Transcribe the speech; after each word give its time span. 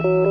Thank 0.00 0.04
you. 0.04 0.27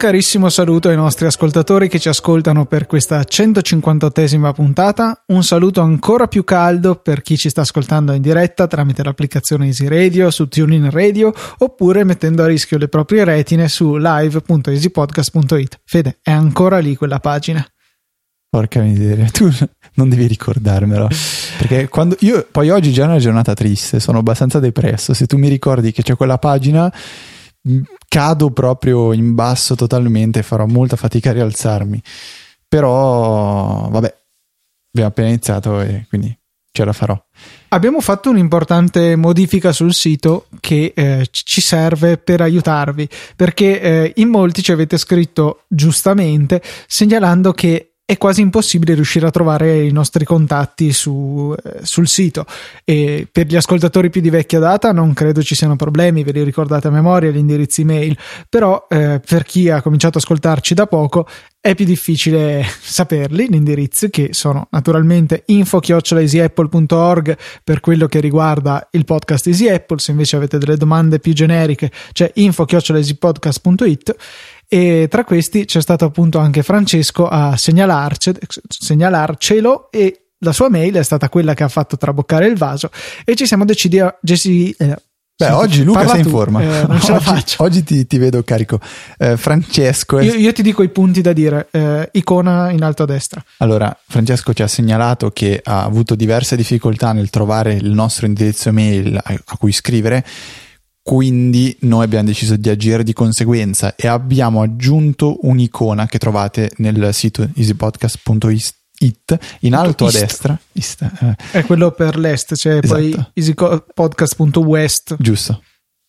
Carissimo 0.00 0.48
saluto 0.48 0.88
ai 0.88 0.96
nostri 0.96 1.26
ascoltatori 1.26 1.86
che 1.86 1.98
ci 1.98 2.08
ascoltano 2.08 2.64
per 2.64 2.86
questa 2.86 3.20
158esima 3.20 4.50
puntata. 4.54 5.24
Un 5.26 5.44
saluto 5.44 5.82
ancora 5.82 6.26
più 6.26 6.42
caldo 6.42 6.94
per 6.96 7.20
chi 7.20 7.36
ci 7.36 7.50
sta 7.50 7.60
ascoltando 7.60 8.14
in 8.14 8.22
diretta 8.22 8.66
tramite 8.66 9.04
l'applicazione 9.04 9.66
Easy 9.66 9.88
Radio 9.88 10.30
su 10.30 10.48
TuneIn 10.48 10.88
Radio 10.88 11.34
oppure 11.58 12.04
mettendo 12.04 12.42
a 12.42 12.46
rischio 12.46 12.78
le 12.78 12.88
proprie 12.88 13.24
retine 13.24 13.68
su 13.68 13.96
live.easypodcast.it. 13.98 15.80
Fede, 15.84 16.18
è 16.22 16.30
ancora 16.30 16.78
lì 16.78 16.96
quella 16.96 17.20
pagina. 17.20 17.62
Porca 18.48 18.80
miseria, 18.80 19.26
tu 19.30 19.50
non 19.96 20.08
devi 20.08 20.26
ricordarmelo. 20.26 21.08
Perché 21.58 21.88
quando 21.88 22.16
io 22.20 22.46
poi 22.50 22.70
oggi 22.70 22.90
già 22.90 23.02
è 23.02 23.06
una 23.06 23.18
giornata 23.18 23.52
triste, 23.52 24.00
sono 24.00 24.20
abbastanza 24.20 24.60
depresso. 24.60 25.12
Se 25.12 25.26
tu 25.26 25.36
mi 25.36 25.48
ricordi 25.48 25.92
che 25.92 26.02
c'è 26.02 26.16
quella 26.16 26.38
pagina 26.38 26.90
cado 28.10 28.50
proprio 28.50 29.12
in 29.12 29.36
basso 29.36 29.76
totalmente, 29.76 30.42
farò 30.42 30.66
molta 30.66 30.96
fatica 30.96 31.30
a 31.30 31.34
rialzarmi. 31.34 32.02
Però, 32.66 33.88
vabbè, 33.88 34.14
abbiamo 34.88 35.08
appena 35.08 35.28
iniziato 35.28 35.80
e 35.80 36.06
quindi 36.08 36.36
ce 36.72 36.84
la 36.84 36.92
farò. 36.92 37.16
Abbiamo 37.68 38.00
fatto 38.00 38.30
un'importante 38.30 39.14
modifica 39.14 39.70
sul 39.70 39.94
sito 39.94 40.48
che 40.58 40.92
eh, 40.92 41.28
ci 41.30 41.60
serve 41.60 42.18
per 42.18 42.40
aiutarvi, 42.40 43.08
perché 43.36 43.80
eh, 43.80 44.12
in 44.16 44.28
molti 44.28 44.60
ci 44.60 44.72
avete 44.72 44.98
scritto 44.98 45.62
giustamente 45.68 46.60
segnalando 46.88 47.52
che 47.52 47.89
è 48.10 48.18
quasi 48.18 48.40
impossibile 48.40 48.94
riuscire 48.94 49.24
a 49.28 49.30
trovare 49.30 49.84
i 49.84 49.92
nostri 49.92 50.24
contatti 50.24 50.92
su, 50.92 51.54
eh, 51.56 51.78
sul 51.82 52.08
sito. 52.08 52.44
E 52.82 53.28
per 53.30 53.46
gli 53.46 53.54
ascoltatori 53.54 54.10
più 54.10 54.20
di 54.20 54.30
vecchia 54.30 54.58
data 54.58 54.90
non 54.90 55.12
credo 55.12 55.44
ci 55.44 55.54
siano 55.54 55.76
problemi, 55.76 56.24
ve 56.24 56.32
li 56.32 56.42
ricordate 56.42 56.88
a 56.88 56.90
memoria 56.90 57.30
gli 57.30 57.36
indirizzi 57.36 57.82
email, 57.82 58.18
però 58.48 58.84
eh, 58.88 59.20
per 59.24 59.44
chi 59.44 59.70
ha 59.70 59.80
cominciato 59.80 60.18
ad 60.18 60.24
ascoltarci 60.24 60.74
da 60.74 60.88
poco 60.88 61.24
è 61.60 61.76
più 61.76 61.84
difficile 61.84 62.64
saperli, 62.80 63.48
gli 63.48 63.54
indirizzi 63.54 64.10
che 64.10 64.30
sono 64.32 64.66
naturalmente 64.70 65.44
info-easyapple.org 65.46 67.38
per 67.62 67.78
quello 67.78 68.08
che 68.08 68.18
riguarda 68.18 68.88
il 68.90 69.04
podcast 69.04 69.46
Easy 69.46 69.68
Apple, 69.68 70.00
se 70.00 70.10
invece 70.10 70.34
avete 70.34 70.58
delle 70.58 70.76
domande 70.76 71.20
più 71.20 71.32
generiche 71.32 71.92
c'è 72.10 72.28
info-easypodcast.it 72.34 74.16
e 74.72 75.08
tra 75.10 75.24
questi 75.24 75.64
c'è 75.64 75.80
stato 75.80 76.04
appunto 76.04 76.38
anche 76.38 76.62
Francesco 76.62 77.26
a 77.26 77.56
segnalarcelo 77.56 79.90
e 79.90 80.26
la 80.38 80.52
sua 80.52 80.68
mail 80.68 80.94
è 80.94 81.02
stata 81.02 81.28
quella 81.28 81.54
che 81.54 81.64
ha 81.64 81.68
fatto 81.68 81.96
traboccare 81.96 82.46
il 82.46 82.56
vaso 82.56 82.88
e 83.24 83.34
ci 83.34 83.46
siamo 83.46 83.64
decisi 83.64 83.98
a 83.98 84.16
Jesse, 84.22 84.76
eh, 84.78 84.96
Beh, 85.36 85.50
oggi 85.50 85.82
Luca 85.82 86.06
sei 86.06 86.20
in 86.20 86.28
forma. 86.28 86.60
Eh, 86.60 86.86
non 86.86 87.00
ce 87.00 87.10
oggi, 87.10 87.12
la 87.12 87.20
faccio. 87.20 87.64
Oggi 87.64 87.82
ti, 87.82 88.06
ti 88.06 88.18
vedo 88.18 88.44
carico. 88.44 88.78
Eh, 89.18 89.36
Francesco. 89.36 90.18
È... 90.18 90.24
Io, 90.24 90.34
io, 90.34 90.52
ti 90.52 90.62
dico 90.62 90.84
i 90.84 90.88
punti 90.90 91.20
da 91.20 91.32
dire. 91.32 91.66
Eh, 91.72 92.08
icona 92.12 92.70
in 92.70 92.84
alto 92.84 93.02
a 93.02 93.06
destra. 93.06 93.42
Allora, 93.56 93.98
Francesco 94.06 94.52
ci 94.52 94.62
ha 94.62 94.68
segnalato 94.68 95.30
che 95.30 95.60
ha 95.64 95.82
avuto 95.82 96.14
diverse 96.14 96.54
difficoltà 96.54 97.12
nel 97.12 97.30
trovare 97.30 97.72
il 97.72 97.90
nostro 97.90 98.26
indirizzo 98.26 98.70
mail 98.70 99.18
a, 99.20 99.32
a 99.32 99.56
cui 99.56 99.72
scrivere 99.72 100.24
quindi 101.02 101.76
noi 101.80 102.04
abbiamo 102.04 102.26
deciso 102.26 102.56
di 102.56 102.68
agire 102.68 103.02
di 103.02 103.12
conseguenza 103.12 103.94
e 103.96 104.06
abbiamo 104.06 104.62
aggiunto 104.62 105.38
un'icona 105.42 106.06
che 106.06 106.18
trovate 106.18 106.70
nel 106.76 107.12
sito 107.14 107.48
easypodcast.it 107.54 109.38
in 109.60 109.74
alto 109.74 110.04
East. 110.04 110.16
a 110.16 110.20
destra 110.20 110.60
East, 110.72 111.02
eh. 111.02 111.36
è 111.58 111.64
quello 111.64 111.90
per 111.92 112.18
l'est 112.18 112.54
c'è 112.54 112.80
esatto. 112.82 112.94
poi 112.94 113.14
easypodcast.west 113.34 115.16
giusto 115.18 115.62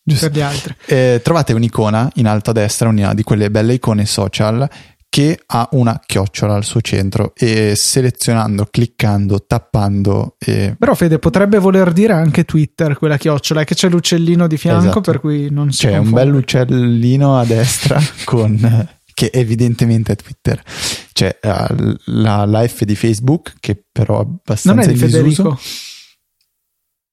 Giusto. 0.04 0.28
per 0.28 0.36
gli 0.36 0.40
altri. 0.40 0.74
Eh, 0.86 1.20
trovate 1.22 1.52
un'icona 1.52 2.10
in 2.14 2.26
alto 2.26 2.50
a 2.50 2.52
destra, 2.52 2.88
una 2.88 3.14
di 3.14 3.22
quelle 3.22 3.52
belle 3.52 3.74
icone 3.74 4.04
social 4.04 4.68
che 5.12 5.42
ha 5.44 5.68
una 5.72 6.00
chiocciola 6.02 6.54
al 6.54 6.64
suo 6.64 6.80
centro 6.80 7.34
e 7.36 7.74
selezionando, 7.76 8.66
cliccando, 8.70 9.44
tappando. 9.44 10.36
E... 10.38 10.74
Però 10.78 10.94
Fede 10.94 11.18
potrebbe 11.18 11.58
voler 11.58 11.92
dire 11.92 12.14
anche 12.14 12.46
Twitter 12.46 12.96
quella 12.96 13.18
chiocciola, 13.18 13.60
è 13.60 13.64
che 13.64 13.74
c'è 13.74 13.90
l'uccellino 13.90 14.46
di 14.46 14.56
fianco 14.56 14.84
esatto. 14.84 15.00
per 15.02 15.20
cui 15.20 15.50
non 15.50 15.70
si 15.70 15.80
C'è 15.80 15.98
un 15.98 16.12
bel 16.12 16.32
uccellino 16.32 17.38
a 17.38 17.44
destra 17.44 18.00
con 18.24 18.88
che 19.12 19.28
evidentemente 19.34 20.12
è 20.12 20.16
Twitter. 20.16 20.62
C'è 21.12 21.38
uh, 21.42 21.94
la, 22.06 22.46
la, 22.46 22.66
F 22.66 22.84
di 22.84 22.96
Facebook 22.96 23.56
che 23.60 23.84
però 23.92 24.20
è 24.20 24.22
abbastanza 24.22 24.72
Non 24.72 24.80
è 24.80 24.94
di 24.94 24.98
Federico. 24.98 25.60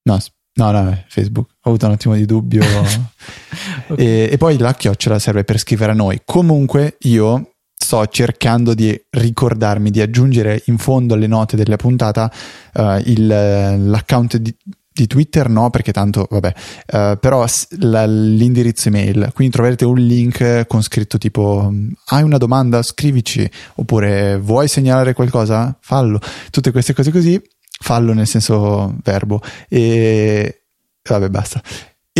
No, 0.03 0.17
No, 0.53 0.71
no, 0.71 0.89
è 0.89 1.05
Facebook. 1.09 1.49
Ho 1.63 1.69
avuto 1.69 1.85
un 1.85 1.91
attimo 1.91 2.15
di 2.15 2.25
dubbio. 2.25 2.63
okay. 3.87 4.05
e, 4.05 4.29
e, 4.31 4.37
poi 4.37 4.57
la 4.57 4.73
chiocciola 4.73 5.19
serve 5.19 5.43
per 5.43 5.57
scrivere 5.57 5.91
a 5.91 5.95
noi. 5.95 6.21
Comunque, 6.23 6.95
io 7.01 7.55
sto 7.89 8.05
cercando 8.05 8.75
di 8.75 8.95
ricordarmi 9.09 9.89
di 9.89 9.99
aggiungere 9.99 10.61
in 10.65 10.77
fondo 10.77 11.15
alle 11.15 11.25
note 11.25 11.55
della 11.55 11.75
puntata 11.75 12.31
uh, 12.75 12.97
il, 13.05 13.25
l'account 13.25 14.37
di, 14.37 14.55
di, 14.91 15.07
Twitter 15.07 15.49
no 15.49 15.71
perché 15.71 15.91
tanto 15.91 16.27
vabbè 16.29 16.53
uh, 16.93 17.17
però 17.19 17.43
la, 17.79 18.05
l'indirizzo 18.05 18.89
email. 18.89 19.31
Quindi 19.33 19.51
troverete 19.55 19.85
un 19.85 19.97
link 19.97 20.67
con 20.67 20.83
scritto 20.83 21.17
tipo 21.17 21.73
hai 22.09 22.21
una 22.21 22.37
domanda? 22.37 22.83
Scrivici. 22.83 23.49
Oppure 23.77 24.37
vuoi 24.37 24.67
segnalare 24.67 25.13
qualcosa? 25.13 25.75
Fallo. 25.81 26.19
Tutte 26.51 26.69
queste 26.69 26.93
cose 26.93 27.09
così. 27.09 27.41
Fallo 27.81 28.13
nel 28.13 28.27
senso 28.27 28.97
verbo. 29.01 29.41
E 29.67 30.65
vabbè 31.01 31.29
basta 31.29 31.59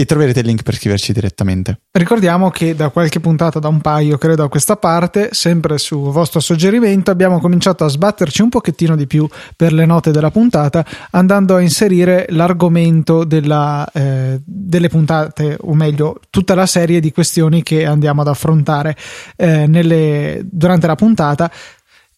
e 0.02 0.06
troverete 0.06 0.40
il 0.40 0.46
link 0.46 0.64
per 0.64 0.76
scriverci 0.76 1.12
direttamente. 1.12 1.82
Ricordiamo 1.92 2.50
che 2.50 2.74
da 2.74 2.90
qualche 2.90 3.20
puntata, 3.20 3.60
da 3.60 3.68
un 3.68 3.82
paio 3.82 4.18
credo 4.18 4.44
a 4.44 4.50
questa 4.50 4.78
parte, 4.78 5.30
sempre 5.32 5.78
su 5.78 6.00
vostro 6.12 6.40
suggerimento, 6.40 7.12
abbiamo 7.12 7.40
cominciato 7.40 7.84
a 7.84 7.90
sbatterci 7.90 8.42
un 8.42 8.50
pochettino 8.50 8.96
di 8.96 9.08
più 9.08 9.28
per 9.56 9.74
le 9.74 9.86
note 9.86 10.12
della 10.12 10.32
puntata, 10.32 10.86
andando 11.12 11.56
a 11.56 11.62
inserire 11.62 12.26
l'argomento 12.30 13.26
della, 13.26 13.90
eh, 13.92 14.40
delle 14.46 14.88
puntate, 14.88 15.58
o 15.60 15.74
meglio, 15.74 16.20
tutta 16.30 16.56
la 16.56 16.66
serie 16.66 17.00
di 17.00 17.12
questioni 17.12 17.62
che 17.62 17.86
andiamo 17.86 18.22
ad 18.22 18.28
affrontare 18.28 18.96
eh, 19.36 19.68
nelle, 19.68 20.42
durante 20.44 20.88
la 20.88 20.96
puntata 20.96 21.52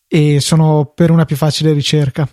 e 0.08 0.40
sono 0.40 0.92
per 0.94 1.09
una 1.09 1.25
più 1.25 1.36
facile 1.36 1.74
ricerca. 1.74 2.28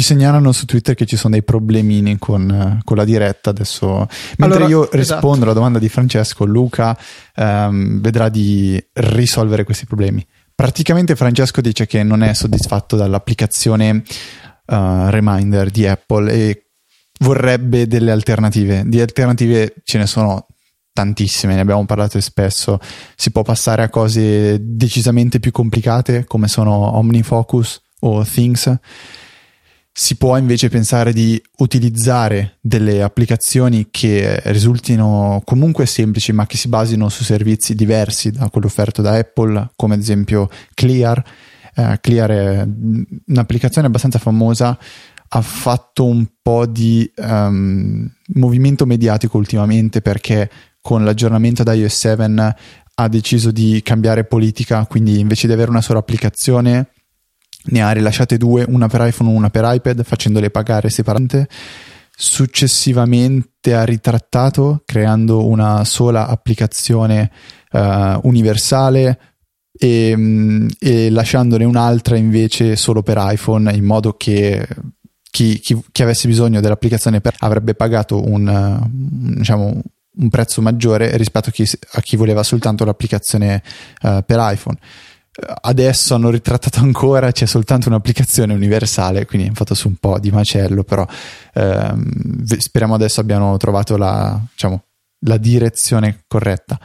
Ci 0.00 0.06
segnalano 0.06 0.50
su 0.52 0.64
Twitter 0.64 0.94
che 0.94 1.04
ci 1.04 1.16
sono 1.16 1.34
dei 1.34 1.42
problemini 1.42 2.16
con, 2.16 2.80
con 2.84 2.96
la 2.96 3.04
diretta 3.04 3.50
adesso. 3.50 4.08
Mentre 4.38 4.64
allora, 4.64 4.66
io 4.66 4.88
rispondo 4.90 5.00
esatto. 5.00 5.42
alla 5.42 5.52
domanda 5.52 5.78
di 5.78 5.90
Francesco, 5.90 6.46
Luca 6.46 6.96
um, 7.36 8.00
vedrà 8.00 8.30
di 8.30 8.82
risolvere 8.94 9.62
questi 9.64 9.84
problemi. 9.84 10.26
Praticamente 10.54 11.16
Francesco 11.16 11.60
dice 11.60 11.86
che 11.86 12.02
non 12.02 12.22
è 12.22 12.32
soddisfatto 12.32 12.96
dall'applicazione 12.96 13.90
uh, 13.90 15.08
Reminder 15.10 15.68
di 15.68 15.86
Apple 15.86 16.32
e 16.32 16.70
vorrebbe 17.18 17.86
delle 17.86 18.10
alternative. 18.10 18.84
Di 18.86 19.02
alternative 19.02 19.74
ce 19.84 19.98
ne 19.98 20.06
sono 20.06 20.46
tantissime, 20.94 21.56
ne 21.56 21.60
abbiamo 21.60 21.84
parlato 21.84 22.18
spesso. 22.22 22.80
Si 23.14 23.30
può 23.32 23.42
passare 23.42 23.82
a 23.82 23.90
cose 23.90 24.56
decisamente 24.62 25.40
più 25.40 25.50
complicate 25.50 26.24
come 26.24 26.48
sono 26.48 26.96
OmniFocus 26.96 27.82
o 28.00 28.24
Things 28.24 28.78
si 29.92 30.16
può 30.16 30.36
invece 30.36 30.68
pensare 30.68 31.12
di 31.12 31.40
utilizzare 31.58 32.58
delle 32.60 33.02
applicazioni 33.02 33.88
che 33.90 34.40
risultino 34.44 35.42
comunque 35.44 35.84
semplici 35.86 36.32
ma 36.32 36.46
che 36.46 36.56
si 36.56 36.68
basino 36.68 37.08
su 37.08 37.24
servizi 37.24 37.74
diversi 37.74 38.30
da 38.30 38.48
quello 38.50 38.68
offerto 38.68 39.02
da 39.02 39.14
Apple, 39.14 39.72
come 39.76 39.94
ad 39.94 40.00
esempio 40.00 40.48
Clear. 40.74 41.22
Uh, 41.74 41.94
Clear 42.00 42.30
è 42.30 42.68
un'applicazione 43.26 43.86
abbastanza 43.86 44.18
famosa, 44.18 44.78
ha 45.32 45.40
fatto 45.42 46.04
un 46.04 46.26
po' 46.40 46.66
di 46.66 47.10
um, 47.16 48.08
movimento 48.34 48.86
mediatico 48.86 49.38
ultimamente 49.38 50.00
perché 50.00 50.50
con 50.80 51.04
l'aggiornamento 51.04 51.62
da 51.62 51.74
iOS 51.74 51.94
7 51.94 52.56
ha 52.94 53.08
deciso 53.08 53.50
di 53.50 53.80
cambiare 53.82 54.24
politica, 54.24 54.84
quindi 54.86 55.20
invece 55.20 55.46
di 55.46 55.52
avere 55.52 55.70
una 55.70 55.80
sola 55.80 56.00
applicazione 56.00 56.88
ne 57.64 57.82
ha 57.82 57.90
rilasciate 57.92 58.36
due, 58.36 58.64
una 58.68 58.88
per 58.88 59.06
iPhone 59.06 59.30
e 59.30 59.34
una 59.34 59.50
per 59.50 59.64
iPad, 59.66 60.02
facendole 60.02 60.50
pagare 60.50 60.90
separatamente. 60.90 61.48
Successivamente 62.16 63.74
ha 63.74 63.84
ritrattato 63.84 64.82
creando 64.84 65.46
una 65.46 65.84
sola 65.84 66.28
applicazione 66.28 67.30
uh, 67.72 68.18
universale 68.22 69.18
e, 69.72 70.14
mm, 70.14 70.68
e, 70.78 71.10
lasciandone 71.10 71.64
un'altra 71.64 72.16
invece 72.16 72.76
solo 72.76 73.02
per 73.02 73.16
iPhone 73.18 73.72
in 73.72 73.84
modo 73.84 74.14
che 74.14 74.66
chi, 75.30 75.58
chi, 75.60 75.80
chi 75.90 76.02
avesse 76.02 76.28
bisogno 76.28 76.60
dell'applicazione 76.60 77.20
per, 77.20 77.34
avrebbe 77.38 77.74
pagato 77.74 78.22
un, 78.22 78.78
diciamo, 79.36 79.80
un 80.16 80.28
prezzo 80.28 80.60
maggiore 80.60 81.16
rispetto 81.16 81.48
a 81.48 81.52
chi, 81.52 81.66
a 81.92 82.00
chi 82.02 82.16
voleva 82.16 82.42
soltanto 82.42 82.84
l'applicazione 82.84 83.62
uh, 84.02 84.22
per 84.26 84.38
iPhone 84.40 84.76
adesso 85.62 86.14
hanno 86.14 86.30
ritrattato 86.30 86.80
ancora, 86.80 87.30
c'è 87.32 87.46
soltanto 87.46 87.88
un'applicazione 87.88 88.52
universale, 88.52 89.26
quindi 89.26 89.46
hanno 89.46 89.56
fatto 89.56 89.74
su 89.74 89.88
un 89.88 89.96
po' 89.96 90.18
di 90.18 90.30
macello, 90.30 90.82
però 90.82 91.06
ehm, 91.54 92.44
speriamo 92.44 92.94
adesso 92.94 93.20
abbiano 93.20 93.56
trovato 93.56 93.96
la, 93.96 94.40
diciamo, 94.50 94.82
la 95.26 95.36
direzione 95.36 96.24
corretta. 96.26 96.78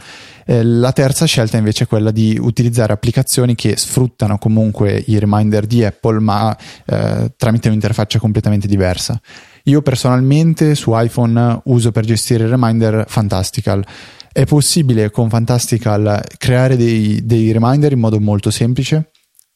Eh, 0.46 0.64
la 0.64 0.92
terza 0.92 1.26
scelta 1.26 1.58
invece 1.58 1.86
è 1.86 1.88
quella 1.88 2.12
di 2.12 2.38
utilizzare 2.40 2.94
applicazioni 2.94 3.56
che 3.56 3.78
sfruttano 3.78 4.38
comunque 4.38 5.04
i 5.08 5.18
reminder 5.18 5.66
di 5.66 5.84
Apple, 5.84 6.20
ma 6.20 6.56
eh, 6.86 7.34
tramite 7.36 7.68
un'interfaccia 7.68 8.20
completamente 8.20 8.68
diversa. 8.68 9.20
Io 9.68 9.82
personalmente 9.82 10.76
su 10.76 10.92
iPhone 10.94 11.62
uso 11.66 11.92
per 11.92 12.06
gestire 12.06 12.44
il 12.44 12.50
reminder 12.50 13.06
Fantastical. 13.08 13.84
È 14.32 14.46
possibile 14.46 15.10
con 15.10 15.30
Fantastical 15.30 16.22
creare 16.38 16.78
dei, 16.78 17.26
dei 17.26 17.52
reminder 17.52 17.92
in 17.92 18.00
modo 18.00 18.20
molto 18.20 18.52
semplice, 18.52 19.12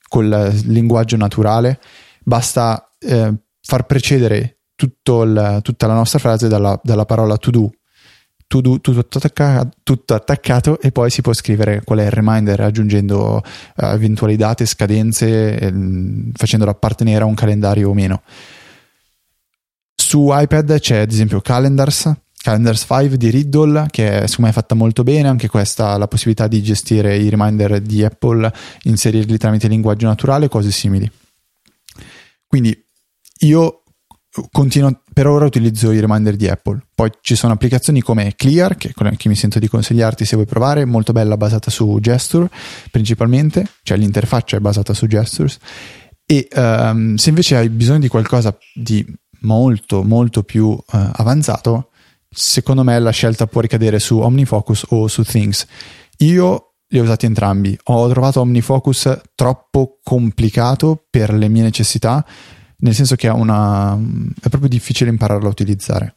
col 0.08 0.52
linguaggio 0.66 1.16
naturale. 1.16 1.80
Basta 2.24 2.92
eh, 3.00 3.34
far 3.62 3.86
precedere 3.86 4.60
il, 4.76 5.60
tutta 5.62 5.88
la 5.88 5.94
nostra 5.94 6.20
frase 6.20 6.48
dalla, 6.48 6.80
dalla 6.84 7.06
parola 7.06 7.38
to 7.38 7.52
do 7.52 7.70
to 8.50 8.62
do, 8.62 8.82
tutto, 8.82 9.18
attaccato, 9.20 9.70
tutto, 9.84 10.16
attaccato, 10.16 10.82
e 10.82 10.92
poi 10.92 11.12
si 11.12 11.22
può 11.22 11.34
scrivere 11.34 11.84
qual 11.84 12.00
è 12.00 12.06
il 12.06 12.12
reminder 12.12 12.60
aggiungendo 12.62 13.44
uh, 13.44 13.86
eventuali 13.86 14.36
date, 14.38 14.66
scadenze, 14.66 15.60
eh, 15.60 15.74
facendolo 16.34 16.72
appartenere 16.72 17.22
a 17.22 17.28
un 17.28 17.36
calendario 17.36 17.92
o 17.92 17.94
meno. 17.94 18.24
Su 20.10 20.30
iPad 20.32 20.80
c'è 20.80 21.02
ad 21.02 21.12
esempio 21.12 21.40
Calendars, 21.40 22.12
Calendars 22.36 22.84
5 22.88 23.16
di 23.16 23.30
Riddle 23.30 23.86
che 23.92 24.24
secondo 24.26 24.42
me 24.42 24.50
è 24.50 24.54
fatta 24.54 24.74
molto 24.74 25.04
bene, 25.04 25.28
anche 25.28 25.48
questa 25.48 25.96
la 25.98 26.08
possibilità 26.08 26.48
di 26.48 26.64
gestire 26.64 27.16
i 27.16 27.30
reminder 27.30 27.80
di 27.80 28.04
Apple, 28.04 28.52
inserirli 28.86 29.38
tramite 29.38 29.68
linguaggio 29.68 30.08
naturale, 30.08 30.48
cose 30.48 30.72
simili. 30.72 31.08
Quindi 32.48 32.76
io 33.42 33.84
continuo, 34.52 35.04
per 35.14 35.28
ora 35.28 35.46
utilizzo 35.46 35.92
i 35.92 36.00
reminder 36.00 36.36
di 36.36 36.48
Apple. 36.48 36.88
Poi 36.96 37.12
ci 37.22 37.36
sono 37.36 37.54
applicazioni 37.54 38.02
come 38.02 38.34
Clear, 38.36 38.78
che, 38.78 38.92
che 39.16 39.30
mi 39.30 39.36
sento 39.36 39.60
di 39.60 39.68
consigliarti 39.68 40.26
se 40.26 40.34
vuoi 40.34 40.48
provare, 40.48 40.86
molto 40.86 41.12
bella, 41.12 41.38
basata 41.38 41.70
su 41.70 42.00
Gesture 42.02 42.50
principalmente, 42.90 43.64
cioè 43.84 43.96
l'interfaccia 43.96 44.58
è 44.58 44.60
basata 44.60 44.96
su 44.96 45.06
Gestures. 45.06 45.60
E 46.26 46.48
um, 46.56 47.14
se 47.14 47.30
invece 47.30 47.58
hai 47.58 47.70
bisogno 47.70 48.00
di 48.00 48.08
qualcosa 48.08 48.58
di 48.74 49.06
molto, 49.42 50.04
molto 50.04 50.44
più 50.44 50.68
uh, 50.68 50.82
avanzato, 50.88 51.90
secondo 52.30 52.84
me 52.84 53.00
la 53.00 53.12
scelta 53.12 53.48
può 53.48 53.62
ricadere 53.62 54.00
su 54.00 54.20
OmniFocus 54.20 54.86
o 54.90 55.08
su 55.08 55.24
Things. 55.24 55.66
Io 56.18 56.74
li 56.88 57.00
ho 57.00 57.04
usati 57.04 57.26
entrambi. 57.26 57.78
Ho 57.86 58.10
trovato 58.10 58.42
OmniFocus 58.42 59.22
troppo 59.36 60.00
complicato 60.04 61.06
per 61.10 61.34
le 61.34 61.48
mie 61.48 61.64
necessità 61.64 62.26
nel 62.80 62.96
senso 62.96 63.16
che 63.16 63.28
una, 63.28 63.94
è 63.96 64.50
proprio 64.50 64.70
difficile 64.70 65.10
impararlo 65.10 65.48
a 65.48 65.52
utilizzare. 65.52 66.16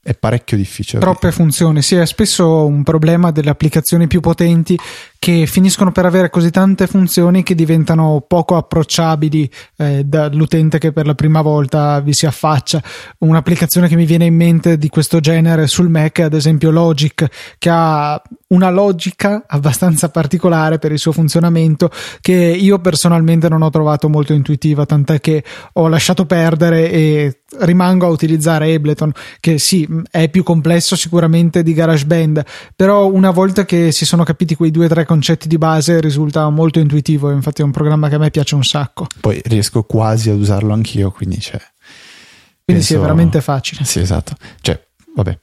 È 0.00 0.14
parecchio 0.14 0.56
difficile. 0.56 1.00
Troppe 1.00 1.32
funzioni, 1.32 1.80
sì, 1.80 1.94
è 1.94 2.04
spesso 2.04 2.66
un 2.66 2.82
problema 2.82 3.30
delle 3.30 3.48
applicazioni 3.48 4.06
più 4.06 4.20
potenti 4.20 4.78
che 5.24 5.46
finiscono 5.46 5.90
per 5.90 6.04
avere 6.04 6.28
così 6.28 6.50
tante 6.50 6.86
funzioni 6.86 7.42
che 7.42 7.54
diventano 7.54 8.22
poco 8.28 8.56
approcciabili 8.56 9.50
eh, 9.78 10.04
dall'utente 10.04 10.76
che 10.76 10.92
per 10.92 11.06
la 11.06 11.14
prima 11.14 11.40
volta 11.40 11.98
vi 12.00 12.12
si 12.12 12.26
affaccia. 12.26 12.82
Un'applicazione 13.20 13.88
che 13.88 13.96
mi 13.96 14.04
viene 14.04 14.26
in 14.26 14.34
mente 14.34 14.76
di 14.76 14.90
questo 14.90 15.20
genere 15.20 15.66
sul 15.66 15.88
Mac 15.88 16.18
è 16.18 16.24
ad 16.24 16.34
esempio 16.34 16.70
Logic, 16.70 17.26
che 17.56 17.70
ha 17.72 18.20
una 18.48 18.68
logica 18.68 19.44
abbastanza 19.46 20.10
particolare 20.10 20.78
per 20.78 20.92
il 20.92 20.98
suo 20.98 21.10
funzionamento 21.10 21.90
che 22.20 22.34
io 22.34 22.78
personalmente 22.78 23.48
non 23.48 23.62
ho 23.62 23.70
trovato 23.70 24.10
molto 24.10 24.34
intuitiva, 24.34 24.84
tant'è 24.84 25.20
che 25.20 25.42
ho 25.72 25.88
lasciato 25.88 26.26
perdere 26.26 26.90
e 26.92 27.38
rimango 27.60 28.04
a 28.06 28.10
utilizzare 28.10 28.74
Ableton, 28.74 29.12
che 29.40 29.58
sì, 29.58 29.88
è 30.10 30.28
più 30.28 30.42
complesso 30.42 30.96
sicuramente 30.96 31.62
di 31.62 31.72
GarageBand, 31.72 32.44
però 32.76 33.10
una 33.10 33.30
volta 33.30 33.64
che 33.64 33.90
si 33.90 34.04
sono 34.04 34.22
capiti 34.22 34.54
quei 34.54 34.70
due 34.70 34.84
o 34.84 34.88
tre 34.88 35.04
concetti 35.04 35.13
di 35.18 35.58
base 35.58 36.00
risulta 36.00 36.48
molto 36.48 36.78
intuitivo, 36.78 37.30
infatti 37.30 37.62
è 37.62 37.64
un 37.64 37.70
programma 37.70 38.08
che 38.08 38.14
a 38.14 38.18
me 38.18 38.30
piace 38.30 38.54
un 38.54 38.64
sacco. 38.64 39.06
Poi 39.20 39.40
riesco 39.44 39.82
quasi 39.82 40.30
ad 40.30 40.38
usarlo 40.38 40.72
anch'io, 40.72 41.10
quindi 41.10 41.38
c'è. 41.38 41.60
Quindi 42.64 42.82
penso... 42.82 42.86
sì, 42.86 42.94
è 42.94 42.98
veramente 42.98 43.40
facile. 43.40 43.84
Sì, 43.84 44.00
esatto. 44.00 44.34
Cioè, 44.60 44.80
vabbè. 45.14 45.38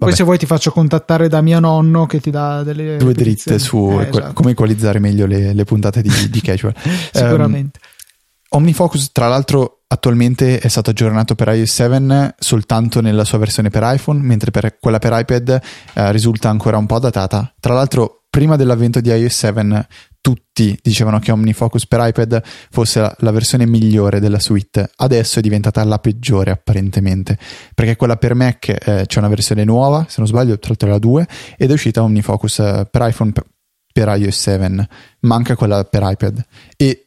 Poi 0.00 0.14
se 0.14 0.24
vuoi 0.24 0.38
ti 0.38 0.46
faccio 0.46 0.70
contattare 0.70 1.28
da 1.28 1.42
mio 1.42 1.60
nonno 1.60 2.06
che 2.06 2.20
ti 2.20 2.30
dà 2.30 2.62
delle 2.62 2.96
due 2.96 3.12
dritte 3.12 3.58
su 3.58 3.98
eh, 4.00 4.08
esatto. 4.08 4.32
come 4.32 4.52
equalizzare 4.52 4.98
meglio 4.98 5.26
le, 5.26 5.52
le 5.52 5.64
puntate 5.64 6.00
di, 6.00 6.10
di 6.30 6.40
casual. 6.40 6.74
Sicuramente. 7.12 7.78
Um, 7.82 8.60
OmniFocus, 8.60 9.12
tra 9.12 9.28
l'altro, 9.28 9.82
attualmente 9.86 10.58
è 10.58 10.68
stato 10.68 10.90
aggiornato 10.90 11.34
per 11.34 11.48
iOS 11.48 11.72
7 11.72 12.34
soltanto 12.38 13.02
nella 13.02 13.24
sua 13.24 13.38
versione 13.38 13.68
per 13.68 13.82
iPhone, 13.84 14.20
mentre 14.22 14.50
per 14.50 14.78
quella 14.80 14.98
per 14.98 15.12
iPad 15.14 15.60
eh, 15.94 16.12
risulta 16.12 16.48
ancora 16.48 16.78
un 16.78 16.86
po' 16.86 16.98
datata. 16.98 17.52
Tra 17.60 17.74
l'altro, 17.74 18.19
prima 18.30 18.56
dell'avvento 18.56 19.00
di 19.00 19.10
iOS 19.10 19.34
7 19.34 19.86
tutti 20.20 20.78
dicevano 20.82 21.18
che 21.18 21.32
OmniFocus 21.32 21.86
per 21.86 22.06
iPad 22.06 22.42
fosse 22.70 23.00
la, 23.00 23.14
la, 23.20 23.30
versione 23.30 23.66
migliore 23.66 24.20
della 24.20 24.38
suite, 24.38 24.90
adesso 24.96 25.38
è 25.38 25.42
diventata 25.42 25.82
la 25.84 25.98
peggiore 25.98 26.50
apparentemente, 26.50 27.38
perché 27.74 27.96
quella 27.96 28.16
per 28.16 28.34
Mac 28.34 28.68
eh, 28.68 29.04
c'è 29.06 29.18
una 29.18 29.28
versione 29.28 29.64
nuova, 29.64 30.04
se 30.08 30.16
non 30.18 30.26
sbaglio, 30.26 30.58
tra 30.58 30.68
l'altro 30.68 30.90
la 30.90 30.98
2, 30.98 31.28
ed 31.56 31.70
è 31.70 31.72
uscita 31.72 32.02
OmniFocus 32.02 32.58
eh, 32.58 32.88
per 32.90 33.08
iPhone 33.08 33.32
per, 33.32 33.46
per, 33.92 34.08
iOS 34.08 34.38
7, 34.38 34.88
manca 35.20 35.56
quella 35.56 35.84
per 35.84 36.02
iPad. 36.04 36.44
E 36.76 37.06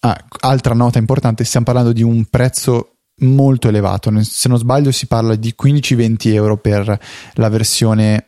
ah, 0.00 0.24
altra 0.40 0.74
nota 0.74 0.98
importante, 0.98 1.44
stiamo 1.44 1.64
parlando 1.64 1.92
di 1.92 2.02
un 2.02 2.26
prezzo 2.26 2.96
molto 3.22 3.68
elevato, 3.68 4.12
se 4.22 4.48
non 4.48 4.58
sbaglio 4.58 4.92
si 4.92 5.06
parla 5.06 5.34
di 5.34 5.54
15-20 5.60 6.34
euro 6.34 6.56
per 6.58 6.98
la 7.34 7.48
versione 7.48 8.26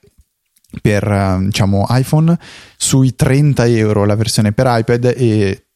per 0.81 1.11
eh, 1.11 1.39
diciamo, 1.41 1.87
iPhone, 1.89 2.39
sui 2.77 3.15
30 3.15 3.67
euro 3.67 4.05
la 4.05 4.15
versione 4.15 4.53
per 4.53 4.67
iPad 4.69 5.15
e 5.17 5.67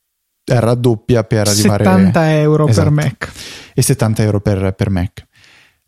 raddoppia 0.49 1.25
per 1.25 1.49
arrivare 1.49 1.85
70 1.85 2.39
euro 2.39 2.69
esatto, 2.69 2.93
per 2.93 3.05
Mac 3.05 3.33
e 3.75 3.83
70 3.83 4.23
euro 4.23 4.41
per, 4.41 4.75
per 4.75 4.91
Mac. 4.91 5.27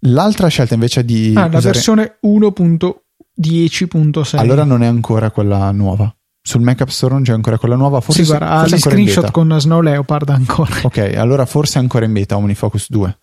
L'altra 0.02 0.46
scelta 0.48 0.74
invece 0.74 1.04
di 1.04 1.32
ah, 1.36 1.48
la 1.48 1.60
versione 1.60 2.18
1.10.6 2.24 4.36
allora 4.36 4.64
non 4.64 4.82
è 4.82 4.86
ancora 4.86 5.30
quella 5.30 5.70
nuova. 5.72 6.12
Sul 6.40 6.62
Mac 6.62 6.80
App 6.80 6.88
Store 6.88 7.12
non 7.12 7.24
c'è 7.24 7.32
ancora 7.32 7.58
quella 7.58 7.76
nuova. 7.76 8.00
Forse, 8.00 8.22
sì, 8.22 8.28
guarda, 8.28 8.60
forse 8.60 8.76
ha 8.76 8.78
screenshot 8.78 9.30
con 9.30 9.54
Snow 9.60 9.80
Leopard 9.80 10.28
ancora. 10.30 10.80
Ok, 10.82 11.14
allora 11.16 11.44
forse 11.44 11.78
è 11.78 11.82
ancora 11.82 12.06
in 12.06 12.12
beta 12.12 12.36
OmniFocus 12.36 12.90
2. 12.90 13.18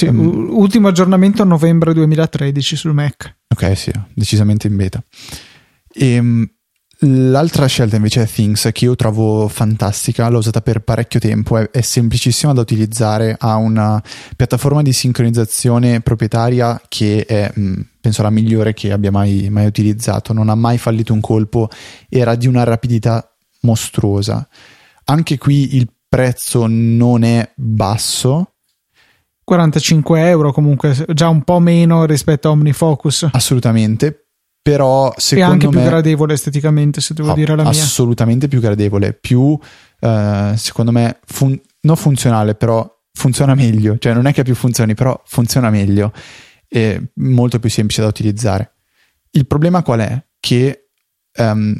Sì, 0.00 0.06
um, 0.06 0.48
ultimo 0.50 0.88
aggiornamento 0.88 1.42
a 1.42 1.44
novembre 1.44 1.92
2013 1.92 2.74
sul 2.74 2.94
Mac. 2.94 3.36
Ok, 3.48 3.76
sì, 3.76 3.92
decisamente 4.14 4.66
in 4.66 4.76
beta. 4.76 5.02
E, 5.92 6.12
ehm, 6.12 6.50
l'altra 7.00 7.66
scelta 7.66 7.96
invece 7.96 8.22
è 8.22 8.26
Things, 8.26 8.70
che 8.72 8.86
io 8.86 8.96
trovo 8.96 9.46
fantastica, 9.48 10.30
l'ho 10.30 10.38
usata 10.38 10.62
per 10.62 10.80
parecchio 10.80 11.20
tempo, 11.20 11.58
è, 11.58 11.68
è 11.68 11.82
semplicissima 11.82 12.54
da 12.54 12.62
utilizzare, 12.62 13.36
ha 13.38 13.56
una 13.56 14.02
piattaforma 14.36 14.80
di 14.80 14.94
sincronizzazione 14.94 16.00
proprietaria 16.00 16.80
che 16.88 17.26
è, 17.26 17.52
mm, 17.58 17.80
penso, 18.00 18.22
la 18.22 18.30
migliore 18.30 18.72
che 18.72 18.92
abbia 18.92 19.10
mai, 19.10 19.50
mai 19.50 19.66
utilizzato, 19.66 20.32
non 20.32 20.48
ha 20.48 20.54
mai 20.54 20.78
fallito 20.78 21.12
un 21.12 21.20
colpo, 21.20 21.68
era 22.08 22.36
di 22.36 22.46
una 22.46 22.64
rapidità 22.64 23.36
mostruosa. 23.60 24.48
Anche 25.04 25.36
qui 25.36 25.76
il 25.76 25.92
prezzo 26.08 26.64
non 26.66 27.22
è 27.22 27.52
basso, 27.54 28.49
45 29.50 30.28
euro 30.28 30.52
comunque 30.52 30.94
già 31.12 31.28
un 31.28 31.42
po' 31.42 31.58
meno 31.58 32.04
rispetto 32.04 32.48
a 32.48 32.50
OmniFocus. 32.52 33.30
Assolutamente. 33.32 34.26
Però 34.62 35.12
secondo 35.16 35.44
me 35.44 35.50
è 35.50 35.52
anche 35.52 35.66
me, 35.66 35.82
più 35.82 35.90
gradevole 35.90 36.34
esteticamente 36.34 37.00
se 37.00 37.14
devo 37.14 37.32
oh, 37.32 37.34
dire 37.34 37.56
la 37.56 37.62
mia. 37.62 37.70
assolutamente 37.70 38.46
più 38.46 38.60
gradevole. 38.60 39.12
Più 39.12 39.58
eh, 39.98 40.52
secondo 40.56 40.92
me 40.92 41.18
fun- 41.24 41.60
non 41.80 41.96
funzionale 41.96 42.54
però 42.54 42.88
funziona 43.12 43.54
meglio. 43.54 43.98
Cioè 43.98 44.12
non 44.12 44.26
è 44.26 44.32
che 44.32 44.42
ha 44.42 44.44
più 44.44 44.54
funzioni 44.54 44.94
però 44.94 45.20
funziona 45.24 45.68
meglio. 45.70 46.12
E 46.68 47.10
molto 47.14 47.58
più 47.58 47.70
semplice 47.70 48.02
da 48.02 48.08
utilizzare. 48.08 48.74
Il 49.30 49.46
problema 49.48 49.82
qual 49.82 50.00
è? 50.00 50.24
che 50.38 50.90
um, 51.38 51.76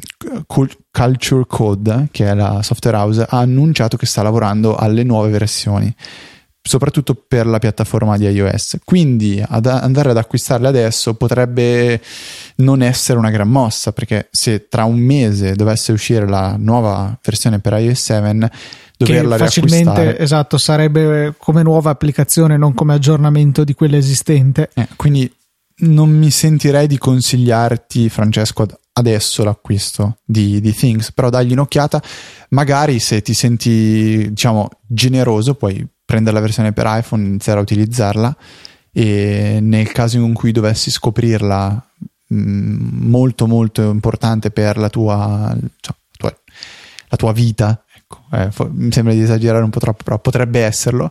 Culture 0.91 1.45
Code 1.47 2.09
che 2.11 2.27
è 2.27 2.33
la 2.35 2.61
software 2.61 2.97
house 2.97 3.25
ha 3.27 3.39
annunciato 3.39 3.97
che 3.97 4.05
sta 4.05 4.21
lavorando 4.21 4.75
alle 4.75 5.03
nuove 5.03 5.29
versioni 5.29 5.93
soprattutto 6.63 7.15
per 7.15 7.47
la 7.47 7.59
piattaforma 7.59 8.17
di 8.17 8.25
iOS. 8.25 8.77
Quindi 8.83 9.43
ad 9.45 9.65
andare 9.65 10.11
ad 10.11 10.17
acquistarle 10.17 10.67
adesso 10.67 11.15
potrebbe 11.15 12.01
non 12.57 12.81
essere 12.81 13.17
una 13.17 13.31
gran 13.31 13.49
mossa, 13.49 13.91
perché 13.91 14.27
se 14.31 14.67
tra 14.67 14.83
un 14.83 14.99
mese 14.99 15.53
dovesse 15.53 15.91
uscire 15.91 16.27
la 16.27 16.55
nuova 16.57 17.17
versione 17.23 17.59
per 17.59 17.73
iOS 17.73 18.01
7, 18.01 18.51
doverla 18.97 19.37
che 19.37 19.43
facilmente 19.43 20.17
esatto 20.19 20.57
sarebbe 20.57 21.33
come 21.37 21.63
nuova 21.63 21.89
applicazione, 21.89 22.57
non 22.57 22.73
come 22.73 22.93
aggiornamento 22.93 23.63
di 23.63 23.73
quella 23.73 23.97
esistente. 23.97 24.69
Eh, 24.73 24.87
quindi 24.95 25.31
non 25.81 26.09
mi 26.09 26.29
sentirei 26.29 26.85
di 26.85 26.99
consigliarti, 26.99 28.09
Francesco, 28.09 28.67
adesso 28.93 29.43
l'acquisto 29.43 30.17
di, 30.23 30.61
di, 30.61 30.73
Things, 30.73 31.11
però 31.11 31.29
dagli 31.29 31.53
un'occhiata. 31.53 32.01
Magari 32.49 32.99
se 32.99 33.21
ti 33.21 33.33
senti, 33.33 34.27
diciamo, 34.29 34.69
generoso, 34.85 35.55
puoi 35.55 35.83
prendere 36.11 36.35
la 36.35 36.41
versione 36.41 36.73
per 36.73 36.85
iPhone, 36.89 37.23
iniziare 37.23 37.59
a 37.59 37.61
utilizzarla 37.61 38.35
e 38.91 39.59
nel 39.61 39.89
caso 39.93 40.17
in 40.17 40.33
cui 40.33 40.51
dovessi 40.51 40.91
scoprirla 40.91 41.87
mh, 42.27 42.35
mm, 42.35 43.09
molto 43.09 43.47
molto 43.47 43.89
importante 43.89 44.51
per 44.51 44.77
la 44.77 44.89
tua, 44.89 45.55
cioè, 45.79 45.95
tua, 46.17 46.37
la 47.07 47.15
tua 47.15 47.31
vita, 47.31 47.81
ecco, 47.95 48.23
eh, 48.33 48.49
mi 48.71 48.91
sembra 48.91 49.13
di 49.13 49.21
esagerare 49.21 49.63
un 49.63 49.69
po' 49.69 49.79
troppo, 49.79 50.03
però 50.03 50.19
potrebbe 50.19 50.59
esserlo 50.59 51.09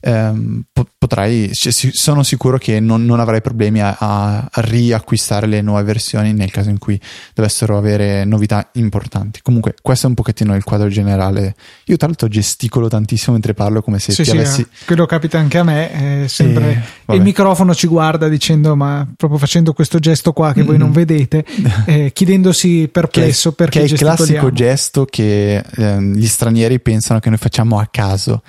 ehm, 0.00 0.62
potrai, 0.98 1.50
sono 1.52 2.22
sicuro 2.22 2.58
che 2.58 2.80
non, 2.80 3.04
non 3.04 3.20
avrai 3.20 3.40
problemi 3.40 3.80
a, 3.80 3.96
a, 3.98 4.48
riacquistare 4.54 5.46
le 5.46 5.60
nuove 5.60 5.82
versioni 5.82 6.32
nel 6.32 6.50
caso 6.50 6.70
in 6.70 6.78
cui 6.78 7.00
dovessero 7.34 7.76
avere 7.76 8.24
novità 8.24 8.68
importanti. 8.74 9.40
Comunque, 9.42 9.74
questo 9.80 10.06
è 10.06 10.08
un 10.08 10.14
pochettino 10.14 10.54
il 10.54 10.64
quadro 10.64 10.88
generale. 10.88 11.54
Io, 11.84 11.96
tra 11.96 12.06
l'altro, 12.06 12.28
gesticolo 12.28 12.88
tantissimo 12.88 13.32
mentre 13.32 13.54
parlo, 13.54 13.82
come 13.82 13.98
se 13.98 14.12
sì, 14.12 14.22
ti 14.22 14.30
sì, 14.30 14.36
avessi. 14.36 14.60
Eh, 14.62 14.66
quello 14.86 15.06
capita 15.06 15.38
anche 15.38 15.58
a 15.58 15.64
me. 15.64 16.22
Eh, 16.22 16.28
sempre 16.28 16.84
e, 17.06 17.16
il 17.16 17.22
microfono 17.22 17.74
ci 17.74 17.86
guarda 17.86 18.28
dicendo, 18.28 18.74
ma 18.76 19.06
proprio 19.16 19.38
facendo 19.38 19.72
questo 19.72 19.98
gesto 19.98 20.32
qua 20.32 20.52
che 20.52 20.62
mm. 20.62 20.66
voi 20.66 20.78
non 20.78 20.92
vedete, 20.92 21.44
eh, 21.86 22.10
chiedendosi 22.12 22.88
perplesso 22.90 23.50
che, 23.50 23.56
perché. 23.56 23.78
Che 23.80 23.86
è 23.86 23.88
il 23.88 23.98
classico 23.98 24.52
gesto 24.52 25.04
che 25.04 25.62
ehm, 25.76 26.14
gli 26.14 26.26
stranieri 26.26 26.80
pensano 26.80 27.20
che 27.20 27.28
noi 27.28 27.38
facciamo 27.38 27.78
a 27.78 27.88
caso 27.90 28.42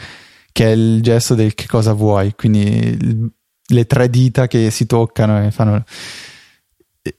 che 0.51 0.65
è 0.65 0.70
il 0.70 1.01
gesto 1.01 1.36
del 1.36 1.55
che 1.55 1.67
cosa 1.67 1.93
vuoi, 1.93 2.34
quindi 2.36 3.29
le 3.72 3.86
tre 3.86 4.10
dita 4.10 4.48
che 4.48 4.70
si 4.70 4.86
toccano 4.86 5.46
e 5.46 5.51
fanno, 5.51 5.84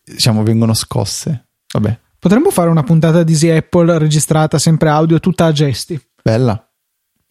diciamo, 0.04 0.42
vengono 0.42 0.74
scosse. 0.74 1.46
Vabbè. 1.72 1.98
Potremmo 2.18 2.50
fare 2.50 2.70
una 2.70 2.82
puntata 2.82 3.22
di 3.22 3.32
Easy 3.32 3.50
Apple 3.50 3.98
registrata 3.98 4.58
sempre 4.58 4.88
audio, 4.90 5.18
tutta 5.18 5.46
a 5.46 5.52
gesti. 5.52 6.00
Bella. 6.22 6.66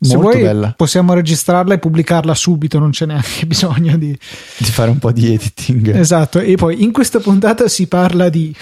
Se 0.04 0.16
Molto 0.16 0.32
vuoi, 0.32 0.42
bella. 0.44 0.74
possiamo 0.76 1.14
registrarla 1.14 1.76
e 1.76 1.80
pubblicarla 1.80 2.34
subito, 2.34 2.80
non 2.80 2.90
c'è 2.90 3.06
neanche 3.06 3.46
bisogno 3.48 3.96
di... 3.98 4.18
di 4.58 4.72
fare 4.72 4.90
un 4.90 4.98
po' 4.98 5.12
di 5.12 5.32
editing. 5.34 5.96
Esatto, 5.96 6.40
e 6.40 6.56
poi 6.56 6.82
in 6.82 6.92
questa 6.92 7.20
puntata 7.20 7.68
si 7.68 7.88
parla 7.88 8.28
di... 8.30 8.54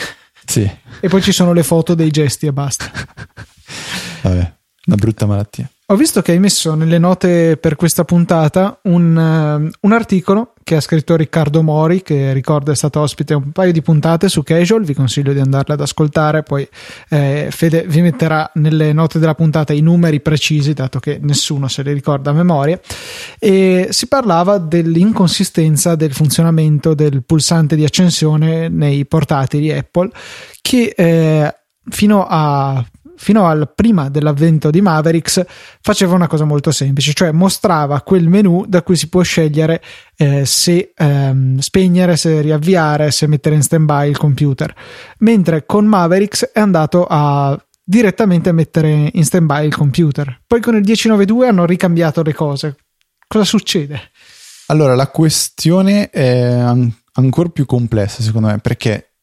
Sì. 0.45 0.69
E 0.99 1.07
poi 1.07 1.21
ci 1.21 1.31
sono 1.31 1.53
le 1.53 1.63
foto 1.63 1.95
dei 1.95 2.11
gesti 2.11 2.45
e 2.45 2.51
basta. 2.51 2.91
Vabbè, 4.23 4.53
una 4.89 4.95
brutta 4.95 5.25
malattia. 5.27 5.69
Ho 5.91 5.95
visto 5.95 6.21
che 6.21 6.33
hai 6.33 6.39
messo 6.39 6.75
nelle 6.75 6.99
note 6.99 7.57
per 7.57 7.75
questa 7.75 8.03
puntata 8.03 8.79
un, 8.83 9.15
uh, 9.15 9.69
un, 9.79 9.91
articolo 9.91 10.53
che 10.63 10.75
ha 10.75 10.81
scritto 10.81 11.15
Riccardo 11.15 11.63
Mori, 11.63 12.03
che 12.03 12.31
ricordo 12.31 12.71
è 12.71 12.75
stato 12.75 12.99
ospite 12.99 13.33
un 13.33 13.51
paio 13.51 13.71
di 13.71 13.81
puntate 13.81 14.29
su 14.29 14.43
Casual, 14.43 14.83
vi 14.83 14.93
consiglio 14.93 15.33
di 15.33 15.39
andarle 15.39 15.73
ad 15.73 15.81
ascoltare, 15.81 16.43
poi 16.43 16.67
eh, 17.09 17.47
Fede 17.49 17.85
vi 17.87 18.01
metterà 18.01 18.51
nelle 18.55 18.93
note 18.93 19.17
della 19.17 19.33
puntata 19.33 19.73
i 19.73 19.81
numeri 19.81 20.21
precisi, 20.21 20.73
dato 20.73 20.99
che 20.99 21.17
nessuno 21.19 21.67
se 21.67 21.81
li 21.81 21.91
ricorda 21.91 22.29
a 22.29 22.33
memoria, 22.33 22.79
e 23.39 23.87
si 23.89 24.07
parlava 24.07 24.59
dell'inconsistenza 24.59 25.95
del 25.95 26.13
funzionamento 26.13 26.93
del 26.93 27.23
pulsante 27.23 27.75
di 27.75 27.83
accensione 27.83 28.69
nei 28.69 29.07
portatili 29.07 29.71
Apple, 29.71 30.11
che 30.61 30.93
eh, 30.95 31.55
fino 31.89 32.27
a 32.29 32.85
fino 33.19 33.47
al 33.47 33.69
prima 33.75 34.07
dell'avvento 34.09 34.69
di 34.69 34.79
Mavericks 34.79 35.43
faceva 35.81 36.15
una 36.15 36.27
cosa 36.27 36.45
molto 36.45 36.71
semplice, 36.71 37.11
cioè 37.11 37.31
mostrava 37.31 38.01
quel 38.01 38.29
menu 38.29 38.63
da 38.65 38.81
cui 38.81 38.95
si 38.95 39.09
può 39.09 39.21
scegliere 39.21 39.81
eh, 40.15 40.45
se 40.45 40.93
ehm, 40.95 41.57
spegnere, 41.57 42.15
se 42.15 42.39
riavviare, 42.39 43.11
se 43.11 43.27
mettere 43.27 43.55
in 43.55 43.61
stand-by 43.61 44.09
il 44.09 44.17
computer. 44.17 44.73
Mentre 45.19 45.65
con 45.65 45.85
Mavericks 45.85 46.49
è 46.53 46.61
andato 46.61 47.05
a 47.07 47.61
direttamente 47.83 48.53
mettere 48.53 49.09
in 49.11 49.25
stand-by 49.25 49.65
il 49.65 49.75
computer. 49.75 50.41
Poi 50.47 50.61
con 50.61 50.75
il 50.75 50.83
1092 50.85 51.47
hanno 51.47 51.65
ricambiato 51.65 52.23
le 52.23 52.33
cose. 52.33 52.77
Cosa 53.27 53.43
succede? 53.43 53.99
Allora, 54.67 54.95
la 54.95 55.07
questione 55.07 56.09
è 56.09 56.41
an- 56.41 56.89
ancora 57.13 57.49
più 57.49 57.65
complessa 57.65 58.21
secondo 58.21 58.47
me 58.47 58.59
perché 58.59 59.15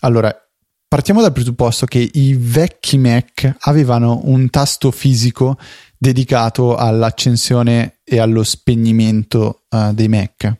allora 0.00 0.34
Partiamo 0.92 1.22
dal 1.22 1.32
presupposto 1.32 1.86
che 1.86 2.06
i 2.12 2.34
vecchi 2.38 2.98
Mac 2.98 3.56
avevano 3.60 4.20
un 4.24 4.50
tasto 4.50 4.90
fisico 4.90 5.56
dedicato 5.96 6.76
all'accensione 6.76 8.00
e 8.04 8.20
allo 8.20 8.42
spegnimento 8.42 9.62
uh, 9.70 9.94
dei 9.94 10.08
Mac. 10.08 10.54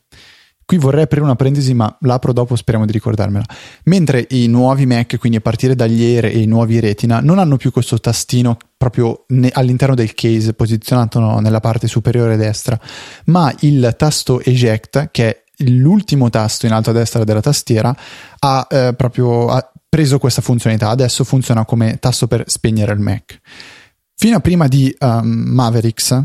Qui 0.65 0.79
vorrei 0.79 1.03
aprire 1.03 1.23
una 1.23 1.37
parentesi, 1.37 1.75
ma 1.75 1.95
l'apro 2.01 2.33
dopo, 2.33 2.57
speriamo 2.57 2.87
di 2.87 2.93
ricordarmela. 2.93 3.45
Mentre 3.85 4.27
i 4.31 4.47
nuovi 4.47 4.87
Mac, 4.87 5.19
quindi 5.19 5.37
a 5.37 5.43
partire 5.43 5.75
dagli 5.75 6.03
Air 6.03 6.25
e 6.25 6.41
i 6.41 6.47
nuovi 6.47 6.81
Retina, 6.81 7.21
non 7.21 7.39
hanno 7.39 7.59
più 7.59 7.71
questo 7.71 8.01
tastino 8.01 8.57
proprio 8.79 9.27
ne- 9.29 9.51
all'interno 9.53 9.95
del 9.95 10.15
case, 10.15 10.55
posizionato 10.55 11.41
nella 11.41 11.61
parte 11.61 11.89
superiore 11.89 12.39
destra, 12.39 12.81
ma 13.27 13.55
il 13.61 13.95
tasto 13.99 14.41
Eject, 14.41 15.11
che 15.11 15.29
è 15.29 15.43
l'ultimo 15.67 16.31
tasto 16.31 16.65
in 16.65 16.73
alto 16.73 16.89
a 16.89 16.95
destra 16.95 17.23
della 17.23 17.43
tastiera, 17.43 17.95
ha 18.39 18.67
eh, 18.71 18.95
proprio 18.97 19.49
ha 19.49 19.72
preso 19.93 20.19
questa 20.19 20.41
funzionalità, 20.41 20.89
adesso 20.89 21.23
funziona 21.23 21.67
come 21.67 21.99
tasto 21.99 22.27
per 22.27 22.45
spegnere 22.47 22.95
il 22.95 22.99
Mac. 22.99 23.39
Fino 24.17 24.37
a 24.39 24.41
prima 24.41 24.67
di 24.67 24.95
um, 25.01 25.27
Mavericks 25.27 26.19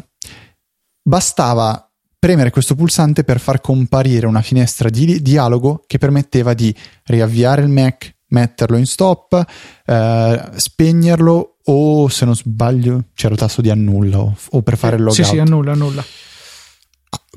bastava 1.02 1.92
premere 2.18 2.50
questo 2.50 2.76
pulsante 2.76 3.26
per 3.26 3.42
far 3.42 3.60
comparire 3.60 4.26
una 4.26 4.42
finestra 4.42 4.88
di 4.88 5.22
dialogo 5.22 5.84
che 5.86 5.98
permetteva 5.98 6.54
di 6.54 6.74
riavviare 7.08 7.62
il 7.62 7.68
Mac, 7.68 8.16
metterlo 8.28 8.78
in 8.78 8.86
stop, 8.86 9.46
eh, 9.86 10.50
spegnerlo 10.56 11.58
o 11.66 12.08
se 12.08 12.24
non 12.24 12.38
sbaglio 12.38 13.08
c'era 13.14 13.34
il 13.34 13.40
tasto 13.40 13.60
di 13.60 13.70
annulla 13.70 14.20
o, 14.20 14.34
o 14.52 14.62
per 14.62 14.78
fare 14.78 14.96
il 14.96 15.02
logout. 15.02 15.22
Sì, 15.22 15.30
sì, 15.30 15.40
annulla, 15.40 15.74
annulla. 15.74 16.06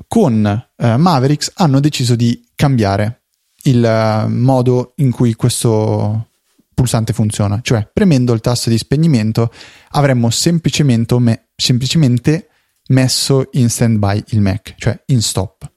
Con 0.07 0.45
eh, 0.77 0.95
Mavericks 0.95 1.51
hanno 1.55 1.81
deciso 1.81 2.15
di 2.15 2.41
cambiare 2.55 3.20
il 3.63 3.83
eh, 3.83 4.27
modo 4.27 4.93
in 4.97 5.11
cui 5.11 5.33
questo 5.35 6.27
pulsante 6.73 7.13
funziona, 7.13 7.59
cioè 7.61 7.87
premendo 7.91 8.33
il 8.33 8.41
tasto 8.41 8.69
di 8.69 8.77
spegnimento 8.77 9.51
avremmo 9.91 10.29
semplicemente, 10.29 11.19
me- 11.19 11.47
semplicemente 11.55 12.47
messo 12.87 13.49
in 13.51 13.69
standby 13.69 14.23
il 14.29 14.41
Mac, 14.41 14.73
cioè 14.77 14.99
in 15.07 15.21
stop. 15.21 15.69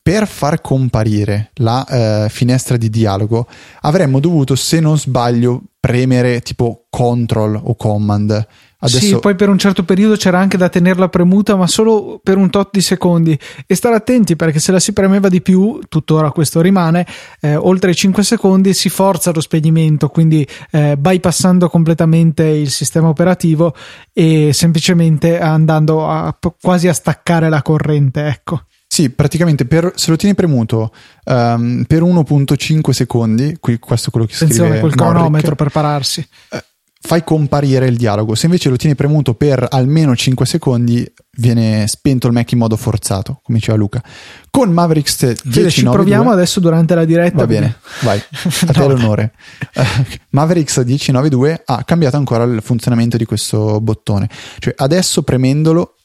Per 0.00 0.26
far 0.26 0.60
comparire 0.60 1.50
la 1.54 1.86
eh, 1.86 2.28
finestra 2.28 2.76
di 2.76 2.90
dialogo 2.90 3.48
avremmo 3.80 4.20
dovuto, 4.20 4.54
se 4.54 4.78
non 4.80 4.98
sbaglio, 4.98 5.62
premere 5.80 6.40
tipo 6.40 6.86
control 6.90 7.58
o 7.62 7.74
command 7.74 8.46
Adesso... 8.84 8.98
Sì, 8.98 9.18
poi 9.18 9.34
per 9.34 9.48
un 9.48 9.58
certo 9.58 9.82
periodo 9.82 10.14
c'era 10.16 10.38
anche 10.38 10.58
da 10.58 10.68
tenerla 10.68 11.08
premuta, 11.08 11.56
ma 11.56 11.66
solo 11.66 12.20
per 12.22 12.36
un 12.36 12.50
tot 12.50 12.68
di 12.70 12.82
secondi. 12.82 13.38
E 13.66 13.74
stare 13.74 13.94
attenti 13.94 14.36
perché 14.36 14.58
se 14.58 14.72
la 14.72 14.78
si 14.78 14.92
premeva 14.92 15.28
di 15.30 15.40
più, 15.40 15.80
tuttora 15.88 16.30
questo 16.30 16.60
rimane, 16.60 17.06
eh, 17.40 17.56
oltre 17.56 17.92
i 17.92 17.94
5 17.94 18.22
secondi 18.22 18.74
si 18.74 18.90
forza 18.90 19.32
lo 19.32 19.40
spegnimento, 19.40 20.08
quindi 20.08 20.46
eh, 20.70 20.96
bypassando 20.98 21.70
completamente 21.70 22.44
il 22.44 22.70
sistema 22.70 23.08
operativo 23.08 23.74
e 24.12 24.52
semplicemente 24.52 25.40
andando 25.40 26.06
a, 26.06 26.36
quasi 26.60 26.86
a 26.86 26.92
staccare 26.92 27.48
la 27.48 27.62
corrente. 27.62 28.26
Ecco. 28.26 28.64
Sì, 28.86 29.10
praticamente 29.10 29.64
per, 29.64 29.92
se 29.96 30.10
lo 30.10 30.16
tieni 30.16 30.34
premuto 30.34 30.92
um, 31.24 31.84
per 31.84 32.02
1.5 32.02 32.90
secondi, 32.90 33.56
qui 33.58 33.78
questo 33.78 34.08
è 34.08 34.12
quello 34.12 34.26
che 34.26 34.34
Attenzione, 34.34 34.68
scrive 34.68 34.82
col 34.82 34.94
cronometro 34.94 35.56
per 35.56 35.70
pararsi. 35.70 36.24
Eh, 36.50 36.64
fai 37.06 37.22
comparire 37.22 37.86
il 37.86 37.96
dialogo. 37.96 38.34
Se 38.34 38.46
invece 38.46 38.70
lo 38.70 38.76
tieni 38.76 38.94
premuto 38.94 39.34
per 39.34 39.66
almeno 39.70 40.16
5 40.16 40.46
secondi, 40.46 41.06
viene 41.36 41.86
spento 41.86 42.28
il 42.28 42.32
Mac 42.32 42.50
in 42.52 42.58
modo 42.58 42.76
forzato, 42.78 43.40
come 43.42 43.58
diceva 43.58 43.76
Luca. 43.76 44.02
Con 44.48 44.72
Mavericks 44.72 45.42
10 45.42 45.70
ci 45.70 45.82
proviamo 45.84 46.30
adesso 46.30 46.60
durante 46.60 46.94
la 46.94 47.04
diretta. 47.04 47.36
Va 47.36 47.46
bene, 47.46 47.76
vai, 48.00 48.18
a 48.66 48.72
te 48.72 48.86
l'onore. 48.86 49.34
Uh, 49.74 49.82
Mavericks 50.30 50.78
1092 50.78 51.62
ha 51.66 51.84
cambiato 51.84 52.16
ancora 52.16 52.44
il 52.44 52.62
funzionamento 52.62 53.18
di 53.18 53.26
questo 53.26 53.82
bottone. 53.82 54.30
Cioè 54.58 54.72
adesso 54.74 55.22
premendolo 55.22 55.96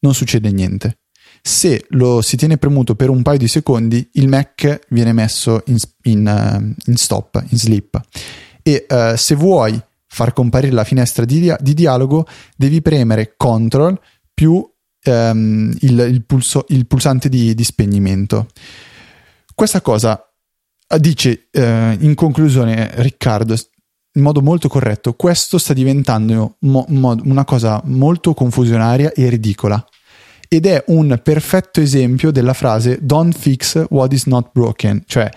non 0.00 0.12
succede 0.12 0.52
niente. 0.52 0.98
Se 1.40 1.86
lo 1.90 2.20
si 2.20 2.36
tiene 2.36 2.58
premuto 2.58 2.94
per 2.94 3.08
un 3.08 3.22
paio 3.22 3.38
di 3.38 3.48
secondi, 3.48 4.06
il 4.14 4.28
Mac 4.28 4.80
viene 4.90 5.14
messo 5.14 5.62
in, 5.66 5.76
in, 6.02 6.26
uh, 6.26 6.90
in 6.90 6.96
stop, 6.96 7.42
in 7.48 7.56
sleep. 7.56 7.98
E 8.62 8.84
uh, 8.86 9.16
se 9.16 9.34
vuoi 9.34 9.82
far 10.12 10.32
comparire 10.32 10.74
la 10.74 10.84
finestra 10.84 11.24
di, 11.24 11.54
di 11.60 11.74
dialogo, 11.74 12.26
devi 12.56 12.82
premere 12.82 13.36
CTRL 13.36 13.98
più 14.34 14.68
ehm, 15.02 15.76
il, 15.80 15.98
il, 16.00 16.24
pulso, 16.24 16.66
il, 16.68 16.86
pulsante 16.86 17.28
di, 17.28 17.54
di, 17.54 17.64
spegnimento. 17.64 18.48
Questa 19.54 19.80
cosa 19.80 20.20
eh, 20.88 20.98
dice 20.98 21.48
eh, 21.52 21.96
in 22.00 22.14
conclusione 22.14 22.90
Riccardo 22.94 23.54
in 24.14 24.22
modo 24.22 24.42
molto 24.42 24.68
corretto, 24.68 25.14
questo 25.14 25.58
sta 25.58 25.72
diventando 25.72 26.56
mo, 26.60 26.84
mo, 26.88 27.16
una 27.22 27.44
cosa 27.44 27.80
molto 27.84 28.34
confusionaria 28.34 29.12
e 29.12 29.28
ridicola 29.28 29.82
ed 30.48 30.66
è 30.66 30.82
un 30.88 31.20
perfetto 31.22 31.80
esempio 31.80 32.32
della 32.32 32.54
frase 32.54 32.98
don't 33.00 33.32
fix 33.32 33.84
what 33.90 34.12
is 34.12 34.24
not 34.24 34.50
broken, 34.52 35.04
cioè 35.06 35.30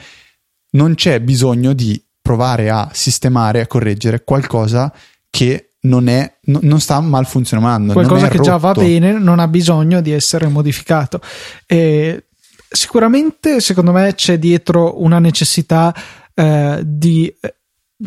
non 0.72 0.96
c'è 0.96 1.22
bisogno 1.22 1.74
di 1.74 2.03
provare 2.24 2.70
a 2.70 2.90
sistemare, 2.94 3.60
a 3.62 3.68
correggere 3.68 4.24
qualcosa 4.24 4.92
che 5.30 5.74
non, 5.82 6.08
è, 6.08 6.38
no, 6.46 6.60
non 6.62 6.80
sta 6.80 7.00
mal 7.02 7.28
funzionando. 7.28 7.92
Qualcosa 7.94 8.30
che 8.30 8.38
rotto. 8.38 8.50
già 8.50 8.58
va 8.58 8.72
bene 8.72 9.12
non 9.20 9.40
ha 9.40 9.48
bisogno 9.48 10.02
di 10.02 10.12
essere 10.12 10.48
modificato. 10.48 11.20
E 11.68 12.28
sicuramente, 12.70 13.60
secondo 13.60 13.92
me, 13.92 14.16
c'è 14.16 14.40
dietro 14.40 15.04
una 15.04 15.20
necessità 15.20 15.94
eh, 16.34 16.82
di 16.84 17.32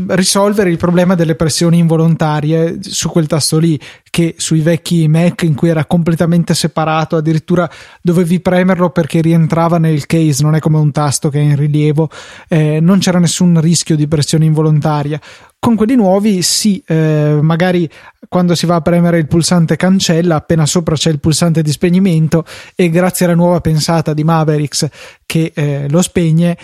risolvere 0.08 0.70
il 0.70 0.76
problema 0.78 1.14
delle 1.14 1.36
pressioni 1.36 1.78
involontarie 1.78 2.78
su 2.80 3.08
quel 3.10 3.26
tasto 3.26 3.58
lì 3.58 3.78
che 4.16 4.34
sui 4.38 4.60
vecchi 4.60 5.08
Mac 5.08 5.42
in 5.42 5.54
cui 5.54 5.68
era 5.68 5.84
completamente 5.84 6.54
separato 6.54 7.16
addirittura 7.16 7.68
dovevi 8.00 8.40
premerlo 8.40 8.88
perché 8.88 9.20
rientrava 9.20 9.76
nel 9.76 10.06
case 10.06 10.42
non 10.42 10.54
è 10.54 10.58
come 10.58 10.78
un 10.78 10.90
tasto 10.90 11.28
che 11.28 11.38
è 11.38 11.42
in 11.42 11.54
rilievo 11.54 12.08
eh, 12.48 12.80
non 12.80 12.98
c'era 12.98 13.18
nessun 13.18 13.60
rischio 13.60 13.94
di 13.94 14.08
pressione 14.08 14.46
involontaria. 14.46 15.20
Con 15.58 15.74
quelli 15.74 15.96
nuovi 15.96 16.40
sì 16.40 16.82
eh, 16.86 17.38
magari 17.42 17.86
quando 18.26 18.54
si 18.54 18.64
va 18.64 18.76
a 18.76 18.80
premere 18.80 19.18
il 19.18 19.26
pulsante 19.26 19.76
cancella 19.76 20.36
appena 20.36 20.64
sopra 20.64 20.94
c'è 20.94 21.10
il 21.10 21.20
pulsante 21.20 21.60
di 21.60 21.70
spegnimento 21.70 22.46
e 22.74 22.88
grazie 22.88 23.26
alla 23.26 23.34
nuova 23.34 23.60
pensata 23.60 24.14
di 24.14 24.24
Mavericks 24.24 24.88
che 25.26 25.52
eh, 25.54 25.90
lo 25.90 26.00
spegne 26.00 26.56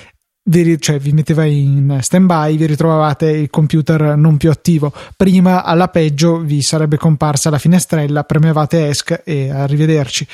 vi, 0.44 0.80
cioè, 0.80 0.98
vi 0.98 1.12
metteva 1.12 1.44
in 1.44 1.98
stand 2.00 2.26
by, 2.26 2.56
vi 2.56 2.66
ritrovavate 2.66 3.30
il 3.30 3.50
computer 3.50 4.16
non 4.16 4.36
più 4.36 4.50
attivo. 4.50 4.92
Prima, 5.16 5.64
alla 5.64 5.88
peggio, 5.88 6.38
vi 6.38 6.62
sarebbe 6.62 6.96
comparsa 6.96 7.50
la 7.50 7.58
finestrella, 7.58 8.24
premevate 8.24 8.88
ESC 8.88 9.22
e 9.24 9.50
arrivederci. 9.50 10.26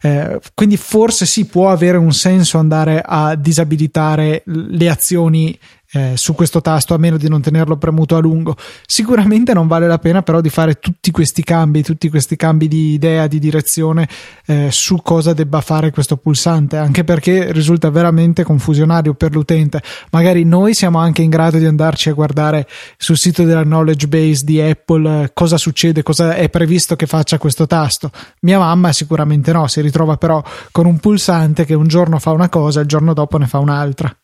Eh, 0.00 0.40
quindi 0.54 0.76
forse 0.76 1.26
sì, 1.26 1.46
può 1.46 1.70
avere 1.70 1.98
un 1.98 2.12
senso 2.12 2.58
andare 2.58 3.02
a 3.04 3.34
disabilitare 3.34 4.42
le 4.44 4.88
azioni 4.88 5.58
eh, 5.92 6.12
su 6.16 6.34
questo 6.34 6.60
tasto 6.60 6.94
a 6.94 6.98
meno 6.98 7.16
di 7.16 7.28
non 7.28 7.40
tenerlo 7.40 7.76
premuto 7.76 8.16
a 8.16 8.20
lungo. 8.20 8.56
Sicuramente 8.86 9.52
non 9.52 9.66
vale 9.66 9.86
la 9.86 9.98
pena 9.98 10.22
però 10.22 10.40
di 10.40 10.48
fare 10.48 10.78
tutti 10.78 11.10
questi 11.10 11.42
cambi, 11.42 11.82
tutti 11.82 12.08
questi 12.08 12.36
cambi 12.36 12.68
di 12.68 12.92
idea, 12.92 13.26
di 13.26 13.38
direzione 13.38 14.08
eh, 14.46 14.68
su 14.70 15.00
cosa 15.02 15.32
debba 15.32 15.60
fare 15.60 15.90
questo 15.90 16.16
pulsante, 16.16 16.76
anche 16.76 17.04
perché 17.04 17.52
risulta 17.52 17.90
veramente 17.90 18.44
confusionario 18.44 19.14
per 19.14 19.32
l'utente. 19.32 19.82
Magari 20.10 20.44
noi 20.44 20.74
siamo 20.74 20.98
anche 20.98 21.22
in 21.22 21.30
grado 21.30 21.58
di 21.58 21.66
andarci 21.66 22.08
a 22.08 22.12
guardare 22.12 22.66
sul 22.96 23.16
sito 23.16 23.44
della 23.44 23.62
knowledge 23.62 24.08
base 24.08 24.44
di 24.44 24.60
Apple 24.60 25.24
eh, 25.24 25.30
cosa 25.32 25.56
succede, 25.56 26.02
cosa 26.02 26.34
è 26.34 26.48
previsto 26.48 26.96
che 26.96 27.06
faccia 27.06 27.38
questo 27.38 27.66
tasto. 27.66 28.10
Mia 28.40 28.58
mamma 28.58 28.92
sicuramente 28.92 29.52
no, 29.52 29.66
si 29.66 29.80
ritrova 29.80 30.16
però 30.16 30.42
con 30.70 30.86
un 30.86 30.98
pulsante 30.98 31.64
che 31.64 31.74
un 31.74 31.88
giorno 31.88 32.18
fa 32.18 32.30
una 32.30 32.48
cosa 32.48 32.80
il 32.80 32.86
giorno 32.86 33.12
dopo 33.12 33.38
ne 33.38 33.46
fa 33.46 33.58
un'altra. 33.58 34.14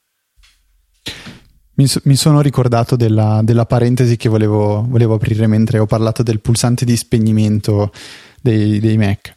Mi, 1.77 1.87
so, 1.87 2.01
mi, 2.05 2.17
sono 2.17 2.41
ricordato 2.41 2.97
della, 2.97 3.41
della 3.43 3.67
parentesi 3.67 4.17
che 4.17 4.31
volevo, 4.31 4.85
volevo, 4.89 5.15
aprire 5.15 5.47
mentre 5.47 5.79
ho 5.79 5.87
parlato 5.87 6.23
del 6.23 6.41
pulsante 6.41 6.85
di 6.85 6.97
spegnimento 6.97 7.93
dei, 8.41 8.81
dei 8.81 8.97
Mac. 8.97 9.33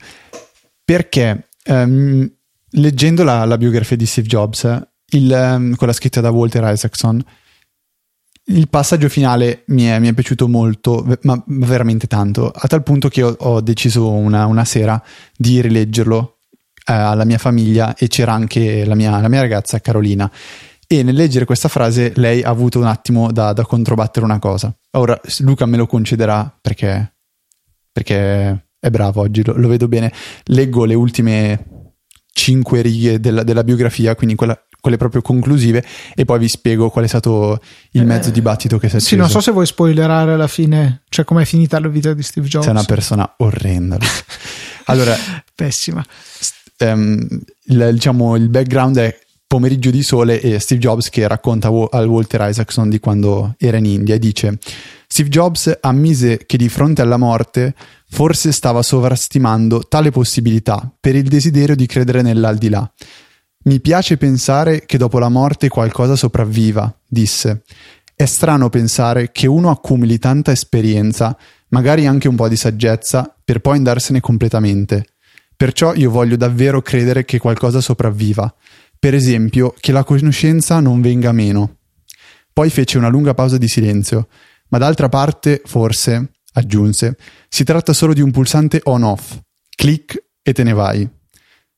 Perché 0.83 1.49
um, 1.65 2.29
leggendo 2.71 3.23
la, 3.23 3.43
la, 3.43 3.57
biografia 3.57 3.97
di 3.97 4.05
Steve 4.05 4.27
Jobs, 4.27 4.87
il, 5.11 5.29
um, 5.31 5.75
quella 5.75 5.91
scritta 5.91 6.21
da 6.21 6.31
Walter 6.31 6.63
Isaacson, 6.71 7.21
il 8.45 8.69
passaggio 8.69 9.09
finale 9.09 9.63
mi 9.67 9.83
è, 9.83 9.99
mi 9.99 10.07
è, 10.07 10.13
piaciuto 10.13 10.47
molto, 10.47 11.05
ma 11.23 11.41
veramente 11.47 12.07
tanto, 12.07 12.49
a 12.49 12.67
tal 12.67 12.83
punto 12.83 13.09
che 13.09 13.21
ho, 13.21 13.35
ho 13.37 13.61
deciso 13.61 14.09
una, 14.09 14.45
una, 14.45 14.65
sera 14.65 15.01
di 15.35 15.61
rileggerlo 15.61 16.37
eh, 16.85 16.93
alla 16.93 17.25
mia 17.25 17.37
famiglia 17.37 17.95
e 17.95 18.07
c'era 18.07 18.33
anche 18.33 18.85
la 18.85 18.95
mia, 18.95 19.19
la 19.19 19.27
mia 19.27 19.41
ragazza 19.41 19.79
Carolina 19.79 20.31
e 20.91 21.03
nel 21.03 21.13
leggere 21.13 21.45
questa 21.45 21.67
frase 21.67 22.13
lei 22.15 22.41
ha 22.41 22.49
avuto 22.49 22.79
un 22.79 22.87
attimo 22.87 23.31
da, 23.31 23.53
da 23.53 23.63
controbattere 23.63 24.25
una 24.25 24.39
cosa. 24.39 24.75
Ora 24.93 25.19
Luca 25.41 25.67
me 25.67 25.77
lo 25.77 25.85
concederà 25.85 26.51
perché, 26.59 27.13
perché 27.91 28.69
è 28.79 28.89
bravo 28.89 29.21
oggi, 29.21 29.43
lo, 29.45 29.53
lo, 29.55 29.67
vedo 29.67 29.87
bene. 29.87 30.11
Leggo 30.45 30.85
le 30.85 30.95
ultime 30.95 31.93
cinque 32.33 32.81
righe 32.81 33.19
della, 33.19 33.43
della 33.43 33.63
biografia, 33.63 34.15
quindi 34.15 34.33
quella, 34.33 34.59
quelle 34.81 34.97
proprio 34.97 35.21
conclusive, 35.21 35.85
e 36.15 36.25
poi 36.25 36.39
vi 36.39 36.47
spiego 36.47 36.89
qual 36.89 37.05
è 37.05 37.07
stato 37.07 37.61
il 37.91 38.07
mezzo 38.07 38.29
eh, 38.29 38.31
dibattito 38.31 38.79
che 38.79 38.89
si 38.89 38.95
è 38.95 38.99
Sì, 38.99 39.15
non 39.15 39.29
so 39.29 39.41
se 39.41 39.51
vuoi 39.51 39.67
spoilerare 39.67 40.33
alla 40.33 40.47
fine, 40.47 41.03
cioè 41.09 41.23
com'è 41.23 41.45
finita 41.45 41.79
la 41.79 41.87
vita 41.87 42.15
di 42.15 42.23
Steve 42.23 42.47
Jobs. 42.47 42.63
Sei 42.63 42.73
una 42.73 42.83
persona 42.83 43.31
orrenda. 43.37 43.99
allora, 44.85 45.15
pessima. 45.53 46.03
Um, 46.79 47.27
il, 47.65 47.89
diciamo, 47.93 48.35
il 48.35 48.49
background 48.49 48.97
è 48.97 49.15
Pomeriggio 49.49 49.89
di 49.89 50.03
Sole 50.03 50.39
e 50.39 50.59
Steve 50.59 50.79
Jobs 50.79 51.09
che 51.09 51.27
racconta 51.27 51.69
al 51.69 52.07
Walter 52.07 52.47
Isaacson 52.47 52.87
di 52.87 52.99
quando 52.99 53.55
era 53.57 53.77
in 53.77 53.85
India 53.85 54.13
e 54.13 54.19
dice 54.19 54.59
Steve 55.07 55.29
Jobs 55.29 55.75
ammise 55.81 56.45
che 56.45 56.55
di 56.55 56.69
fronte 56.69 57.01
alla 57.01 57.17
morte 57.17 57.73
forse 58.09 58.51
stava 58.51 58.83
sovrastimando 58.83 59.87
tale 59.87 60.11
possibilità 60.11 60.93
per 60.99 61.15
il 61.15 61.27
desiderio 61.27 61.75
di 61.75 61.87
credere 61.87 62.21
nell'aldilà. 62.21 62.93
Mi 63.63 63.79
piace 63.79 64.17
pensare 64.17 64.85
che 64.85 64.99
dopo 64.99 65.17
la 65.17 65.29
morte 65.29 65.67
qualcosa 65.67 66.15
sopravviva, 66.15 66.95
disse. 67.07 67.63
È 68.15 68.25
strano 68.25 68.69
pensare 68.69 69.31
che 69.31 69.47
uno 69.47 69.71
accumuli 69.71 70.19
tanta 70.19 70.51
esperienza, 70.51 71.35
magari 71.69 72.05
anche 72.05 72.27
un 72.27 72.35
po' 72.35 72.47
di 72.47 72.55
saggezza, 72.55 73.35
per 73.43 73.61
poi 73.61 73.77
andarsene 73.77 74.19
completamente. 74.19 75.05
Perciò 75.59 75.93
io 75.93 76.09
voglio 76.09 76.37
davvero 76.37 76.81
credere 76.81 77.25
che 77.25 77.37
qualcosa 77.37 77.81
sopravviva. 77.81 78.53
Per 78.99 79.13
esempio, 79.13 79.73
che 79.79 79.93
la 79.93 80.03
conoscenza 80.03 80.81
non 80.81 80.99
venga 80.99 81.31
meno. 81.31 81.77
Poi 82.51 82.69
fece 82.69 82.97
una 82.97 83.07
lunga 83.07 83.33
pausa 83.33 83.57
di 83.57 83.69
silenzio, 83.69 84.27
ma 84.67 84.77
d'altra 84.77 85.07
parte, 85.07 85.61
forse, 85.63 86.31
aggiunse, 86.53 87.17
si 87.47 87.63
tratta 87.63 87.93
solo 87.93 88.13
di 88.13 88.21
un 88.21 88.31
pulsante 88.31 88.81
on-off. 88.83 89.39
Clic 89.73 90.21
e 90.41 90.51
te 90.51 90.63
ne 90.63 90.73
vai. 90.73 91.09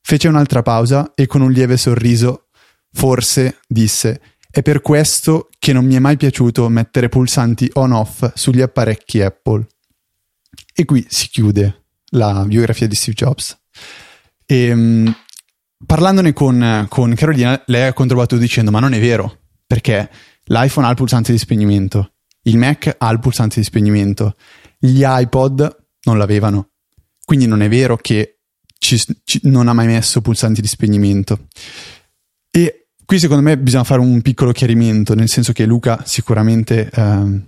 Fece 0.00 0.26
un'altra 0.26 0.62
pausa 0.62 1.12
e 1.14 1.26
con 1.26 1.40
un 1.42 1.52
lieve 1.52 1.76
sorriso, 1.76 2.48
forse, 2.90 3.58
disse, 3.68 4.20
è 4.50 4.60
per 4.62 4.80
questo 4.80 5.48
che 5.58 5.72
non 5.72 5.86
mi 5.86 5.94
è 5.94 6.00
mai 6.00 6.16
piaciuto 6.16 6.68
mettere 6.68 7.08
pulsanti 7.08 7.70
on-off 7.74 8.32
sugli 8.34 8.60
apparecchi 8.60 9.22
Apple. 9.22 9.66
E 10.74 10.84
qui 10.84 11.06
si 11.08 11.28
chiude 11.28 11.84
la 12.10 12.44
biografia 12.44 12.88
di 12.88 12.94
Steve 12.96 13.16
Jobs. 13.16 13.56
Ehm, 14.44 15.14
parlandone 15.86 16.32
con, 16.32 16.86
con 16.88 17.14
Carolina, 17.14 17.62
lei 17.66 17.88
ha 17.88 17.92
controbattuto 17.92 18.40
dicendo: 18.40 18.70
Ma 18.70 18.80
non 18.80 18.92
è 18.94 19.00
vero, 19.00 19.40
perché 19.66 20.10
l'iPhone 20.44 20.86
ha 20.86 20.90
il 20.90 20.96
pulsante 20.96 21.32
di 21.32 21.38
spegnimento, 21.38 22.12
il 22.42 22.58
Mac 22.58 22.94
ha 22.98 23.10
il 23.10 23.18
pulsante 23.18 23.60
di 23.60 23.64
spegnimento, 23.64 24.36
gli 24.78 25.02
iPod 25.04 25.84
non 26.04 26.18
l'avevano. 26.18 26.70
Quindi 27.24 27.46
non 27.46 27.62
è 27.62 27.68
vero 27.68 27.96
che 27.96 28.40
ci, 28.78 29.00
ci, 29.24 29.40
non 29.44 29.68
ha 29.68 29.72
mai 29.72 29.86
messo 29.86 30.20
pulsanti 30.20 30.60
di 30.60 30.66
spegnimento. 30.66 31.46
E 32.50 32.88
qui 33.04 33.18
secondo 33.18 33.42
me 33.42 33.56
bisogna 33.56 33.84
fare 33.84 34.00
un 34.00 34.20
piccolo 34.22 34.52
chiarimento, 34.52 35.14
nel 35.14 35.28
senso 35.28 35.52
che 35.52 35.64
Luca 35.64 36.02
sicuramente 36.04 36.90
eh, 36.92 37.40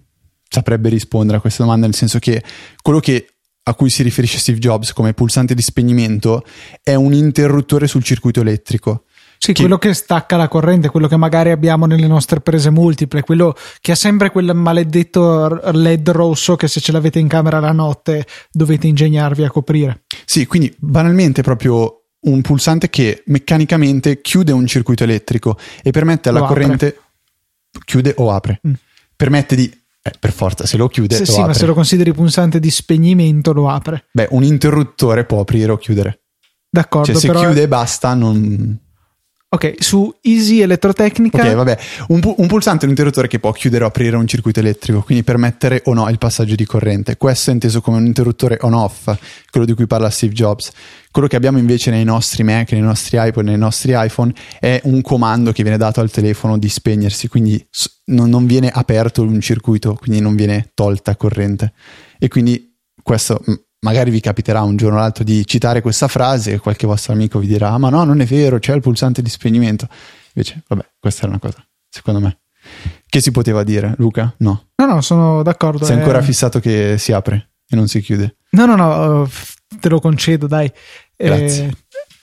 saprebbe 0.49 0.89
rispondere 0.89 1.39
a 1.39 1.41
questa 1.41 1.65
domanda, 1.65 1.87
nel 1.87 1.95
senso 1.95 2.21
che 2.21 2.43
quello 2.81 3.01
che 3.01 3.34
a 3.67 3.75
cui 3.75 3.91
si 3.91 4.03
riferisce 4.03 4.39
Steve 4.39 4.59
Jobs 4.59 4.93
come 4.93 5.15
pulsante 5.15 5.55
di 5.55 5.63
spegnimento 5.63 6.45
è 6.83 6.95
un 6.95 7.13
interruttore 7.13 7.87
sul 7.87 8.03
circuito 8.03 8.41
elettrico. 8.41 9.05
Sì, 9.39 9.53
che... 9.53 9.61
quello 9.61 9.79
che 9.79 9.93
stacca 9.95 10.37
la 10.37 10.49
corrente, 10.49 10.89
quello 10.89 11.09
che 11.09 11.17
magari 11.17 11.51
abbiamo 11.51 11.87
nelle 11.87 12.07
nostre 12.07 12.41
prese 12.41 12.71
multiple, 12.71 13.23
quello 13.23 13.55
che 13.81 13.93
ha 13.93 13.97
sempre 13.97 14.31
quel 14.31 14.55
maledetto 14.55 15.61
LED 15.73 16.11
rosso 16.11 16.57
che 16.57 16.69
se 16.69 16.81
ce 16.81 16.93
l'avete 16.93 17.19
in 17.19 17.29
camera 17.29 17.59
la 17.59 17.73
notte 17.73 18.27
dovete 18.51 18.87
ingegnarvi 18.87 19.45
a 19.45 19.51
coprire. 19.51 20.05
Sì, 20.25 20.47
quindi 20.47 20.75
banalmente 20.79 21.43
proprio 21.43 22.05
un 22.21 22.41
pulsante 22.41 22.89
che 22.89 23.23
meccanicamente 23.27 24.21
chiude 24.21 24.53
un 24.53 24.67
circuito 24.67 25.05
elettrico 25.05 25.59
e 25.83 25.91
permette 25.91 26.29
alla 26.29 26.43
corrente 26.43 26.99
chiude 27.85 28.15
o 28.17 28.31
apre. 28.31 28.61
Mm. 28.67 28.73
Permette 29.17 29.57
di 29.57 29.84
eh, 30.07 30.13
per 30.21 30.33
forza, 30.33 30.67
se 30.67 30.77
lo 30.77 30.87
chiude. 30.89 31.15
Se 31.15 31.21
lo 31.21 31.27
sì, 31.27 31.33
apre. 31.33 31.47
ma 31.47 31.55
se 31.55 31.65
lo 31.65 31.73
consideri 31.73 32.13
pulsante 32.13 32.61
di 32.61 32.71
spegnimento, 32.71 33.55
lo 33.55 33.71
apre. 33.71 34.09
Beh, 34.13 34.29
un 34.33 34.45
interruttore 34.45 35.25
può 35.25 35.41
aprire 35.41 35.73
o 35.73 35.79
chiudere. 35.79 36.25
D'accordo. 36.69 37.13
Cioè, 37.13 37.21
se 37.21 37.27
però... 37.29 37.41
chiude 37.41 37.63
e 37.63 37.69
basta, 37.69 38.13
non. 38.13 38.79
Ok, 39.55 39.75
su 39.79 40.13
Easy 40.21 40.63
Elettrotecnica. 40.63 41.41
Ok, 41.41 41.55
vabbè. 41.55 41.79
Un, 42.09 42.19
pu- 42.19 42.35
un, 42.39 42.49
pulsante 42.49 42.81
è 42.81 42.85
un 42.87 42.91
interruttore 42.91 43.29
che 43.29 43.39
può 43.39 43.53
chiudere 43.53 43.85
o 43.85 43.87
aprire 43.87 44.17
un 44.17 44.27
circuito 44.27 44.59
elettrico, 44.59 45.03
quindi 45.03 45.23
permettere 45.23 45.81
o 45.85 45.95
no 45.95 46.09
il 46.09 46.19
passaggio 46.19 46.57
di 46.57 46.65
corrente. 46.65 47.17
Questo 47.17 47.51
è 47.51 47.53
inteso 47.53 47.81
come 47.81 47.99
un 47.99 48.07
interruttore 48.07 48.59
on-off, 48.63 49.17
quello 49.53 49.65
di 49.65 49.73
cui 49.75 49.87
parla 49.87 50.11
Steve 50.11 50.33
Jobs. 50.33 50.73
Quello 51.09 51.29
che 51.29 51.37
abbiamo 51.37 51.59
invece 51.59 51.93
nei 51.93 52.03
nostri 52.03 52.43
Mac, 52.43 52.73
nei 52.73 52.81
nostri 52.81 53.17
iPod, 53.21 53.45
nei 53.45 53.57
nostri 53.57 53.93
iPhone 53.95 54.35
è 54.59 54.81
un 54.87 55.01
comando 55.03 55.53
che 55.53 55.63
viene 55.63 55.79
dato 55.79 56.01
al 56.01 56.11
telefono 56.11 56.59
di 56.59 56.69
spegnersi, 56.69 57.29
quindi 57.29 57.65
non, 58.07 58.29
non 58.29 58.47
viene 58.47 58.71
aperto 58.71 59.23
un 59.23 59.41
circuito, 59.41 59.95
quindi 59.95 60.21
non 60.21 60.35
viene 60.35 60.73
tolta 60.75 61.15
corrente. 61.15 61.75
E 62.19 62.27
quindi 62.27 62.75
questo 63.01 63.41
magari 63.85 64.11
vi 64.11 64.21
capiterà 64.21 64.63
un 64.63 64.77
giorno 64.77 64.97
o 64.97 65.01
l'altro 65.01 65.23
di 65.23 65.47
citare 65.47 65.83
questa 65.83 66.09
frase 66.09 66.55
e 66.55 66.59
qualche 66.59 66.87
vostro 66.87 67.13
amico 67.13 67.39
vi 67.39 67.47
dirà: 67.47 67.71
ah, 67.71 67.79
Ma 67.79 67.91
no, 67.91 68.03
non 68.03 68.21
è 68.21 68.25
vero, 68.25 68.59
c'è 68.59 68.75
il 68.75 68.81
pulsante 68.81 69.23
di 69.23 69.29
spegnimento. 69.29 69.87
Invece, 70.33 70.63
vabbè, 70.67 70.85
questa 70.99 71.23
era 71.23 71.31
una 71.31 71.39
cosa, 71.39 71.65
secondo 71.89 72.19
me. 72.19 72.39
Che 73.07 73.21
si 73.21 73.31
poteva 73.31 73.63
dire, 73.63 73.95
Luca? 73.99 74.35
No. 74.39 74.69
No, 74.75 74.87
no, 74.87 75.01
sono 75.03 75.43
d'accordo. 75.43 75.85
Sei 75.85 75.97
è... 75.97 75.99
ancora 75.99 76.23
fissato 76.23 76.59
che 76.59 76.97
si 76.99 77.13
apre 77.13 77.51
e 77.69 77.77
non 77.77 77.87
si 77.87 78.01
chiude. 78.01 78.39
No, 78.51 78.65
no, 78.65 78.75
no, 78.75 79.31
te 79.79 79.89
lo 79.89 80.01
concedo, 80.01 80.47
dai. 80.47 80.73
Grazie. 81.15 81.67
Eh, 81.67 81.77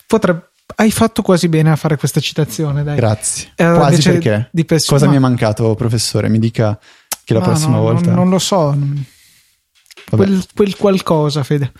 potrebbe 0.07 0.49
hai 0.75 0.89
fatto 0.89 1.21
quasi 1.21 1.49
bene 1.49 1.69
a 1.69 1.75
fare 1.75 1.97
questa 1.97 2.19
citazione, 2.19 2.83
dai. 2.83 2.95
Grazie. 2.95 3.51
Eh, 3.55 3.71
quasi 3.73 4.01
perché? 4.01 4.49
Pers- 4.65 4.87
Cosa 4.87 5.05
no. 5.05 5.11
mi 5.11 5.17
è 5.17 5.19
mancato, 5.19 5.75
professore? 5.75 6.29
Mi 6.29 6.39
dica 6.39 6.79
che 7.23 7.33
la 7.33 7.39
no, 7.39 7.45
prossima 7.45 7.75
no, 7.75 7.81
volta. 7.81 8.11
Non, 8.13 8.29
lo 8.29 8.39
so. 8.39 8.75
Quel, 10.09 10.45
quel, 10.53 10.75
qualcosa, 10.75 11.43
Fede. 11.43 11.71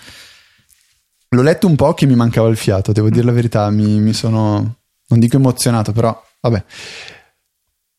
L'ho 1.30 1.42
letto 1.42 1.68
un 1.68 1.76
po' 1.76 1.94
che 1.94 2.06
mi 2.06 2.16
mancava 2.16 2.50
il 2.50 2.58
fiato, 2.58 2.92
devo 2.92 3.08
mm. 3.08 3.12
dire 3.12 3.26
la 3.26 3.32
verità. 3.32 3.70
Mi, 3.70 4.00
mi 4.00 4.14
sono, 4.14 4.76
non 5.08 5.20
dico 5.20 5.38
emozionato, 5.38 5.92
però 5.92 6.22
vabbè. 6.42 6.64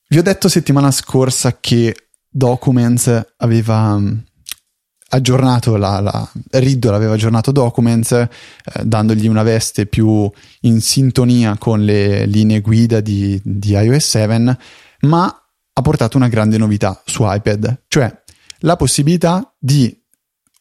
Vi 0.09 0.19
ho 0.19 0.23
detto 0.23 0.49
settimana 0.49 0.91
scorsa 0.91 1.59
che 1.59 2.09
Documents 2.29 3.35
aveva 3.39 3.99
aggiornato 5.15 5.77
la, 5.77 6.01
la 6.01 6.31
Riddle 6.51 6.95
aveva 6.95 7.15
aggiornato 7.15 7.53
Documents 7.53 8.13
eh, 8.13 8.29
dandogli 8.83 9.27
una 9.27 9.43
veste 9.43 9.87
più 9.87 10.31
in 10.61 10.81
sintonia 10.81 11.57
con 11.59 11.85
le 11.85 12.27
linee 12.27 12.61
guida 12.61 13.01
di, 13.01 13.39
di 13.45 13.73
iOS 13.73 14.09
7 14.09 14.59
ma 15.01 15.25
ha 15.75 15.83
portato 15.83 16.17
una 16.17 16.29
grande 16.29 16.57
novità 16.57 17.03
su 17.05 17.25
iPad 17.27 17.83
cioè 17.89 18.23
la 18.61 18.77
possibilità 18.77 19.55
di 19.59 20.02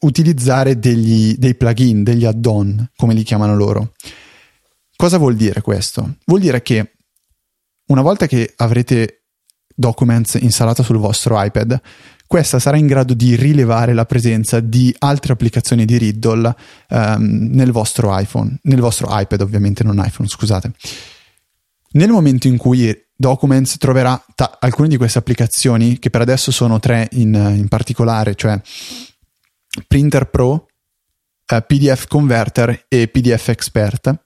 utilizzare 0.01 0.79
degli, 0.79 1.35
dei 1.35 1.55
plugin, 1.55 2.03
degli 2.03 2.25
add-on 2.25 2.91
come 2.95 3.13
li 3.13 3.23
chiamano 3.23 3.55
loro 3.55 3.93
cosa 4.95 5.17
vuol 5.17 5.35
dire 5.35 5.61
questo? 5.61 6.17
vuol 6.25 6.41
dire 6.41 6.61
che 6.61 6.93
una 7.87 8.01
volta 8.01 8.27
che 8.27 8.53
avrete 8.57 9.17
Documents 9.73 10.35
installata 10.35 10.83
sul 10.83 10.97
vostro 10.97 11.41
iPad 11.41 11.81
questa 12.31 12.59
sarà 12.59 12.77
in 12.77 12.87
grado 12.87 13.13
di 13.13 13.35
rilevare 13.35 13.93
la 13.93 14.05
presenza 14.05 14.61
di 14.61 14.95
altre 14.99 15.33
applicazioni 15.33 15.83
di 15.83 15.97
Riddle 15.97 16.55
um, 16.87 17.49
nel 17.51 17.73
vostro 17.73 18.17
iPhone, 18.17 18.57
nel 18.61 18.79
vostro 18.79 19.09
iPad 19.11 19.41
ovviamente, 19.41 19.83
non 19.83 20.01
iPhone, 20.01 20.29
scusate. 20.29 20.71
Nel 21.91 22.09
momento 22.09 22.47
in 22.47 22.55
cui 22.55 22.97
Documents 23.13 23.75
troverà 23.77 24.23
ta- 24.33 24.59
alcune 24.61 24.87
di 24.87 24.95
queste 24.95 25.19
applicazioni, 25.19 25.99
che 25.99 26.09
per 26.09 26.21
adesso 26.21 26.51
sono 26.51 26.79
tre 26.79 27.09
in, 27.11 27.33
in 27.33 27.67
particolare, 27.67 28.33
cioè 28.35 28.57
Printer 29.87 30.29
Pro, 30.29 30.67
eh, 31.45 31.61
PDF 31.61 32.07
Converter 32.07 32.85
e 32.87 33.07
PDF 33.07 33.49
Expert, 33.49 34.21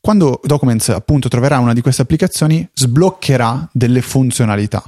quando 0.00 0.40
Documents 0.42 0.88
appunto 0.90 1.28
troverà 1.28 1.58
una 1.58 1.72
di 1.72 1.80
queste 1.80 2.02
applicazioni, 2.02 2.68
sbloccherà 2.72 3.68
delle 3.72 4.00
funzionalità. 4.00 4.82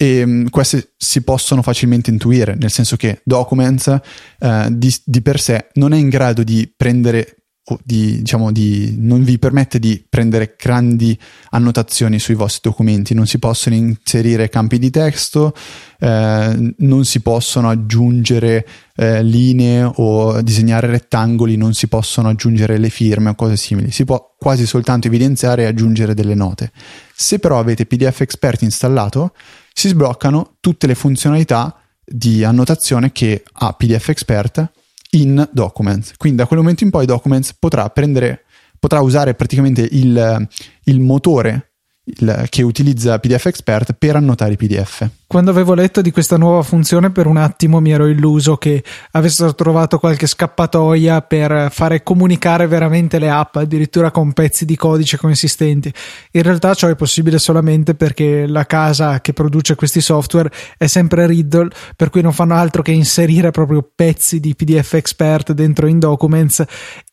E 0.00 0.22
um, 0.22 0.48
queste 0.48 0.92
si 0.96 1.22
possono 1.22 1.60
facilmente 1.60 2.10
intuire, 2.10 2.54
nel 2.54 2.70
senso 2.70 2.96
che 2.96 3.20
Documents 3.24 4.00
uh, 4.38 4.68
di, 4.70 4.94
di, 5.04 5.22
per 5.22 5.40
sé 5.40 5.68
non 5.74 5.92
è 5.92 5.96
in 5.96 6.08
grado 6.08 6.44
di 6.44 6.72
prendere 6.74 7.37
di, 7.82 8.18
diciamo, 8.18 8.52
di, 8.52 8.94
non 8.98 9.24
vi 9.24 9.38
permette 9.38 9.78
di 9.78 10.04
prendere 10.08 10.54
grandi 10.58 11.18
annotazioni 11.50 12.18
sui 12.18 12.34
vostri 12.34 12.70
documenti, 12.70 13.14
non 13.14 13.26
si 13.26 13.38
possono 13.38 13.74
inserire 13.74 14.48
campi 14.48 14.78
di 14.78 14.90
testo, 14.90 15.54
eh, 16.00 16.74
non 16.78 17.04
si 17.04 17.20
possono 17.20 17.68
aggiungere 17.68 18.66
eh, 18.96 19.22
linee 19.22 19.90
o 19.96 20.40
disegnare 20.42 20.86
rettangoli, 20.86 21.56
non 21.56 21.74
si 21.74 21.88
possono 21.88 22.28
aggiungere 22.28 22.78
le 22.78 22.90
firme 22.90 23.30
o 23.30 23.34
cose 23.34 23.56
simili, 23.56 23.90
si 23.90 24.04
può 24.04 24.34
quasi 24.38 24.66
soltanto 24.66 25.08
evidenziare 25.08 25.62
e 25.62 25.66
aggiungere 25.66 26.14
delle 26.14 26.34
note. 26.34 26.70
Se 27.14 27.38
però 27.38 27.58
avete 27.58 27.86
PDF 27.86 28.20
Expert 28.20 28.62
installato, 28.62 29.32
si 29.72 29.88
sbloccano 29.88 30.56
tutte 30.60 30.86
le 30.86 30.94
funzionalità 30.94 31.76
di 32.04 32.42
annotazione 32.42 33.12
che 33.12 33.42
ha 33.52 33.72
PDF 33.72 34.08
Expert 34.08 34.70
in 35.10 35.48
Documents. 35.52 36.14
Quindi 36.16 36.38
da 36.38 36.46
quel 36.46 36.58
momento 36.58 36.84
in 36.84 36.90
poi 36.90 37.06
Documents 37.06 37.54
potrà 37.54 37.88
prendere, 37.90 38.44
potrà 38.78 39.00
usare 39.00 39.34
praticamente 39.34 39.86
il, 39.90 40.48
il 40.84 41.00
motore 41.00 41.67
il, 42.16 42.46
che 42.48 42.62
utilizza 42.62 43.18
PDF 43.18 43.46
Expert 43.46 43.94
per 43.94 44.16
annotare 44.16 44.52
i 44.52 44.56
PDF. 44.56 45.08
Quando 45.26 45.50
avevo 45.50 45.74
letto 45.74 46.00
di 46.00 46.10
questa 46.10 46.38
nuova 46.38 46.62
funzione 46.62 47.10
per 47.10 47.26
un 47.26 47.36
attimo 47.36 47.80
mi 47.80 47.90
ero 47.90 48.06
illuso 48.06 48.56
che 48.56 48.82
avessero 49.10 49.54
trovato 49.54 49.98
qualche 49.98 50.26
scappatoia 50.26 51.20
per 51.20 51.68
fare 51.70 52.02
comunicare 52.02 52.66
veramente 52.66 53.18
le 53.18 53.28
app, 53.28 53.56
addirittura 53.56 54.10
con 54.10 54.32
pezzi 54.32 54.64
di 54.64 54.74
codice 54.74 55.18
consistenti. 55.18 55.92
In 56.30 56.42
realtà 56.42 56.72
ciò 56.72 56.88
è 56.88 56.96
possibile 56.96 57.38
solamente 57.38 57.94
perché 57.94 58.46
la 58.46 58.64
casa 58.64 59.20
che 59.20 59.34
produce 59.34 59.74
questi 59.74 60.00
software 60.00 60.50
è 60.78 60.86
sempre 60.86 61.26
Riddle, 61.26 61.68
per 61.94 62.08
cui 62.08 62.22
non 62.22 62.32
fanno 62.32 62.54
altro 62.54 62.80
che 62.80 62.92
inserire 62.92 63.50
proprio 63.50 63.86
pezzi 63.94 64.40
di 64.40 64.54
PDF 64.54 64.94
Expert 64.94 65.52
dentro 65.52 65.86
in 65.86 65.98
Documents 65.98 66.64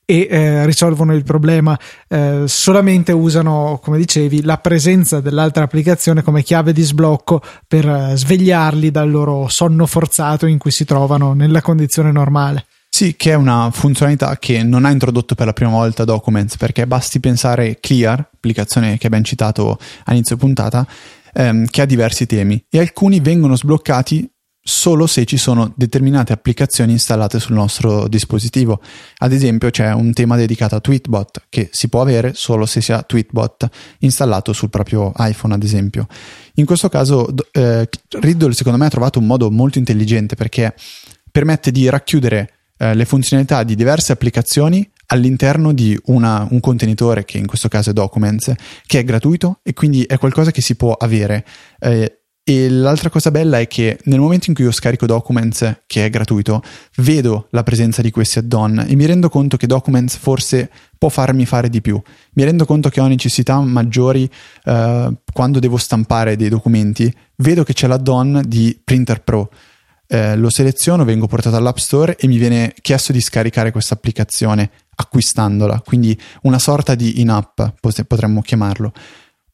e 0.05 0.27
eh, 0.29 0.65
risolvono 0.65 1.13
il 1.13 1.23
problema. 1.23 1.77
Eh, 2.07 2.43
solamente 2.45 3.11
usano, 3.11 3.79
come 3.81 3.97
dicevi, 3.97 4.43
la 4.43 4.57
presenza 4.57 5.19
dell'altra 5.19 5.63
applicazione 5.63 6.21
come 6.21 6.43
chiave 6.43 6.71
di 6.71 6.83
sblocco 6.83 7.41
per 7.67 7.87
eh, 7.87 8.13
svegliarli 8.15 8.91
dal 8.91 9.09
loro 9.09 9.47
sonno 9.47 9.85
forzato 9.85 10.45
in 10.45 10.57
cui 10.57 10.71
si 10.71 10.85
trovano 10.85 11.33
nella 11.33 11.61
condizione 11.61 12.11
normale. 12.11 12.65
Sì, 12.95 13.15
che 13.17 13.31
è 13.31 13.35
una 13.35 13.71
funzionalità 13.71 14.37
che 14.37 14.63
non 14.63 14.85
ha 14.85 14.89
introdotto 14.89 15.35
per 15.35 15.47
la 15.47 15.53
prima 15.53 15.71
volta 15.71 16.05
Documents, 16.05 16.55
perché 16.55 16.87
basti 16.87 17.19
pensare 17.19 17.77
Clear, 17.81 18.29
applicazione 18.33 18.97
che 18.97 19.07
abbiamo 19.07 19.25
citato 19.25 19.77
a 20.05 20.13
inizio 20.13 20.37
puntata, 20.37 20.87
ehm, 21.33 21.65
che 21.65 21.81
ha 21.81 21.85
diversi 21.85 22.25
temi 22.25 22.63
e 22.69 22.79
alcuni 22.79 23.19
vengono 23.19 23.57
sbloccati 23.57 24.29
solo 24.67 25.05
se 25.05 25.25
ci 25.25 25.37
sono 25.37 25.71
determinate 25.75 26.33
applicazioni 26.33 26.93
installate 26.93 27.39
sul 27.39 27.53
nostro 27.53 28.07
dispositivo. 28.07 28.81
Ad 29.19 29.31
esempio 29.31 29.69
c'è 29.69 29.93
un 29.93 30.11
tema 30.11 30.35
dedicato 30.35 30.75
a 30.75 30.79
Tweetbot 30.79 31.43
che 31.49 31.69
si 31.71 31.87
può 31.87 32.01
avere 32.01 32.33
solo 32.33 32.65
se 32.65 32.81
si 32.81 32.91
ha 32.91 33.03
Tweetbot 33.03 33.67
installato 33.99 34.53
sul 34.53 34.71
proprio 34.71 35.11
iPhone, 35.17 35.53
ad 35.53 35.61
esempio. 35.61 36.07
In 36.55 36.65
questo 36.65 36.89
caso 36.89 37.27
eh, 37.51 37.87
Riddle 38.09 38.53
secondo 38.53 38.79
me 38.79 38.87
ha 38.87 38.89
trovato 38.89 39.19
un 39.19 39.27
modo 39.27 39.51
molto 39.51 39.77
intelligente 39.77 40.33
perché 40.33 40.73
permette 41.29 41.71
di 41.71 41.87
racchiudere 41.87 42.53
eh, 42.77 42.95
le 42.95 43.05
funzionalità 43.05 43.61
di 43.61 43.75
diverse 43.75 44.13
applicazioni 44.13 44.89
all'interno 45.07 45.73
di 45.73 45.95
una, 46.05 46.47
un 46.49 46.59
contenitore 46.59 47.23
che 47.23 47.37
in 47.37 47.45
questo 47.45 47.67
caso 47.67 47.91
è 47.91 47.93
Documents 47.93 48.51
che 48.87 48.97
è 48.97 49.03
gratuito 49.03 49.59
e 49.61 49.73
quindi 49.73 50.01
è 50.05 50.17
qualcosa 50.17 50.49
che 50.49 50.61
si 50.61 50.73
può 50.73 50.93
avere 50.93 51.45
eh, 51.81 52.21
e 52.47 52.69
l'altra 52.69 53.09
cosa 53.09 53.31
bella 53.31 53.57
è 53.57 53.67
che 53.67 53.97
nel 54.03 54.19
momento 54.19 54.49
in 54.49 54.55
cui 54.55 54.65
io 54.65 54.71
scarico 54.71 55.07
Documents, 55.07 55.81
che 55.87 56.05
è 56.05 56.11
gratuito, 56.11 56.61
vedo 56.97 57.47
la 57.49 57.63
presenza 57.63 58.03
di 58.03 58.11
questi 58.11 58.37
add-on 58.37 58.85
e 58.87 58.95
mi 58.95 59.07
rendo 59.07 59.29
conto 59.29 59.57
che 59.57 59.65
Documents 59.65 60.15
forse 60.15 60.69
può 60.95 61.09
farmi 61.09 61.47
fare 61.47 61.69
di 61.69 61.81
più. 61.81 61.99
Mi 62.33 62.43
rendo 62.43 62.65
conto 62.65 62.89
che 62.89 63.01
ho 63.01 63.07
necessità 63.07 63.59
maggiori 63.61 64.29
uh, 64.65 65.11
quando 65.33 65.57
devo 65.57 65.77
stampare 65.77 66.35
dei 66.35 66.49
documenti. 66.49 67.11
Vedo 67.37 67.63
che 67.63 67.73
c'è 67.73 67.87
l'add-on 67.87 68.43
di 68.45 68.79
Printer 68.83 69.23
Pro. 69.23 69.49
Eh, 70.05 70.35
lo 70.35 70.51
seleziono, 70.51 71.03
vengo 71.03 71.25
portato 71.25 71.55
all'App 71.55 71.77
Store 71.77 72.15
e 72.15 72.27
mi 72.27 72.37
viene 72.37 72.75
chiesto 72.79 73.11
di 73.11 73.21
scaricare 73.21 73.71
questa 73.71 73.95
applicazione 73.95 74.69
acquistandola, 74.97 75.81
quindi 75.83 76.15
una 76.43 76.59
sorta 76.59 76.93
di 76.93 77.21
in-app 77.21 77.59
potremmo 78.05 78.41
chiamarlo. 78.43 78.93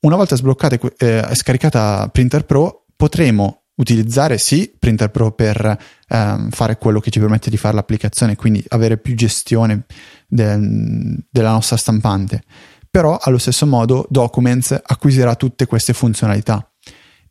Una 0.02 0.16
volta 0.16 0.36
sbloccata 0.36 0.76
e 0.76 0.92
eh, 0.98 1.36
scaricata 1.36 2.10
Printer 2.12 2.44
Pro, 2.44 2.81
potremo 3.02 3.64
utilizzare 3.78 4.38
sì 4.38 4.76
Printer 4.78 5.10
Pro 5.10 5.32
per 5.32 5.76
ehm, 6.08 6.52
fare 6.52 6.78
quello 6.78 7.00
che 7.00 7.10
ci 7.10 7.20
permette 7.20 7.50
di 7.50 7.58
fare 7.58 7.74
l'applicazione, 7.74 8.36
quindi 8.36 8.64
avere 8.68 9.00
più 9.00 9.16
gestione 9.16 9.86
de- 10.28 11.18
della 11.28 11.50
nostra 11.50 11.78
stampante, 11.78 12.44
però 12.92 13.18
allo 13.20 13.40
stesso 13.40 13.66
modo 13.66 14.06
Documents 14.08 14.80
acquisirà 14.86 15.34
tutte 15.34 15.66
queste 15.66 15.94
funzionalità. 15.94 16.72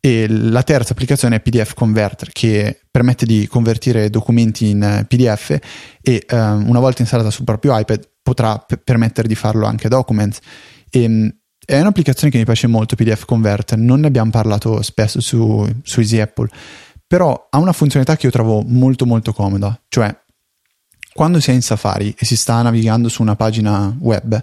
E 0.01 0.27
la 0.27 0.63
terza 0.63 0.91
applicazione 0.91 1.37
è 1.37 1.39
PDF 1.39 1.73
Converter 1.73 2.33
che 2.33 2.81
permette 2.91 3.25
di 3.25 3.47
convertire 3.47 4.09
documenti 4.09 4.71
in 4.71 5.05
PDF 5.07 5.57
e 6.01 6.25
ehm, 6.27 6.67
una 6.67 6.79
volta 6.79 7.01
installata 7.01 7.31
sul 7.31 7.45
proprio 7.45 7.79
iPad 7.79 8.09
potrà 8.21 8.57
p- 8.57 8.75
permettere 8.75 9.29
di 9.29 9.35
farlo 9.35 9.67
anche 9.67 9.87
Documents. 9.87 10.39
E, 10.89 11.03
ehm, 11.03 11.40
è 11.63 11.79
un'applicazione 11.79 12.31
che 12.31 12.37
mi 12.37 12.45
piace 12.45 12.67
molto, 12.67 12.95
PDF 12.95 13.25
Converter, 13.25 13.77
non 13.77 14.01
ne 14.01 14.07
abbiamo 14.07 14.31
parlato 14.31 14.81
spesso 14.81 15.21
su, 15.21 15.67
su 15.83 15.99
Easy 15.99 16.19
Apple, 16.19 16.49
però 17.05 17.47
ha 17.49 17.57
una 17.57 17.73
funzionalità 17.73 18.17
che 18.17 18.25
io 18.25 18.31
trovo 18.31 18.63
molto 18.65 19.05
molto 19.05 19.33
comoda, 19.33 19.79
cioè 19.89 20.15
quando 21.13 21.39
si 21.39 21.51
è 21.51 21.53
in 21.53 21.61
Safari 21.61 22.15
e 22.17 22.25
si 22.25 22.37
sta 22.37 22.61
navigando 22.61 23.09
su 23.09 23.21
una 23.21 23.35
pagina 23.35 23.95
web, 23.99 24.39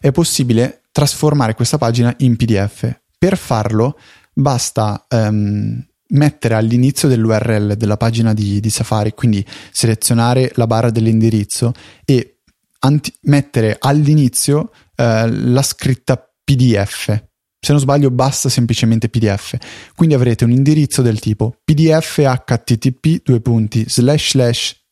è 0.00 0.10
possibile 0.10 0.82
trasformare 0.90 1.54
questa 1.54 1.78
pagina 1.78 2.12
in 2.18 2.36
PDF. 2.36 3.00
Per 3.16 3.36
farlo 3.36 3.98
basta 4.32 5.06
um, 5.10 5.84
mettere 6.08 6.54
all'inizio 6.54 7.08
dell'URL 7.08 7.74
della 7.74 7.96
pagina 7.96 8.34
di, 8.34 8.60
di 8.60 8.70
Safari, 8.70 9.12
quindi 9.12 9.44
selezionare 9.70 10.50
la 10.54 10.66
barra 10.66 10.90
dell'indirizzo 10.90 11.72
e 12.04 12.40
anti- 12.80 13.14
mettere 13.22 13.76
all'inizio 13.78 14.70
eh, 14.94 15.30
la 15.30 15.62
scritta 15.62 16.27
PDF. 16.54 17.24
Se 17.60 17.72
non 17.72 17.80
sbaglio 17.80 18.10
basta 18.10 18.48
semplicemente 18.48 19.10
PDF. 19.10 19.56
Quindi 19.94 20.14
avrete 20.14 20.44
un 20.44 20.50
indirizzo 20.50 21.02
del 21.02 21.18
tipo 21.18 21.56
pdf 21.62 22.22
http 22.44 23.20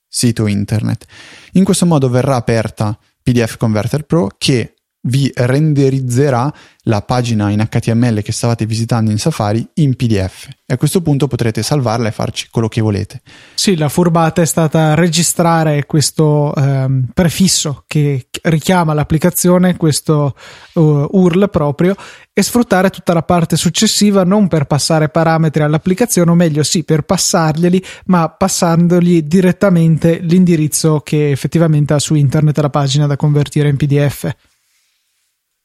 sito 0.06 0.46
internet. 0.46 1.06
In 1.52 1.64
questo 1.64 1.86
modo 1.86 2.10
verrà 2.10 2.36
aperta 2.36 2.98
PDF 3.22 3.56
Converter 3.56 4.02
Pro 4.02 4.28
che 4.36 4.74
vi 5.06 5.30
renderizzerà 5.34 6.52
la 6.88 7.02
pagina 7.02 7.50
in 7.50 7.66
HTML 7.68 8.22
che 8.22 8.32
stavate 8.32 8.66
visitando 8.66 9.10
in 9.10 9.18
Safari 9.18 9.66
in 9.74 9.96
PDF 9.96 10.48
e 10.64 10.74
a 10.74 10.76
questo 10.76 11.00
punto 11.00 11.26
potrete 11.26 11.62
salvarla 11.62 12.08
e 12.08 12.12
farci 12.12 12.48
quello 12.50 12.68
che 12.68 12.80
volete. 12.80 13.22
Sì, 13.54 13.76
la 13.76 13.88
furbata 13.88 14.42
è 14.42 14.44
stata 14.46 14.94
registrare 14.94 15.86
questo 15.86 16.54
ehm, 16.54 17.08
prefisso 17.12 17.84
che 17.86 18.28
richiama 18.42 18.94
l'applicazione, 18.94 19.76
questo 19.76 20.34
uh, 20.74 21.08
URL 21.10 21.50
proprio 21.50 21.94
e 22.32 22.42
sfruttare 22.42 22.90
tutta 22.90 23.12
la 23.14 23.22
parte 23.22 23.56
successiva 23.56 24.22
non 24.24 24.46
per 24.46 24.66
passare 24.66 25.08
parametri 25.08 25.62
all'applicazione, 25.62 26.30
o 26.30 26.34
meglio 26.34 26.62
sì, 26.62 26.84
per 26.84 27.02
passarglieli, 27.02 27.82
ma 28.06 28.28
passandogli 28.28 29.22
direttamente 29.22 30.18
l'indirizzo 30.18 31.00
che 31.00 31.30
effettivamente 31.30 31.94
ha 31.94 31.98
su 31.98 32.14
internet 32.14 32.58
la 32.58 32.70
pagina 32.70 33.06
da 33.06 33.16
convertire 33.16 33.68
in 33.68 33.76
PDF. 33.76 34.30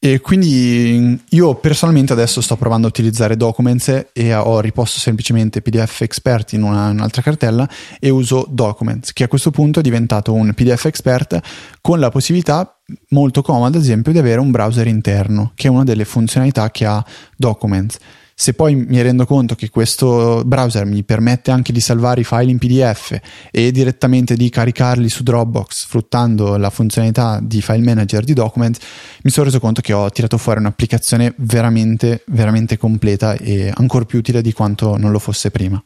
E 0.03 0.19
quindi 0.19 1.21
io 1.29 1.55
personalmente 1.57 2.11
adesso 2.11 2.41
sto 2.41 2.55
provando 2.55 2.87
a 2.87 2.89
utilizzare 2.89 3.37
Documents 3.37 4.07
e 4.13 4.33
ho 4.33 4.59
riposto 4.59 4.97
semplicemente 4.97 5.61
PDF 5.61 6.01
Expert 6.01 6.53
in 6.53 6.63
una, 6.63 6.89
un'altra 6.89 7.21
cartella 7.21 7.69
e 7.99 8.09
uso 8.09 8.47
Documents, 8.49 9.13
che 9.13 9.25
a 9.25 9.27
questo 9.27 9.51
punto 9.51 9.77
è 9.77 9.83
diventato 9.83 10.33
un 10.33 10.55
PDF 10.55 10.85
Expert 10.85 11.39
con 11.81 11.99
la 11.99 12.09
possibilità 12.09 12.79
molto 13.09 13.43
comoda, 13.43 13.67
ad 13.67 13.75
esempio, 13.75 14.11
di 14.11 14.17
avere 14.17 14.39
un 14.39 14.49
browser 14.49 14.87
interno, 14.87 15.51
che 15.53 15.67
è 15.67 15.69
una 15.69 15.83
delle 15.83 16.05
funzionalità 16.05 16.71
che 16.71 16.83
ha 16.87 17.05
Documents. 17.37 17.99
Se 18.41 18.54
poi 18.54 18.73
mi 18.73 18.99
rendo 19.04 19.27
conto 19.27 19.54
che 19.54 19.69
questo 19.69 20.41
browser 20.43 20.84
mi 20.86 21.04
permette 21.04 21.51
anche 21.51 21.71
di 21.71 21.80
salvare 21.80 22.21
i 22.21 22.23
file 22.23 22.49
in 22.49 22.58
PDF 22.58 23.15
e 23.51 23.71
direttamente 23.71 24.36
di 24.36 24.49
caricarli 24.49 25.08
su 25.10 25.21
Dropbox 25.21 25.84
sfruttando 25.84 26.58
la 26.58 26.71
funzionalità 26.71 27.39
di 27.39 27.62
file 27.62 27.84
manager 27.84 28.23
di 28.23 28.34
Document, 28.34 28.80
mi 29.21 29.30
sono 29.30 29.45
reso 29.45 29.60
conto 29.60 29.82
che 29.82 29.93
ho 29.93 30.10
tirato 30.10 30.39
fuori 30.39 30.60
un'applicazione 30.60 31.36
veramente, 31.38 32.23
veramente 32.30 32.80
completa 32.80 33.36
e 33.36 33.71
ancora 33.75 34.06
più 34.06 34.17
utile 34.17 34.41
di 34.41 34.54
quanto 34.54 34.97
non 34.97 35.12
lo 35.12 35.19
fosse 35.19 35.51
prima. 35.51 35.80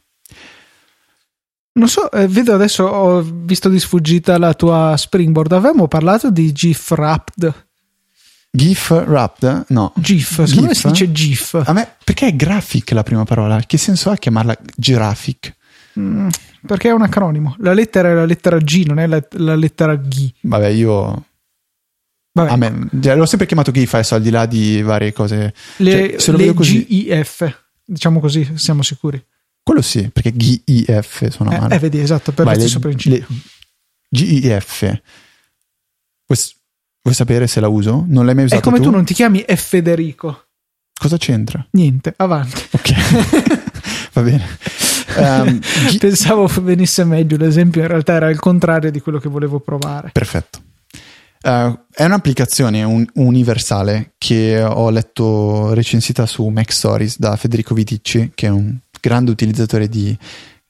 Non 1.72 1.88
so, 1.88 2.10
eh, 2.10 2.26
vedo 2.26 2.54
adesso, 2.54 2.84
ho 2.84 3.22
visto 3.22 3.68
di 3.68 3.78
sfuggita 3.78 4.38
la 4.38 4.54
tua 4.54 4.94
Springboard. 4.96 5.52
Avevamo 5.52 5.88
parlato 5.88 6.30
di 6.30 6.50
GIF 6.52 6.92
Wrapped 6.92 7.66
GIF 8.56 8.90
wrapped? 8.90 9.66
No. 9.68 9.92
GIF, 9.96 10.44
secondo 10.44 10.68
me 10.68 10.74
si 10.74 10.88
dice 10.88 11.12
GIF. 11.12 11.62
A 11.64 11.72
me, 11.72 11.96
perché 12.02 12.28
è 12.28 12.34
graphic 12.34 12.90
la 12.92 13.02
prima 13.02 13.24
parola? 13.24 13.60
Che 13.60 13.76
senso 13.76 14.10
ha 14.10 14.16
chiamarla 14.16 14.56
graphic? 14.76 15.54
Mm, 15.98 16.28
perché 16.66 16.88
è 16.88 16.92
un 16.92 17.02
acronimo. 17.02 17.54
La 17.58 17.72
lettera 17.72 18.10
è 18.10 18.14
la 18.14 18.24
lettera 18.24 18.58
G, 18.58 18.84
non 18.86 18.98
è 18.98 19.06
la, 19.06 19.22
la 19.32 19.54
lettera 19.54 19.94
G. 19.96 20.32
Vabbè, 20.40 20.68
io... 20.68 21.24
Vabbè. 22.32 22.50
A 22.50 22.56
me, 22.56 22.88
cioè, 23.00 23.16
l'ho 23.16 23.24
sempre 23.24 23.46
chiamato 23.46 23.70
GIF 23.70 23.94
adesso 23.94 24.14
al 24.14 24.22
di 24.22 24.30
là 24.30 24.44
di 24.44 24.82
varie 24.82 25.12
cose. 25.12 25.54
Le, 25.76 25.90
cioè, 25.90 26.18
se 26.18 26.30
lo 26.32 26.36
le 26.36 26.42
vedo 26.44 26.56
così... 26.56 26.86
GIF, 26.86 27.64
diciamo 27.84 28.20
così, 28.20 28.52
siamo 28.56 28.82
sicuri. 28.82 29.24
Quello 29.62 29.80
sì, 29.82 30.10
perché 30.10 30.36
GIF 30.36 31.28
sono 31.28 31.50
eh, 31.50 31.74
eh, 31.74 31.78
vedi, 31.78 31.98
esatto, 31.98 32.32
per 32.32 32.44
Vai, 32.44 32.54
lo 32.54 32.60
stesso 32.60 32.78
principio. 32.78 33.26
GIF. 34.08 35.00
Questo, 36.24 36.55
Vuoi 37.06 37.16
sapere 37.16 37.46
se 37.46 37.60
la 37.60 37.68
uso? 37.68 38.04
Non 38.08 38.26
l'hai 38.26 38.34
mai 38.34 38.46
usata? 38.46 38.60
È 38.60 38.64
come 38.64 38.78
tu, 38.78 38.86
tu 38.86 38.90
non 38.90 39.04
ti 39.04 39.14
chiami 39.14 39.44
Federico. 39.46 40.46
Cosa 40.92 41.16
c'entra? 41.18 41.64
Niente, 41.70 42.12
avanti. 42.16 42.60
Ok, 42.72 42.92
va 44.12 44.22
bene. 44.22 44.44
Um, 45.16 45.60
Pensavo 45.98 46.46
venisse 46.60 47.02
meglio, 47.04 47.38
l'esempio 47.38 47.80
in 47.80 47.86
realtà 47.88 48.12
era 48.12 48.28
il 48.28 48.38
contrario 48.38 48.90
di 48.90 49.00
quello 49.00 49.18
che 49.18 49.30
volevo 49.30 49.60
provare. 49.60 50.10
Perfetto. 50.12 50.60
Uh, 51.42 51.78
è 51.90 52.04
un'applicazione 52.04 52.82
un, 52.82 53.06
universale 53.14 54.12
che 54.18 54.62
ho 54.62 54.90
letto 54.90 55.72
recensita 55.72 56.26
su 56.26 56.46
Mac 56.48 56.70
Stories 56.70 57.18
da 57.18 57.34
Federico 57.36 57.72
Viticci, 57.72 58.32
che 58.34 58.48
è 58.48 58.50
un 58.50 58.76
grande 59.00 59.30
utilizzatore 59.30 59.88
di 59.88 60.14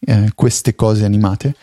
uh, 0.06 0.26
queste 0.36 0.76
cose 0.76 1.04
animate. 1.04 1.56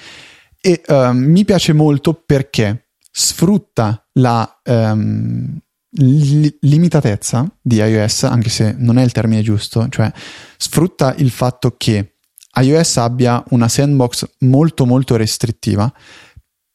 E 0.60 0.82
uh, 0.86 1.12
mi 1.12 1.46
piace 1.46 1.72
molto 1.72 2.14
perché 2.14 2.84
sfrutta 3.16 4.08
la 4.14 4.60
um, 4.64 5.56
li- 5.92 6.58
limitatezza 6.62 7.48
di 7.62 7.76
iOS, 7.76 8.24
anche 8.24 8.50
se 8.50 8.74
non 8.76 8.98
è 8.98 9.04
il 9.04 9.12
termine 9.12 9.44
giusto, 9.44 9.88
cioè 9.90 10.12
sfrutta 10.58 11.14
il 11.18 11.30
fatto 11.30 11.76
che 11.78 12.16
iOS 12.56 12.98
abbia 12.98 13.44
una 13.50 13.68
sandbox 13.68 14.28
molto 14.40 14.86
molto 14.86 15.16
restrittiva 15.16 15.92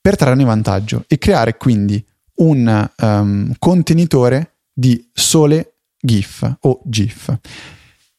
per 0.01 0.17
trarne 0.17 0.45
vantaggio 0.45 1.05
e 1.09 1.19
creare 1.19 1.57
quindi 1.57 2.05
un 2.37 2.91
um, 2.99 3.53
contenitore 3.59 4.59
di 4.73 5.11
sole 5.13 5.79
GIF 6.01 6.57
o 6.61 6.81
GIF. 6.85 7.37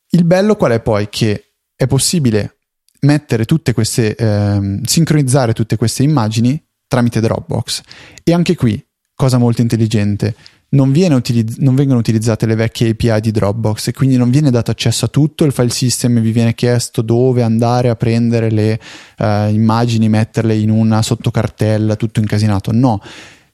Il 0.09 0.25
bello 0.25 0.57
qual 0.57 0.73
è 0.73 0.81
poi? 0.81 1.07
Che 1.09 1.53
è 1.73 1.87
possibile 1.87 2.57
mettere 3.01 3.45
tutte 3.45 3.71
queste, 3.71 4.13
ehm, 4.13 4.83
sincronizzare 4.83 5.53
tutte 5.53 5.77
queste 5.77 6.03
immagini 6.03 6.61
tramite 6.89 7.21
Dropbox. 7.21 7.81
E 8.23 8.33
anche 8.33 8.55
qui, 8.55 8.83
cosa 9.15 9.37
molto 9.37 9.61
intelligente, 9.61 10.35
non, 10.71 10.89
utilizz- 10.89 11.57
non, 11.59 11.75
vengono 11.75 11.99
utilizzate 11.99 12.45
le 12.45 12.55
vecchie 12.55 12.89
API 12.89 13.21
di 13.21 13.31
Dropbox 13.31 13.87
e 13.87 13.93
quindi 13.93 14.17
non 14.17 14.29
viene 14.29 14.51
dato 14.51 14.71
accesso 14.71 15.05
a 15.05 15.07
tutto 15.07 15.45
il 15.45 15.51
file 15.51 15.69
system 15.69 16.17
e 16.17 16.21
vi 16.21 16.31
viene 16.31 16.53
chiesto 16.53 17.01
dove 17.01 17.41
andare 17.41 17.89
a 17.89 17.95
prendere 17.95 18.51
le 18.51 18.79
uh, 19.19 19.47
immagini, 19.49 20.09
metterle 20.09 20.55
in 20.55 20.69
una 20.69 21.01
sottocartella, 21.01 21.95
tutto 21.95 22.19
incasinato. 22.19 22.71
No, 22.71 23.01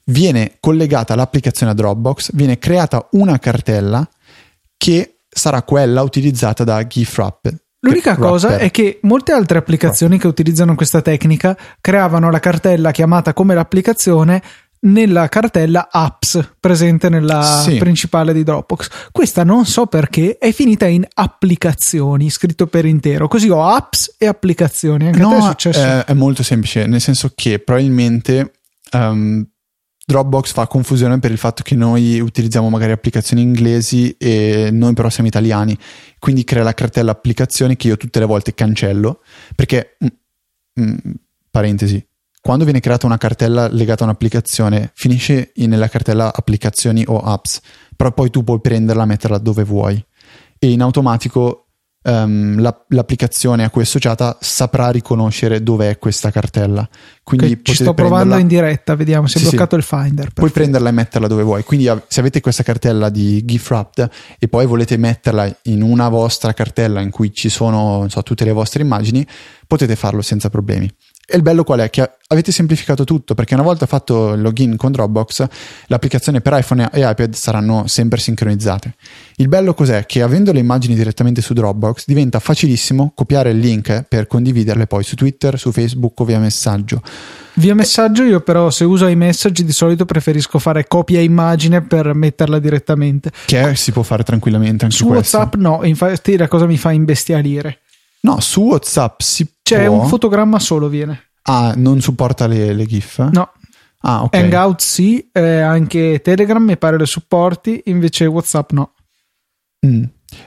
viene 0.06 0.58
collegata 0.60 1.16
l'applicazione 1.16 1.74
a 1.74 1.76
Dropbox, 1.76 2.32
viene 2.34 2.58
creata 2.58 3.08
una 3.12 3.38
cartella 3.38 4.08
che 4.78 5.20
sarà 5.30 5.62
quella 5.64 6.02
utilizzata 6.02 6.64
da 6.64 6.86
GIFWrap 6.86 7.64
L'unica 7.86 8.16
cosa 8.16 8.58
è 8.58 8.72
che 8.72 9.00
molte 9.04 9.32
altre 9.32 9.60
applicazioni 9.60 10.18
che 10.18 10.28
utilizzano 10.28 10.74
questa 10.76 11.02
tecnica 11.02 11.56
creavano 11.80 12.32
la 12.32 12.40
cartella 12.40 12.92
chiamata 12.92 13.34
come 13.34 13.54
l'applicazione 13.54 14.42
nella 14.86 15.30
cartella 15.30 15.90
apps 15.92 16.56
presente 16.60 17.10
nella 17.10 17.62
sì. 17.64 17.78
principale 17.78 18.34
di 18.34 18.44
Dropbox. 18.44 18.90
Questa 19.12 19.44
non 19.44 19.66
so 19.66 19.86
perché 19.86 20.38
è 20.38 20.52
finita 20.52 20.86
in 20.86 21.06
applicazioni, 21.14 22.30
scritto 22.30 22.68
per 22.68 22.86
intero. 22.86 23.28
Così 23.28 23.50
ho 23.50 23.68
apps 23.68 24.16
e 24.18 24.28
applicazioni. 24.28 25.08
Anche 25.08 25.20
no, 25.20 25.30
a 25.30 25.32
te 25.32 25.38
è 25.38 25.42
successo? 25.42 25.80
È, 25.80 26.06
è 26.06 26.14
molto 26.14 26.44
semplice, 26.44 26.86
nel 26.86 27.02
senso 27.02 27.32
che 27.36 27.60
probabilmente 27.60 28.52
um, 28.92 29.46
Dropbox 30.08 30.54
fa 30.54 30.68
confusione 30.68 31.18
per 31.18 31.32
il 31.32 31.40
fatto 31.40 31.64
che 31.64 31.74
noi 31.74 32.20
utilizziamo 32.20 32.70
magari 32.70 32.92
applicazioni 32.92 33.42
inglesi 33.42 34.16
e 34.18 34.70
noi 34.72 34.94
però 34.94 35.10
siamo 35.10 35.28
italiani, 35.28 35.76
quindi 36.20 36.44
crea 36.44 36.62
la 36.62 36.76
cartella 36.76 37.10
applicazioni 37.10 37.76
che 37.76 37.88
io 37.88 37.98
tutte 37.98 38.20
le 38.20 38.26
volte 38.26 38.54
cancello 38.54 39.22
perché, 39.56 39.98
mm, 40.04 40.84
mm, 40.84 41.12
parentesi, 41.50 42.08
quando 42.40 42.66
viene 42.66 42.82
creata 42.82 43.08
una 43.08 43.18
cartella 43.18 43.68
legata 43.68 44.04
a 44.04 44.06
un'applicazione 44.06 44.92
finisce 44.94 45.52
nella 45.56 45.88
cartella 45.88 46.32
applicazioni 46.32 47.04
o 47.08 47.18
apps, 47.18 47.60
però 47.96 48.12
poi 48.12 48.30
tu 48.30 48.44
puoi 48.44 48.62
prenderla 48.62 49.02
e 49.02 49.08
metterla 49.08 49.40
dove 49.40 49.64
vuoi. 49.64 50.06
E 50.60 50.70
in 50.70 50.84
automatico 50.84 51.65
um, 52.06 52.60
la, 52.62 52.86
l'applicazione 52.90 53.64
a 53.64 53.70
cui 53.70 53.82
è 53.82 53.84
associata 53.84 54.38
saprà 54.40 54.90
riconoscere 54.90 55.62
dov'è 55.64 55.98
questa 55.98 56.32
cartella. 56.32 56.88
Quindi 57.24 57.52
okay, 57.52 57.62
ci 57.64 57.76
sto 57.76 57.94
provando 57.94 58.38
in 58.38 58.48
diretta, 58.48 58.96
vediamo 58.96 59.28
se 59.28 59.40
è 59.40 59.42
sì, 59.42 59.50
bloccato 59.50 59.76
sì. 59.76 59.82
il 59.82 59.84
Finder. 59.84 60.16
Perfetto. 60.16 60.42
Puoi 60.42 60.52
prenderla 60.52 60.90
e 60.90 60.92
metterla 60.92 61.28
dove 61.28 61.44
vuoi. 61.44 61.64
Quindi 61.64 61.92
se 62.08 62.20
avete 62.20 62.42
questa 62.42 62.64
cartella 62.64 63.10
di 63.10 63.44
GIF 63.44 63.70
Wrapped 63.70 64.10
e 64.40 64.48
poi 64.48 64.66
volete 64.66 64.98
metterla 64.98 65.58
in 65.64 65.82
una 65.82 66.10
vostra 66.10 66.54
cartella 66.54 67.02
in 67.02 67.10
cui 67.10 67.34
ci 67.34 67.50
sono 67.50 68.06
so, 68.10 68.22
tutte 68.24 68.46
le 68.46 68.52
vostre 68.52 68.84
immagini, 68.84 69.26
potete 69.68 69.96
farlo 69.96 70.22
senza 70.22 70.50
problemi. 70.50 70.90
E 71.28 71.38
il 71.38 71.42
bello 71.42 71.64
qual 71.64 71.80
è? 71.80 71.90
Che 71.90 72.08
avete 72.28 72.52
semplificato 72.52 73.04
tutto 73.04 73.34
perché 73.34 73.56
una 73.56 73.64
volta 73.64 73.86
fatto 73.86 74.34
il 74.34 74.42
login 74.42 74.76
con 74.76 74.92
Dropbox, 74.92 75.48
l'applicazione 75.88 76.42
per 76.42 76.54
iPhone 76.54 76.90
e 76.92 77.02
iPad 77.02 77.34
saranno 77.34 77.88
sempre 77.88 78.20
sincronizzate. 78.20 78.94
Il 79.38 79.48
bello 79.48 79.74
cos'è? 79.74 80.06
Che 80.06 80.22
avendo 80.22 80.52
le 80.52 80.60
immagini 80.60 80.96
direttamente 80.96 81.42
su 81.42 81.54
Dropbox 81.54 82.04
diventa 82.06 82.40
facilissimo 82.40 83.12
copiare 83.16 83.52
il 83.52 83.58
link 83.58 84.04
per 84.08 84.28
condividerle 84.28 84.86
poi 84.86 85.04
su 85.04 85.16
Twitter, 85.16 85.58
su 85.58 85.72
Facebook 85.72 86.20
o 86.20 86.26
via 86.26 86.40
messaggio. 86.40 87.02
Via 87.54 87.74
messaggio 87.74 88.24
io 88.24 88.42
però 88.42 88.70
se 88.70 88.84
uso 88.84 89.08
iMessage 89.08 89.64
di 89.64 89.72
solito 89.72 90.06
preferisco 90.06 90.60
fare 90.60 90.88
copia 90.88 91.22
immagine 91.22 91.82
per 91.82 92.14
metterla 92.14 92.60
direttamente. 92.60 93.32
Che 93.46 93.76
si 93.76 93.92
può 93.92 94.04
fare 94.04 94.24
tranquillamente 94.24 94.86
anche 94.86 94.96
su 94.96 95.08
questo. 95.08 95.38
WhatsApp 95.38 95.56
no, 95.56 95.84
infatti 95.84 96.38
la 96.38 96.48
cosa 96.48 96.66
mi 96.66 96.78
fa 96.78 96.92
imbestialire 96.92 97.80
No, 98.26 98.40
su 98.40 98.62
WhatsApp 98.62 99.22
si 99.22 99.48
C'è 99.62 99.86
può. 99.86 100.02
un 100.02 100.08
fotogramma 100.08 100.58
solo 100.58 100.90
viene. 100.90 101.30
Ah, 101.44 101.74
non 101.76 102.02
supporta 102.02 102.48
le, 102.48 102.74
le 102.74 102.86
GIF? 102.86 103.20
No. 103.32 103.52
Ah, 104.02 104.24
ok. 104.24 104.36
Hangout 104.36 104.82
sì, 104.82 105.30
eh, 105.32 105.60
anche 105.60 106.22
Telegram 106.24 106.62
mi 106.64 106.76
pare 106.78 106.98
le 106.98 107.06
supporti, 107.06 107.84
invece 107.86 108.26
WhatsApp 108.26 108.72
no. 108.72 108.94
Mm. 109.86 110.04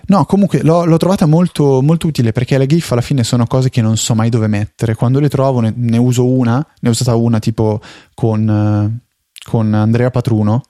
No, 0.07 0.25
comunque 0.27 0.63
l'ho, 0.63 0.85
l'ho 0.85 0.97
trovata 0.97 1.27
molto, 1.27 1.81
molto 1.81 2.09
utile 2.09 2.33
perché 2.33 2.59
le 2.59 2.67
GIF 2.67 2.91
alla 2.93 3.01
fine 3.01 3.23
sono 3.23 3.47
cose 3.47 3.71
che 3.71 3.81
non 3.81 3.97
so 3.97 4.15
mai 4.15 4.29
dove 4.29 4.49
mettere. 4.49 4.97
Quando 4.97 5.21
le 5.21 5.29
trovo 5.29 5.61
ne, 5.61 5.73
ne 5.75 5.99
uso 5.99 6.27
una, 6.27 6.65
ne 6.81 6.89
ho 6.89 6.93
usata 6.93 7.15
una 7.15 7.39
tipo 7.39 7.81
con, 8.13 8.49
eh, 8.49 9.07
con 9.49 9.73
Andrea 9.73 10.11
Patruno 10.11 10.63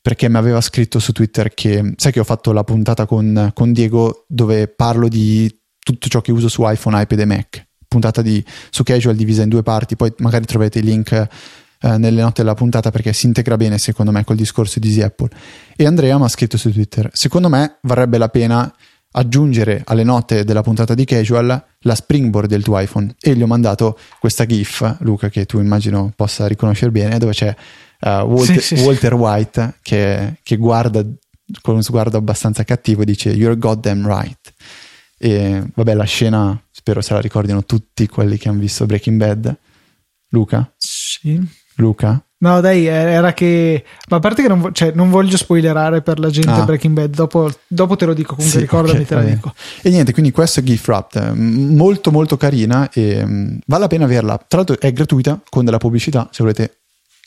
perché 0.00 0.28
mi 0.28 0.36
aveva 0.36 0.60
scritto 0.60 0.98
su 1.00 1.12
Twitter 1.12 1.52
che 1.52 1.94
sai 1.96 2.12
che 2.12 2.20
ho 2.20 2.24
fatto 2.24 2.52
la 2.52 2.64
puntata 2.64 3.06
con, 3.06 3.50
con 3.52 3.72
Diego 3.72 4.24
dove 4.28 4.68
parlo 4.68 5.08
di 5.08 5.55
tutto 5.86 6.08
ciò 6.08 6.20
che 6.20 6.32
uso 6.32 6.48
su 6.48 6.68
iPhone, 6.68 7.00
iPad 7.00 7.20
e 7.20 7.24
Mac. 7.24 7.66
Puntata 7.86 8.20
di, 8.20 8.44
su 8.70 8.82
casual 8.82 9.14
divisa 9.14 9.42
in 9.42 9.48
due 9.48 9.62
parti, 9.62 9.94
poi 9.94 10.12
magari 10.18 10.44
troverete 10.44 10.80
il 10.80 10.84
link 10.84 11.12
eh, 11.12 11.28
nelle 11.96 12.22
note 12.22 12.42
della 12.42 12.54
puntata 12.54 12.90
perché 12.90 13.12
si 13.12 13.26
integra 13.26 13.56
bene 13.56 13.78
secondo 13.78 14.10
me 14.10 14.24
col 14.24 14.34
discorso 14.34 14.80
di 14.80 14.88
Easy 14.88 15.02
Apple. 15.02 15.28
E 15.76 15.86
Andrea 15.86 16.18
mi 16.18 16.24
ha 16.24 16.28
scritto 16.28 16.56
su 16.56 16.72
Twitter: 16.72 17.08
Secondo 17.12 17.48
me 17.48 17.78
varrebbe 17.82 18.18
la 18.18 18.28
pena 18.28 18.74
aggiungere 19.12 19.82
alle 19.84 20.02
note 20.02 20.42
della 20.42 20.62
puntata 20.62 20.94
di 20.94 21.04
casual 21.04 21.64
la 21.78 21.94
springboard 21.94 22.48
del 22.48 22.64
tuo 22.64 22.80
iPhone. 22.80 23.14
E 23.20 23.36
gli 23.36 23.42
ho 23.42 23.46
mandato 23.46 23.96
questa 24.18 24.44
GIF, 24.44 24.96
Luca, 25.02 25.28
che 25.28 25.46
tu 25.46 25.60
immagino 25.60 26.12
possa 26.16 26.48
riconoscere 26.48 26.90
bene, 26.90 27.18
dove 27.18 27.32
c'è 27.32 27.54
uh, 28.00 28.08
Walter, 28.08 28.60
sì, 28.60 28.76
sì. 28.76 28.82
Walter 28.82 29.14
White 29.14 29.74
che, 29.82 30.40
che 30.42 30.56
guarda 30.56 31.06
con 31.60 31.74
uno 31.74 31.82
sguardo 31.82 32.16
abbastanza 32.16 32.64
cattivo 32.64 33.02
e 33.02 33.04
dice 33.04 33.30
You're 33.30 33.56
goddamn 33.56 34.04
right. 34.04 34.52
E 35.18 35.62
vabbè, 35.74 35.94
la 35.94 36.04
scena 36.04 36.60
spero 36.70 37.00
se 37.00 37.14
la 37.14 37.20
ricordino 37.20 37.64
tutti 37.64 38.06
quelli 38.06 38.36
che 38.36 38.48
hanno 38.48 38.60
visto 38.60 38.86
Breaking 38.86 39.18
Bad. 39.18 39.56
Luca? 40.30 40.70
Sì. 40.76 41.40
Luca? 41.76 42.20
No, 42.38 42.60
dai, 42.60 42.86
eh, 42.86 42.90
era 42.90 43.32
che. 43.32 43.82
Ma 44.10 44.18
a 44.18 44.20
parte 44.20 44.42
che 44.42 44.48
non, 44.48 44.60
vo- 44.60 44.72
cioè, 44.72 44.92
non 44.94 45.08
voglio 45.08 45.38
spoilerare 45.38 46.02
per 46.02 46.18
la 46.18 46.28
gente 46.28 46.50
Ah. 46.50 46.64
Breaking 46.64 46.94
Bad, 46.94 47.14
dopo, 47.14 47.50
dopo 47.66 47.96
te 47.96 48.04
lo 48.04 48.12
dico, 48.12 48.34
comunque 48.34 48.58
Sì, 48.60 48.64
ricordami, 48.64 49.00
ok, 49.00 49.06
te 49.06 49.14
la 49.14 49.22
dico. 49.22 49.54
E 49.80 49.88
niente, 49.88 50.12
quindi 50.12 50.32
questo 50.32 50.60
è 50.60 50.62
GIF 50.62 50.86
Wrapped, 50.86 51.32
molto 51.34 52.10
molto 52.10 52.36
carina 52.36 52.90
e 52.92 53.24
mm, 53.24 53.58
vale 53.66 53.82
la 53.82 53.88
pena 53.88 54.04
averla. 54.04 54.36
Tra 54.46 54.58
l'altro 54.58 54.78
è 54.78 54.92
gratuita 54.92 55.40
con 55.48 55.64
della 55.64 55.78
pubblicità, 55.78 56.28
se 56.30 56.42
volete 56.42 56.80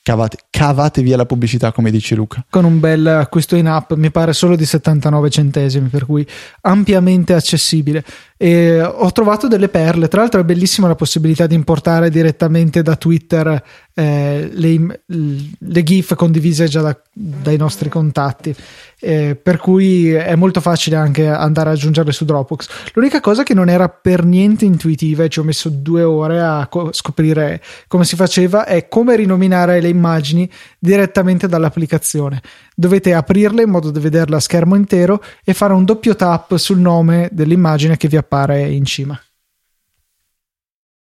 cavate, 0.09 0.37
cavate 0.49 1.01
via 1.03 1.15
la 1.15 1.25
pubblicità 1.25 1.71
come 1.71 1.91
dice 1.91 2.15
Luca. 2.15 2.43
Con 2.49 2.65
un 2.65 2.79
bel 2.79 3.05
acquisto 3.05 3.55
in 3.55 3.67
app, 3.67 3.93
mi 3.93 4.09
pare 4.09 4.33
solo 4.33 4.55
di 4.55 4.65
79 4.65 5.29
centesimi, 5.29 5.87
per 5.87 6.05
cui 6.05 6.25
ampiamente 6.61 7.33
accessibile. 7.33 8.03
E 8.35 8.81
ho 8.81 9.11
trovato 9.11 9.47
delle 9.47 9.69
perle. 9.69 10.07
Tra 10.07 10.21
l'altro, 10.21 10.39
è 10.41 10.43
bellissima 10.43 10.87
la 10.87 10.95
possibilità 10.95 11.45
di 11.45 11.55
importare 11.55 12.09
direttamente 12.09 12.81
da 12.81 12.95
Twitter 12.95 13.61
eh, 13.99 14.49
le, 14.53 15.01
le 15.05 15.83
GIF 15.83 16.15
condivise 16.15 16.67
già 16.67 16.81
da- 16.81 16.99
dai 17.11 17.57
nostri 17.57 17.89
contatti. 17.89 18.55
Eh, 19.01 19.37
per 19.41 19.57
cui 19.57 20.11
è 20.11 20.35
molto 20.35 20.59
facile 20.59 20.97
anche 20.97 21.27
andare 21.27 21.69
ad 21.69 21.75
aggiungerle 21.75 22.11
su 22.11 22.25
Dropbox. 22.25 22.67
L'unica 22.93 23.21
cosa 23.21 23.43
che 23.43 23.53
non 23.53 23.69
era 23.69 23.87
per 23.87 24.25
niente 24.25 24.65
intuitiva, 24.65 25.23
e 25.23 25.29
ci 25.29 25.39
ho 25.39 25.43
messo 25.43 25.69
due 25.69 26.03
ore 26.03 26.41
a 26.41 26.67
co- 26.67 26.91
scoprire 26.91 27.61
come 27.87 28.03
si 28.03 28.15
faceva, 28.15 28.65
è 28.65 28.87
come 28.87 29.15
rinominare 29.15 29.79
le 29.81 29.89
immagini 29.89 30.49
direttamente 30.77 31.47
dall'applicazione. 31.47 32.41
Dovete 32.75 33.13
aprirle 33.13 33.63
in 33.63 33.69
modo 33.69 33.91
da 33.91 33.99
vederla 33.99 34.37
a 34.37 34.41
schermo 34.41 34.75
intero 34.75 35.21
e 35.43 35.53
fare 35.53 35.73
un 35.73 35.85
doppio 35.85 36.15
tap 36.15 36.55
sul 36.55 36.79
nome 36.79 37.29
dell'immagine 37.31 37.97
che 37.97 38.07
vi 38.07 38.17
appare 38.17 38.69
in 38.69 38.85
cima. 38.85 39.19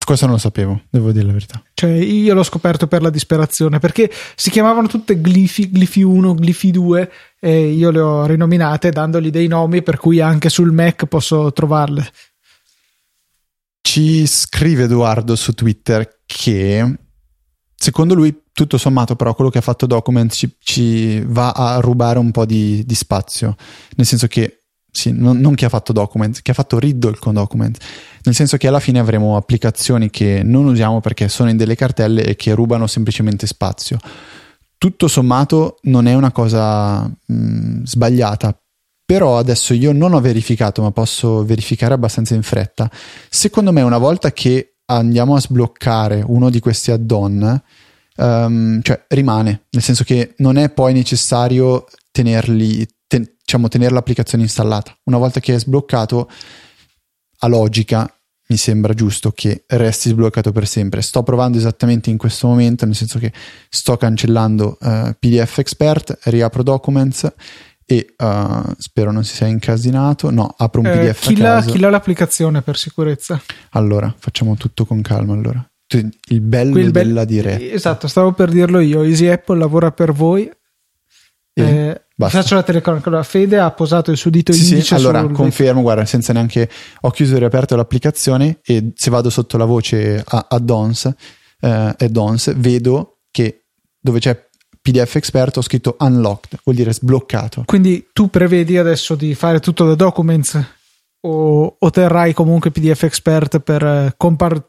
Questo 0.09 0.25
non 0.25 0.37
lo 0.37 0.41
sapevo, 0.41 0.85
devo 0.89 1.13
dire 1.13 1.27
la 1.27 1.33
verità. 1.33 1.63
Cioè, 1.75 1.91
io 1.91 2.33
l'ho 2.33 2.43
scoperto 2.43 2.87
per 2.87 3.03
la 3.03 3.11
disperazione 3.11 3.79
perché 3.79 4.11
si 4.37 4.49
chiamavano 4.49 4.89
tutte 4.89 5.19
Glifi, 5.19 5.69
Glifi 5.69 6.01
1, 6.01 6.35
Glifi 6.37 6.71
2 6.71 7.13
e 7.39 7.69
io 7.69 7.91
le 7.91 8.01
ho 8.01 8.25
rinominate 8.25 8.89
dandogli 8.89 9.29
dei 9.29 9.49
nomi 9.49 9.83
per 9.83 9.99
cui 9.99 10.23
anche 10.23 10.49
sul 10.49 10.73
Mac 10.73 11.05
posso 11.05 11.53
trovarle. 11.53 12.11
Ci 13.83 14.27
scrive 14.27 14.85
Edoardo 14.85 15.37
su 15.37 15.53
Twitter 15.53 16.21
che 16.25 16.97
secondo 17.75 18.15
lui, 18.15 18.45
tutto 18.55 18.79
sommato, 18.79 19.15
però, 19.15 19.35
quello 19.35 19.51
che 19.51 19.59
ha 19.59 19.61
fatto 19.61 19.85
Document 19.85 20.33
ci, 20.33 20.57
ci 20.59 21.21
va 21.21 21.51
a 21.51 21.81
rubare 21.81 22.19
un 22.19 22.31
po' 22.31 22.47
di, 22.47 22.83
di 22.87 22.95
spazio. 22.95 23.57
Nel 23.97 24.07
senso 24.07 24.27
che, 24.27 24.58
sì, 24.99 25.13
non, 25.13 25.39
non 25.39 25.55
che 25.55 25.65
ha 25.65 25.69
fatto 25.69 25.93
Document, 25.93 26.43
che 26.43 26.51
ha 26.51 26.55
fatto 26.55 26.81
Riddle 26.81 27.17
con 27.21 27.35
Document. 27.35 27.79
Nel 28.25 28.35
senso 28.35 28.57
che 28.57 28.67
alla 28.67 28.81
fine 28.81 28.99
avremo 28.99 29.37
applicazioni 29.37 30.11
che 30.11 30.43
non 30.43 30.67
usiamo 30.67 31.01
perché 31.01 31.29
sono 31.29 31.51
in 31.51 31.57
delle 31.57 31.77
cartelle 31.77 32.25
e 32.25 32.35
che 32.35 32.53
rubano 32.53 32.89
semplicemente 32.89 33.47
spazio. 33.47 33.99
Tutto 34.77 35.07
sommato 35.07 35.79
non 35.83 36.09
è 36.09 36.15
una 36.15 36.33
cosa 36.33 37.03
mh, 37.03 37.85
sbagliata, 37.85 38.61
però 39.05 39.39
adesso 39.39 39.73
io 39.73 39.93
non 39.93 40.15
ho 40.15 40.21
verificato, 40.21 40.83
ma 40.83 40.91
posso 40.91 41.45
verificare 41.45 41.95
abbastanza 41.95 42.35
in 42.35 42.43
fretta. 42.43 42.91
Secondo 43.29 43.73
me, 43.73 43.83
una 43.83 43.99
volta 43.99 44.33
che 44.33 44.79
andiamo 44.87 45.37
a 45.37 45.41
sbloccare 45.41 46.25
uno 46.27 46.51
di 46.51 46.59
questi 46.59 46.91
add-on, 46.91 47.63
ehm, 48.17 48.83
cioè 48.83 49.05
rimane, 49.09 49.67
nel 49.71 49.83
senso 49.83 50.03
che 50.03 50.35
non 50.39 50.57
è 50.57 50.71
poi 50.71 50.93
necessario 50.93 51.87
tenerli, 52.11 52.85
ten- 52.98 52.98
diciamo, 53.49 53.69
tenere 53.69 53.95
l'applicazione 53.95 54.45
installata. 54.45 54.95
Una 55.05 55.17
volta 55.17 55.41
che 55.41 55.55
è 55.55 55.59
sbloccato, 55.59 56.29
a 57.39 57.47
logica 57.47 58.13
mi 58.51 58.59
sembra 58.59 58.93
giusto 58.93 59.33
che 59.33 59.65
resti 59.69 60.11
sbloccato 60.11 60.53
per 60.53 60.67
sempre. 60.67 61.01
Sto 61.01 61.23
provando 61.23 61.57
esattamente 61.57 62.11
in 62.11 62.19
questo 62.19 62.47
momento, 62.47 62.85
nel 62.85 62.95
senso 62.95 63.19
che 63.19 63.33
sto 63.71 63.97
cancellando 63.97 64.77
eh, 64.83 65.17
PDF 65.19 65.59
Expert, 65.59 66.19
riapro 66.25 66.63
Documents 66.63 67.33
e 67.87 68.15
eh, 68.15 68.63
spero 68.77 69.13
non 69.13 69.25
si 69.25 69.35
sia 69.37 69.47
incasinato. 69.47 70.29
No, 70.31 70.55
apro 70.59 70.81
un 70.83 70.87
Eh, 70.89 70.99
PDF 70.99 71.21
chi, 71.29 71.37
l'ha, 71.39 71.63
chi 71.63 71.79
l'ha 71.79 71.89
l'applicazione 71.89 72.61
per 72.61 72.77
sicurezza? 72.77 73.41
Allora, 73.71 74.15
facciamo 74.19 74.57
tutto 74.57 74.85
con 74.85 75.01
calma 75.01 75.33
allora. 75.33 75.67
Il 76.29 76.43
bello 76.43 76.75
bel- 76.75 76.91
della 76.91 77.25
diretta. 77.25 77.65
Esatto, 77.65 78.09
stavo 78.09 78.33
per 78.33 78.51
dirlo 78.51 78.81
io. 78.81 79.05
Easy 79.05 79.27
Apple 79.29 79.57
lavora 79.59 79.91
per 79.91 80.13
voi. 80.13 80.51
E 81.55 81.63
Eh, 81.63 82.03
basta. 82.19 82.41
faccio 82.43 82.55
la 82.57 82.63
telecronaca. 82.63 83.09
Allora, 83.09 83.23
Fede 83.23 83.59
ha 83.59 83.71
posato 83.71 84.11
il 84.11 84.17
suo 84.17 84.31
dito 84.31 84.53
Sì, 84.53 84.65
sì, 84.65 84.73
indice 84.75 84.95
allora 84.97 85.21
sul 85.21 85.33
confermo, 85.33 85.83
guarda, 85.83 86.05
senza 86.05 86.33
neanche 86.33 86.69
ho 87.03 87.11
chiuso 87.11 87.37
e 87.37 87.39
riaperto 87.39 87.77
l'applicazione 87.77 88.59
e 88.65 88.93
se 88.95 89.11
vado 89.11 89.31
sotto 89.31 89.57
la 89.57 89.65
voce 89.65 90.23
a- 90.27 90.47
add-ons, 90.51 91.15
eh, 91.61 91.95
add-ons, 91.99 92.55
vedo 92.57 93.19
che 93.31 93.67
dove 94.01 94.19
c'è 94.19 94.47
PDF 94.81 95.17
Expert 95.17 95.57
ho 95.59 95.63
scritto 95.63 95.97
unlocked, 95.99 96.59
vuol 96.65 96.77
dire 96.77 96.93
sbloccato. 96.93 97.63
Quindi 97.67 98.09
tu 98.13 98.31
prevedi 98.31 98.79
adesso 98.79 99.15
di 99.15 99.35
fare 99.35 99.61
tutto 99.61 99.87
da 99.87 99.95
documents 99.95 100.59
o, 101.21 101.77
o 101.79 101.91
terrai 101.91 102.33
comunque 102.33 102.71
PDF 102.71 103.03
Expert 103.03 103.59
per 103.61 103.83
eh, 103.85 104.15
compar- 104.17 104.67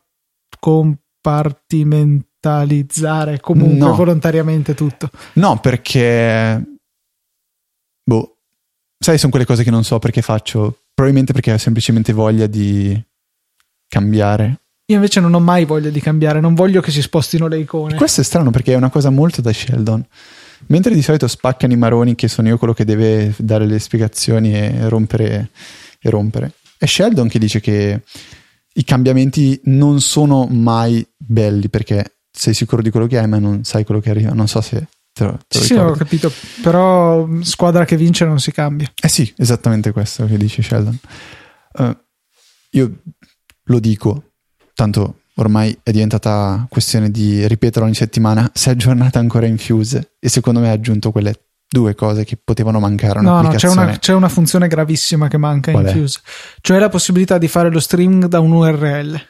compartimentalizzare 0.60 3.40
comunque 3.40 3.78
No. 3.88 3.96
volontariamente 3.96 4.74
tutto? 4.74 5.10
No, 5.34 5.60
perché 5.60 6.64
boh, 8.10 8.38
sai, 8.98 9.18
sono 9.18 9.30
quelle 9.30 9.46
cose 9.46 9.64
che 9.64 9.70
non 9.70 9.84
so 9.84 10.00
perché 10.00 10.22
faccio, 10.22 10.86
probabilmente 10.94 11.32
perché 11.32 11.54
ho 11.54 11.58
semplicemente 11.58 12.12
voglia 12.12 12.48
di 12.48 13.00
cambiare. 13.88 14.62
Io 14.90 14.96
invece 14.96 15.20
non 15.20 15.36
ho 15.36 15.40
mai 15.40 15.66
voglia 15.66 15.92
di 15.92 16.00
cambiare, 16.02 16.40
non 16.40 16.56
voglio 16.56 16.82
che 16.82 16.90
si 16.90 17.02
spostino 17.02 17.48
le 17.48 17.60
icone. 17.60 17.96
Questo 17.96 18.22
è 18.22 18.24
strano 18.24 18.50
perché 18.50 18.74
è 18.74 18.76
una 18.76 18.90
cosa 18.90 19.12
molto 19.12 19.42
da 19.42 19.54
Sheldon. 19.54 20.04
Mentre 20.68 20.96
di 20.96 21.04
solito 21.04 21.28
spaccano 21.28 21.72
i 21.72 21.78
maroni 21.78 22.16
che 22.16 22.28
sono 22.28 22.48
io 22.48 22.58
quello 22.58 22.74
che 22.74 22.86
deve 22.86 23.34
dare 23.38 23.66
le 23.66 23.78
spiegazioni 23.78 24.54
e 24.54 24.90
rompere 24.90 25.52
e 26.00 26.10
rompere. 26.10 26.54
È 26.78 26.86
Sheldon 26.86 27.28
che 27.28 27.38
dice 27.38 27.60
che 27.60 28.02
i 28.74 28.84
cambiamenti 28.84 29.60
non 29.66 30.02
sono 30.02 30.48
mai 30.50 31.08
belli 31.16 31.70
perché 31.70 32.18
sei 32.32 32.56
sicuro 32.56 32.82
di 32.82 32.90
quello 32.90 33.06
che 33.06 33.20
hai 33.20 33.28
ma 33.28 33.38
non 33.38 33.64
sai 33.64 33.86
quello 33.86 34.02
che 34.02 34.10
arriva. 34.10 34.34
Non 34.34 34.48
so 34.48 34.60
se 34.62 34.88
te 35.20 35.26
lo, 35.26 35.38
te 35.48 35.58
lo 35.58 35.64
Sì, 35.66 35.74
ho 35.74 35.92
capito, 35.92 36.32
però 36.62 37.28
squadra 37.42 37.84
che 37.84 37.98
vince 37.98 38.24
non 38.26 38.40
si 38.40 38.52
cambia. 38.52 38.90
Eh 39.02 39.10
sì, 39.10 39.32
esattamente 39.38 39.92
questo 39.92 40.26
che 40.26 40.38
dice 40.38 40.62
Sheldon. 40.62 40.98
Eh, 41.78 41.98
io 42.72 42.92
lo 43.64 43.80
dico, 43.80 44.32
tanto 44.74 45.22
ormai 45.36 45.78
è 45.84 45.92
diventata 45.92 46.66
questione 46.70 47.12
di 47.12 47.46
ripeterlo 47.48 47.86
ogni 47.86 47.96
settimana, 47.96 48.50
si 48.54 48.70
è 48.70 48.72
aggiornata 48.72 49.20
ancora 49.20 49.46
in 49.46 49.58
Fuse 49.58 50.16
e 50.20 50.30
secondo 50.30 50.60
me 50.62 50.70
ha 50.70 50.74
aggiunto 50.74 51.12
quelle 51.12 51.36
due 51.72 51.94
cose 51.94 52.24
che 52.24 52.36
potevano 52.42 52.80
mancare 52.80 53.22
No, 53.22 53.42
no, 53.42 53.50
c'è 53.50 53.68
una, 53.70 53.98
c'è 54.00 54.14
una 54.14 54.28
funzione 54.30 54.68
gravissima 54.68 55.28
che 55.28 55.38
manca 55.38 55.72
Qual 55.72 55.86
in? 55.86 55.92
Fuse, 55.94 56.22
cioè 56.62 56.80
la 56.80 56.90
possibilità 56.90 57.38
di 57.38 57.48
fare 57.48 57.70
lo 57.70 57.80
streaming 57.80 58.26
da 58.26 58.40
un 58.40 58.52
URL. 58.52 59.22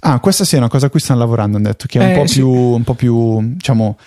Ah, 0.00 0.20
questa 0.20 0.44
sì 0.44 0.54
è 0.54 0.58
una 0.58 0.68
cosa 0.68 0.86
a 0.86 0.90
cui 0.90 1.00
stanno 1.00 1.20
lavorando, 1.20 1.56
hanno 1.58 1.66
detto, 1.68 1.86
che 1.86 1.98
è 2.00 2.04
un, 2.04 2.10
Eh, 2.10 2.14
po 2.14 2.26
sì. 2.26 2.34
più, 2.34 2.48
un 2.48 2.82
po' 2.84 2.94
più, 2.94 3.54
diciamo, 3.54 3.98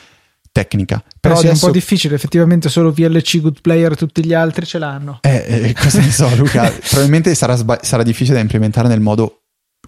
tecnica. 0.52 0.98
Però 0.98 1.10
Però 1.20 1.36
sì, 1.36 1.46
è 1.46 1.50
adesso 1.50 1.66
un 1.66 1.72
po' 1.72 1.78
difficile, 1.78 2.16
effettivamente 2.16 2.70
solo 2.70 2.92
VLC 2.92 3.42
Good 3.42 3.62
Player 3.62 3.96
tutti 3.96 4.26
gli 4.26 4.34
altri 4.34 4.66
ce 4.66 4.80
l'hanno. 4.80 5.20
Eh, 5.22 5.46
eh, 5.48 5.74
cosa 5.74 6.00
ne 6.00 6.12
so, 6.12 6.30
Luca? 6.36 6.72
Probabilmente 6.88 7.34
sarà, 7.36 7.56
sba- 7.56 7.80
sarà 7.82 8.04
difficile 8.04 8.36
da 8.36 8.42
implementare 8.42 8.88
nel 8.88 9.00
modo 9.02 9.42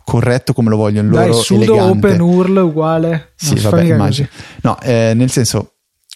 corretto 0.04 0.54
come 0.54 0.70
lo 0.70 0.78
vogliono 0.78 1.10
loro. 1.10 1.24
Dai, 1.32 1.34
sudo 1.42 1.64
elegante. 1.64 2.08
open 2.08 2.22
URL 2.22 2.58
uguale. 2.58 3.34
Sì, 3.36 3.56
Non 3.56 3.64
vabbè, 3.64 3.84
immagino. 3.84 4.28
No, 4.62 4.80
eh, 4.82 5.14
nel 5.16 5.30
senso, 5.30 5.74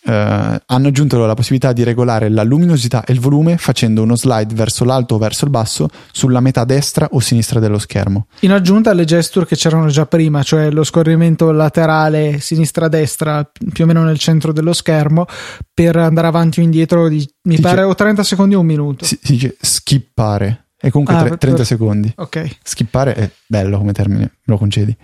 eh, 0.08 0.62
hanno 0.66 0.88
aggiunto 0.88 1.26
la 1.26 1.34
possibilità 1.34 1.74
di 1.74 1.84
regolare 1.84 2.30
la 2.30 2.44
luminosità 2.44 3.04
e 3.04 3.14
il 3.14 3.20
volume 3.20 3.58
facendo 3.58 4.04
uno 4.04 4.16
slide 4.16 4.54
verso 4.54 4.86
l'alto 4.86 5.16
o 5.16 5.18
verso 5.18 5.46
il 5.46 5.52
basso 5.52 5.88
sulla 6.12 6.40
metà 6.40 6.64
destra 6.64 7.08
o 7.12 7.20
sinistra 7.20 7.60
dello 7.60 7.80
schermo. 7.80 8.28
In 8.42 8.52
aggiunta 8.52 8.92
alle 8.92 9.06
gesture 9.06 9.46
che 9.46 9.56
c'erano 9.56 9.88
già 9.88 10.06
prima, 10.06 10.44
cioè 10.44 10.70
lo 10.70 10.84
scorrimento 10.84 11.52
laterale 11.52 12.40
sinistra-destra 12.40 13.50
più 13.74 13.84
o 13.84 13.88
meno 13.88 14.04
nel 14.04 14.20
centro 14.20 14.52
dello 14.54 14.74
schermo 14.74 15.26
per 15.74 15.96
andare 15.98 16.28
avanti 16.28 16.60
o 16.60 16.64
indietro 16.64 17.08
di, 17.10 17.18
mi 17.44 17.56
Dice- 17.56 17.62
pare 17.62 17.84
o 17.84 17.96
30 17.96 18.24
secondi 18.24 18.56
o 18.56 18.60
un 18.60 18.66
minuto. 18.66 19.06
Si, 19.06 19.18
si 19.22 19.32
dice 19.34 19.56
skippare. 19.60 20.68
È 20.78 20.92
comunque 20.92 21.16
Ah, 21.16 21.20
tre- 21.22 21.30
per- 21.30 21.38
30 21.40 21.58
per- 21.60 21.66
secondi. 21.68 22.14
Ok, 22.18 22.58
Skippare 22.62 23.16
è 23.16 23.30
bello 23.48 23.78
come 23.80 23.92
termine, 23.94 24.20
me 24.20 24.32
lo 24.44 24.58
concedi. 24.58 24.96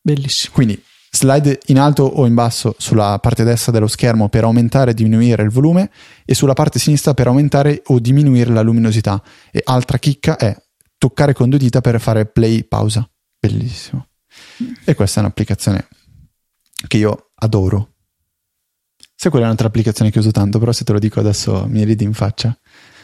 bellissimo. 0.00 0.52
Quindi 0.54 0.80
slide 1.16 1.60
in 1.66 1.78
alto 1.78 2.04
o 2.04 2.26
in 2.26 2.34
basso 2.34 2.74
sulla 2.78 3.18
parte 3.18 3.42
destra 3.42 3.72
dello 3.72 3.86
schermo 3.86 4.28
per 4.28 4.44
aumentare 4.44 4.90
e 4.90 4.94
diminuire 4.94 5.42
il 5.42 5.50
volume 5.50 5.90
e 6.24 6.34
sulla 6.34 6.52
parte 6.52 6.78
sinistra 6.78 7.14
per 7.14 7.26
aumentare 7.26 7.82
o 7.86 7.98
diminuire 7.98 8.52
la 8.52 8.60
luminosità. 8.60 9.22
E 9.50 9.62
altra 9.64 9.98
chicca 9.98 10.36
è 10.36 10.54
toccare 10.98 11.32
con 11.32 11.48
due 11.48 11.58
dita 11.58 11.80
per 11.80 12.00
fare 12.00 12.26
play 12.26 12.64
pausa. 12.64 13.08
Bellissimo. 13.38 14.08
E 14.84 14.94
questa 14.94 15.20
è 15.20 15.22
un'applicazione 15.22 15.88
che 16.86 16.98
io 16.98 17.30
adoro. 17.34 17.94
Se 19.14 19.30
quella 19.30 19.44
è 19.44 19.48
un'altra 19.48 19.68
applicazione 19.68 20.10
che 20.10 20.18
uso 20.18 20.30
tanto, 20.30 20.58
però 20.58 20.72
se 20.72 20.84
te 20.84 20.92
lo 20.92 20.98
dico 20.98 21.18
adesso 21.20 21.66
mi 21.68 21.84
ridi 21.84 22.04
in 22.04 22.12
faccia. 22.12 22.56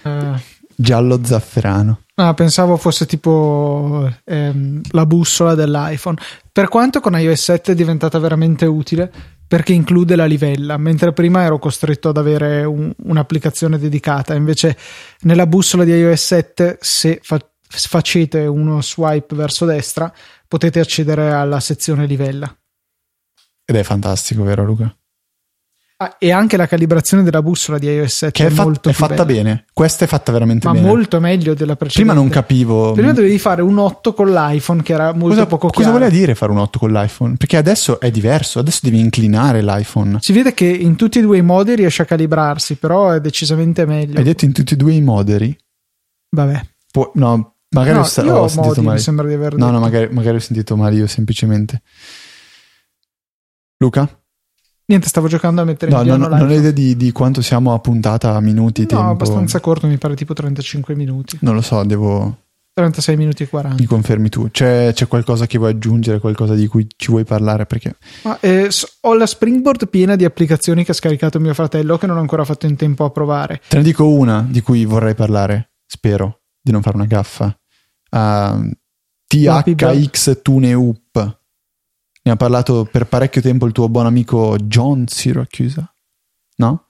Eh, 0.03 0.35
Giallo 0.83 1.25
zafferano. 1.25 2.01
ah, 2.17 2.35
pensavo 2.35 2.77
fosse 2.77 3.07
tipo 3.07 4.11
ehm, 4.25 4.81
la 4.91 5.07
bussola 5.07 5.55
dell'iPhone. 5.55 6.19
Per 6.51 6.69
quanto 6.69 7.01
con 7.01 7.19
iOS 7.19 7.43
7 7.43 7.73
è 7.73 7.75
diventata 7.75 8.19
veramente 8.19 8.67
utile 8.67 9.11
perché 9.47 9.73
include 9.73 10.17
la 10.17 10.25
livella, 10.25 10.77
mentre 10.79 11.13
prima 11.13 11.43
ero 11.43 11.59
costretto 11.59 12.09
ad 12.09 12.17
avere 12.17 12.65
un- 12.65 12.93
un'applicazione 13.05 13.79
dedicata. 13.79 14.35
Invece 14.35 14.77
nella 15.21 15.47
bussola 15.47 15.85
di 15.85 15.93
iOS 15.93 16.25
7, 16.25 16.79
se 16.81 17.21
fa- 17.23 17.39
facete 17.69 18.47
uno 18.47 18.81
swipe 18.83 19.35
verso 19.35 19.65
destra, 19.67 20.13
potete 20.49 20.81
accedere 20.81 21.33
alla 21.33 21.61
sezione 21.61 22.07
livella. 22.07 22.55
Ed 23.65 23.77
è 23.77 23.83
fantastico, 23.83 24.43
vero 24.43 24.65
Luca? 24.65 24.95
Ah, 26.03 26.17
e 26.19 26.31
anche 26.33 26.57
la 26.57 26.67
calibrazione 26.67 27.23
della 27.23 27.43
bussola 27.43 27.79
di 27.79 27.87
iOS 27.87 28.15
7 28.15 28.33
Che 28.33 28.45
è, 28.45 28.47
è, 28.47 28.51
fat- 28.51 28.65
molto 28.65 28.89
è 28.89 28.93
fatta 28.93 29.25
bella. 29.25 29.43
bene. 29.43 29.65
Questa 29.73 30.05
è 30.05 30.09
fatta 30.09 30.33
veramente 30.33 30.67
ma 30.67 30.73
bene. 30.75 30.87
molto 30.87 31.21
meglio 31.21 31.55
della 31.55 31.77
precedente. 31.77 32.11
Prima 32.11 32.15
non 32.15 32.29
capivo. 32.31 32.93
Prima 32.93 33.13
dovevi 33.13 33.39
fare 33.39 33.63
un 33.63 33.79
8 33.79 34.15
con 34.15 34.31
l'iPhone 34.33 34.83
che 34.83 34.93
era 34.93 35.13
molto 35.13 35.29
cosa, 35.29 35.47
poco 35.47 35.67
cosa 35.69 35.79
chiaro. 35.79 35.93
voleva 35.93 36.11
dire 36.11 36.35
fare 36.35 36.53
un 36.53 36.59
8 36.59 36.79
con 36.79 36.93
l'iPhone? 36.93 37.37
Perché 37.37 37.57
adesso 37.57 38.01
è 38.01 38.11
diverso, 38.11 38.59
adesso 38.59 38.81
devi 38.83 38.99
inclinare 38.99 39.63
l'iPhone. 39.63 40.19
Si 40.21 40.33
vede 40.33 40.55
che 40.55 40.67
in 40.67 40.97
tutti 40.97 41.19
e 41.19 41.23
due 41.23 41.39
i 41.39 41.43
modi 41.43 41.75
riesce 41.75 42.03
a 42.03 42.05
calibrarsi, 42.05 42.77
però 42.77 43.11
è 43.11 43.21
decisamente 43.21 43.85
meglio. 43.87 44.19
Hai 44.19 44.25
detto 44.25 44.45
in 44.45 44.53
tutti 44.53 44.75
e 44.75 44.77
due 44.77 44.93
i 44.93 45.01
moderi? 45.01 45.57
Vabbè. 46.31 46.61
Può- 46.91 47.11
no, 47.15 47.57
magari 47.71 47.95
No, 47.95 48.01
ho, 48.01 48.03
ho 48.03 48.49
sentito 48.49 48.63
modi, 48.69 48.81
mi 48.81 48.87
male. 48.87 48.99
sembra 48.99 49.27
di 49.27 49.35
aver 49.35 49.55
No, 49.57 49.67
no, 49.67 49.71
detto. 49.73 49.81
magari, 49.81 50.09
magari 50.15 50.37
ho 50.37 50.41
sentito 50.41 50.77
male 50.77 50.97
io 50.97 51.07
semplicemente. 51.07 51.83
Luca? 53.79 54.09
Niente, 54.85 55.09
stavo 55.09 55.29
giocando 55.29 55.61
a 55.61 55.65
mettere 55.65 55.91
No, 55.93 55.99
in 55.99 56.05
piano 56.05 56.27
no, 56.29 56.37
non 56.37 56.49
hai 56.49 56.57
idea 56.59 56.71
di, 56.71 56.97
di 56.97 57.13
quanto 57.13 57.41
siamo 57.41 57.73
a 57.73 57.79
puntata, 57.79 58.35
a 58.35 58.41
minuti, 58.41 58.83
No, 58.83 58.87
tempo? 58.89 59.05
abbastanza 59.05 59.61
corto, 59.61 59.87
mi 59.87 59.97
pare 59.99 60.15
tipo 60.17 60.35
35 60.35 60.95
minuti. 60.95 61.39
Non 61.43 61.55
lo 61.55 61.61
so, 61.63 61.83
devo... 61.85 62.37
36 62.75 63.17
minuti 63.19 63.43
e 63.43 63.49
40. 63.49 63.83
Mi 63.83 63.87
confermi 63.87 64.31
tu. 64.31 64.49
C'è, 64.51 64.93
c'è 64.95 65.07
qualcosa 65.07 65.47
che 65.47 65.59
vuoi 65.59 65.73
aggiungere, 65.73 66.21
qualcosa 66.21 66.55
di 66.55 66.67
cui 66.67 66.87
ci 66.97 67.11
vuoi 67.11 67.23
parlare? 67.25 67.67
Perché 67.67 67.97
Ma, 68.23 68.39
eh, 68.41 68.71
ho 69.03 69.15
la 69.15 69.27
Springboard 69.27 69.89
piena 69.89 70.17
di 70.17 70.25
applicazioni 70.25 70.83
che 70.83 70.93
ha 70.93 70.95
scaricato 70.95 71.39
mio 71.39 71.53
fratello 71.53 71.99
che 71.99 72.07
non 72.07 72.17
ho 72.17 72.21
ancora 72.21 72.45
fatto 72.47 72.65
in 72.67 72.77
tempo 72.77 73.05
a 73.05 73.11
provare. 73.11 73.61
te 73.69 73.77
ne 73.77 73.83
dico 73.83 74.09
una 74.09 74.47
di 74.49 74.63
cui 74.63 74.87
vorrei 74.87 75.15
parlare. 75.15 75.73
Spero 75.87 76.41
di 76.63 76.73
non 76.73 76.81
fare 76.81 76.97
una 76.97 77.05
gaffa. 77.05 77.55
Uh, 78.11 78.71
THX 79.27 80.41
Tune 80.43 80.73
Up. 80.73 81.41
Ne 82.25 82.31
ha 82.31 82.37
parlato 82.37 82.89
per 82.91 83.07
parecchio 83.07 83.41
tempo 83.41 83.67
il 83.67 83.73
tuo 83.73 83.89
buon 83.89 84.07
amico 84.07 84.57
John 84.57 85.07
Siracusa. 85.07 85.93
No? 86.57 86.87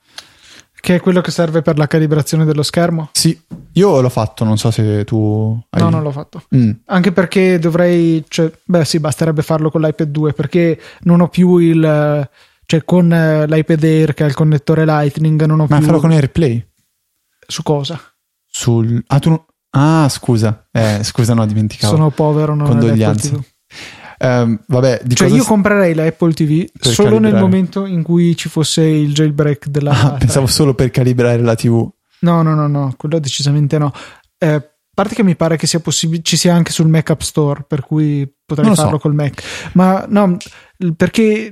Che 0.78 0.96
è 0.96 1.00
quello 1.00 1.20
che 1.20 1.30
serve 1.30 1.62
per 1.62 1.78
la 1.78 1.86
calibrazione 1.86 2.44
dello 2.44 2.62
schermo? 2.62 3.10
Sì, 3.12 3.40
io 3.74 4.00
l'ho 4.00 4.08
fatto, 4.08 4.44
non 4.44 4.58
so 4.58 4.70
se 4.72 5.04
tu 5.04 5.56
hai... 5.70 5.80
No, 5.80 5.90
non 5.90 6.02
l'ho 6.02 6.10
fatto. 6.10 6.42
Mm. 6.54 6.70
Anche 6.86 7.12
perché 7.12 7.58
dovrei, 7.58 8.24
cioè, 8.26 8.50
beh, 8.64 8.84
sì, 8.84 8.98
basterebbe 8.98 9.42
farlo 9.42 9.70
con 9.70 9.80
l'iPad 9.80 10.08
2 10.08 10.32
perché 10.32 10.80
non 11.02 11.20
ho 11.20 11.28
più 11.28 11.58
il, 11.58 12.28
cioè, 12.66 12.84
con 12.84 13.12
eh, 13.12 13.46
l'iPad 13.46 13.84
Air 13.84 14.14
che 14.14 14.24
ha 14.24 14.26
il 14.26 14.34
connettore 14.34 14.84
Lightning, 14.84 15.44
non 15.44 15.60
ho 15.60 15.66
Ma 15.68 15.76
più 15.76 15.86
farò 15.86 16.00
con 16.00 16.10
AirPlay? 16.10 16.66
su 17.46 17.62
cosa. 17.62 18.00
Sul... 18.46 19.02
Ah, 19.06 19.18
tu 19.18 19.40
Ah, 19.74 20.08
scusa. 20.10 20.68
Eh, 20.70 21.00
scusa, 21.02 21.32
no, 21.32 21.46
dimenticavo. 21.46 21.94
Sono 21.94 22.10
povero, 22.10 22.54
non 22.54 22.66
ho 22.66 22.70
Condoglianze. 22.70 23.44
Ehm, 24.22 24.60
vabbè, 24.66 25.02
Cioè, 25.14 25.28
io 25.28 25.42
si- 25.42 25.48
comprerei 25.48 25.94
la 25.94 26.04
Apple 26.04 26.32
TV 26.32 26.64
solo 26.78 27.18
nel 27.18 27.32
calibrare. 27.32 27.40
momento 27.42 27.86
in 27.86 28.02
cui 28.02 28.36
ci 28.36 28.48
fosse 28.48 28.82
il 28.82 29.12
jailbreak 29.12 29.66
della. 29.66 29.90
Ah, 29.90 30.10
pensavo 30.12 30.46
solo 30.46 30.74
per 30.74 30.90
calibrare 30.90 31.40
la 31.42 31.54
TV. 31.54 31.88
No, 32.20 32.42
no, 32.42 32.54
no, 32.54 32.66
no, 32.68 32.94
quello 32.96 33.18
decisamente 33.18 33.78
no. 33.78 33.92
Eh, 34.38 34.46
a 34.48 34.64
parte 34.94 35.14
che 35.14 35.24
mi 35.24 35.34
pare 35.36 35.56
che 35.56 35.66
sia 35.66 35.80
possibile, 35.80 36.22
ci 36.22 36.36
sia 36.36 36.54
anche 36.54 36.70
sul 36.70 36.86
Mac 36.86 37.10
App 37.10 37.20
Store, 37.22 37.64
per 37.66 37.80
cui 37.80 38.30
potrei 38.44 38.66
Non 38.68 38.74
lo 38.74 38.80
so. 38.80 38.82
farlo 38.84 38.98
col 39.00 39.14
Mac. 39.14 39.42
Ma 39.72 40.04
no, 40.08 40.36
perché 40.96 41.50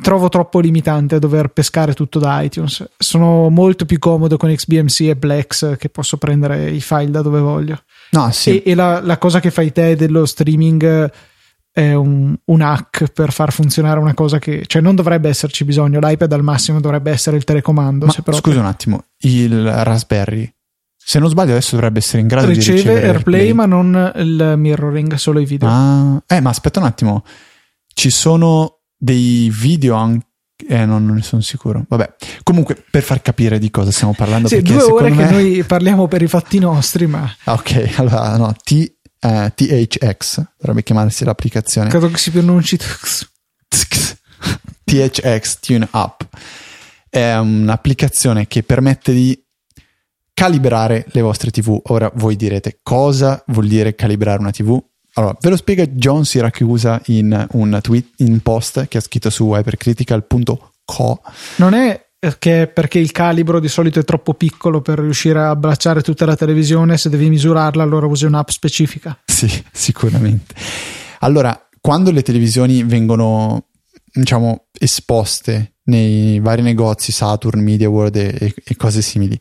trovo 0.00 0.28
troppo 0.28 0.60
limitante 0.60 1.18
dover 1.18 1.48
pescare 1.48 1.92
tutto 1.94 2.18
da 2.18 2.40
iTunes. 2.42 2.84
Sono 2.98 3.48
molto 3.50 3.84
più 3.84 3.98
comodo 3.98 4.36
con 4.36 4.52
XBMC 4.54 5.00
e 5.00 5.16
Plex 5.16 5.76
che 5.76 5.88
posso 5.88 6.16
prendere 6.18 6.70
i 6.70 6.80
file 6.80 7.10
da 7.10 7.22
dove 7.22 7.40
voglio. 7.40 7.80
No, 8.12 8.30
sì. 8.30 8.62
E, 8.62 8.70
e 8.70 8.74
la, 8.74 9.00
la 9.00 9.18
cosa 9.18 9.40
che 9.40 9.50
fai 9.50 9.72
te 9.72 9.96
dello 9.96 10.24
streaming 10.26 11.10
è 11.72 11.94
un, 11.94 12.36
un 12.44 12.60
hack 12.60 13.10
per 13.12 13.32
far 13.32 13.50
funzionare 13.50 13.98
una 13.98 14.12
cosa 14.12 14.38
che, 14.38 14.64
cioè, 14.66 14.82
non 14.82 14.94
dovrebbe 14.94 15.30
esserci 15.30 15.64
bisogno. 15.64 15.98
L'iPad 16.00 16.32
al 16.32 16.42
massimo 16.42 16.80
dovrebbe 16.80 17.10
essere 17.10 17.36
il 17.38 17.44
telecomando. 17.44 18.06
Ma 18.06 18.12
proprio 18.12 18.36
scusa 18.36 18.60
un 18.60 18.66
attimo, 18.66 19.04
il 19.20 19.72
Raspberry, 19.82 20.52
se 21.04 21.18
non 21.18 21.28
sbaglio 21.30 21.52
adesso 21.52 21.74
dovrebbe 21.74 21.98
essere 21.98 22.20
in 22.20 22.28
grado 22.28 22.48
di 22.48 22.54
riceve 22.54 22.76
ricevere 22.76 23.06
AirPlay, 23.06 23.52
ma 23.52 23.66
non 23.66 24.12
il 24.16 24.54
mirroring, 24.56 25.14
solo 25.14 25.40
i 25.40 25.46
video. 25.46 25.68
Ah, 25.68 26.22
eh, 26.26 26.40
ma 26.40 26.50
aspetta 26.50 26.78
un 26.78 26.86
attimo, 26.86 27.24
ci 27.94 28.10
sono 28.10 28.80
dei 28.96 29.50
video 29.50 29.96
anche... 29.96 30.26
Eh, 30.68 30.84
no, 30.84 30.98
non 31.00 31.16
ne 31.16 31.22
sono 31.22 31.42
sicuro. 31.42 31.84
Vabbè, 31.88 32.14
comunque 32.44 32.84
per 32.88 33.02
far 33.02 33.20
capire 33.20 33.58
di 33.58 33.68
cosa 33.70 33.90
stiamo 33.90 34.14
parlando. 34.14 34.46
sì, 34.46 34.56
perché 34.56 34.72
due 34.74 34.82
ore 34.82 35.10
secondo 35.10 35.16
che 35.16 35.24
me... 35.24 35.30
noi 35.30 35.64
parliamo 35.64 36.06
per 36.06 36.22
i 36.22 36.28
fatti 36.28 36.60
nostri, 36.60 37.06
ma 37.06 37.28
Ah, 37.44 37.54
ok, 37.54 37.94
allora 37.98 38.36
no, 38.36 38.54
T, 38.62 38.98
eh, 39.22 39.52
THX 39.54 40.42
dovrebbe 40.58 40.82
chiamarsi 40.82 41.24
l'applicazione. 41.24 41.88
credo 41.88 42.10
che 42.10 42.18
si 42.18 42.30
pronunci. 42.30 42.76
THX 44.84 45.60
Tune 45.60 45.88
Up 45.92 46.26
è 47.08 47.36
un'applicazione 47.36 48.46
che 48.46 48.62
permette 48.62 49.12
di 49.12 49.40
calibrare 50.34 51.06
le 51.12 51.20
vostre 51.20 51.50
TV. 51.50 51.80
Ora 51.84 52.10
voi 52.14 52.36
direte 52.36 52.80
cosa 52.82 53.42
vuol 53.48 53.68
dire 53.68 53.94
calibrare 53.94 54.40
una 54.40 54.50
TV? 54.50 54.82
Allora, 55.14 55.36
ve 55.40 55.50
lo 55.50 55.56
spiega 55.56 55.86
John 55.86 56.24
Siracusa 56.24 57.00
in 57.06 57.46
un 57.52 57.78
tweet, 57.80 58.14
in 58.16 58.40
post 58.40 58.88
che 58.88 58.98
ha 58.98 59.00
scritto 59.00 59.30
su 59.30 59.54
hypercritical.co. 59.54 61.22
Non 61.56 61.74
è 61.74 62.11
che 62.38 62.70
perché 62.72 62.98
il 62.98 63.10
calibro 63.10 63.58
di 63.58 63.68
solito 63.68 63.98
è 63.98 64.04
troppo 64.04 64.34
piccolo 64.34 64.80
per 64.80 65.00
riuscire 65.00 65.40
a 65.40 65.50
abbracciare 65.50 66.02
tutta 66.02 66.24
la 66.24 66.36
televisione, 66.36 66.96
se 66.96 67.08
devi 67.08 67.28
misurarla 67.28 67.82
allora 67.82 68.06
usi 68.06 68.24
un'app 68.26 68.48
specifica. 68.48 69.18
Sì, 69.42 69.50
sicuramente. 69.72 70.54
Allora, 71.20 71.68
quando 71.80 72.12
le 72.12 72.22
televisioni 72.22 72.84
vengono, 72.84 73.66
diciamo, 74.12 74.66
esposte 74.78 75.78
nei 75.84 76.38
vari 76.38 76.62
negozi, 76.62 77.10
Saturn, 77.10 77.60
Media 77.60 77.88
World 77.88 78.14
e, 78.14 78.36
e- 78.38 78.54
e 78.64 78.76
cose 78.76 79.02
simili, 79.02 79.38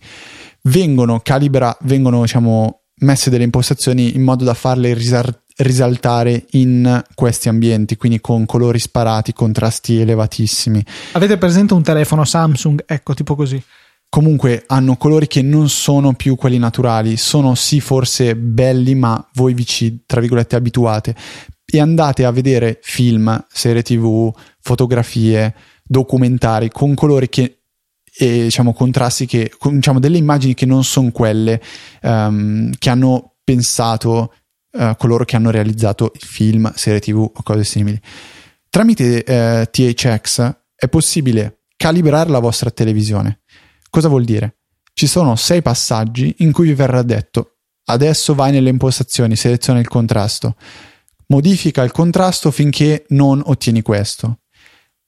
vengono 0.63 1.19
calibra, 1.19 1.77
vengono, 1.81 2.21
diciamo, 2.21 2.81
messe 3.01 3.29
delle 3.29 3.43
impostazioni 3.43 4.15
in 4.15 4.23
modo 4.23 4.43
da 4.43 4.55
farle 4.55 4.93
risar- 4.95 5.40
risaltare 5.57 6.45
in 6.51 7.03
questi 7.13 7.49
ambienti, 7.49 7.97
quindi 7.97 8.19
con 8.19 8.45
colori 8.45 8.79
sparati, 8.79 9.33
contrasti 9.33 9.99
elevatissimi. 9.99 10.83
Avete 11.13 11.37
presente 11.37 11.73
un 11.73 11.83
telefono 11.83 12.25
Samsung? 12.25 12.83
Ecco, 12.85 13.13
tipo 13.13 13.35
così. 13.35 13.61
comunque 14.09 14.65
hanno 14.67 14.97
colori 14.97 15.25
che 15.27 15.41
non 15.41 15.69
sono 15.69 16.11
più 16.13 16.35
quelli 16.35 16.57
naturali, 16.57 17.15
sono 17.15 17.55
sì 17.55 17.79
forse 17.79 18.35
belli, 18.35 18.93
ma 18.93 19.25
voi 19.35 19.53
vi 19.53 19.65
ci, 19.65 20.03
tra 20.05 20.19
virgolette, 20.19 20.57
abituate 20.57 21.15
e 21.65 21.79
andate 21.79 22.25
a 22.25 22.31
vedere 22.31 22.79
film, 22.81 23.45
serie 23.49 23.81
tv, 23.81 24.29
fotografie, 24.59 25.55
documentari 25.81 26.69
con 26.69 26.93
colori 26.93 27.29
che 27.29 27.61
e 28.13 28.43
diciamo 28.43 28.73
contrasti 28.73 29.25
che 29.25 29.49
diciamo 29.61 29.99
delle 29.99 30.17
immagini 30.17 30.53
che 30.53 30.65
non 30.65 30.83
sono 30.83 31.11
quelle 31.11 31.61
um, 32.01 32.69
che 32.77 32.89
hanno 32.89 33.35
pensato 33.41 34.33
uh, 34.71 34.95
coloro 34.97 35.25
che 35.25 35.35
hanno 35.35 35.51
realizzato 35.51 36.11
film, 36.17 36.71
serie 36.75 36.99
tv 36.99 37.19
o 37.19 37.41
cose 37.43 37.63
simili. 37.63 37.99
Tramite 38.69 39.23
uh, 39.27 39.69
THX 39.69 40.55
è 40.75 40.87
possibile 40.87 41.63
calibrare 41.75 42.29
la 42.29 42.39
vostra 42.39 42.71
televisione. 42.71 43.41
Cosa 43.89 44.07
vuol 44.07 44.23
dire? 44.23 44.57
Ci 44.93 45.07
sono 45.07 45.35
sei 45.35 45.61
passaggi 45.61 46.35
in 46.39 46.51
cui 46.51 46.67
vi 46.67 46.73
verrà 46.73 47.01
detto 47.01 47.55
adesso 47.85 48.33
vai 48.35 48.51
nelle 48.51 48.69
impostazioni, 48.69 49.35
seleziona 49.35 49.79
il 49.79 49.87
contrasto, 49.87 50.55
modifica 51.27 51.83
il 51.83 51.91
contrasto 51.91 52.51
finché 52.51 53.05
non 53.09 53.41
ottieni 53.43 53.81
questo, 53.81 54.39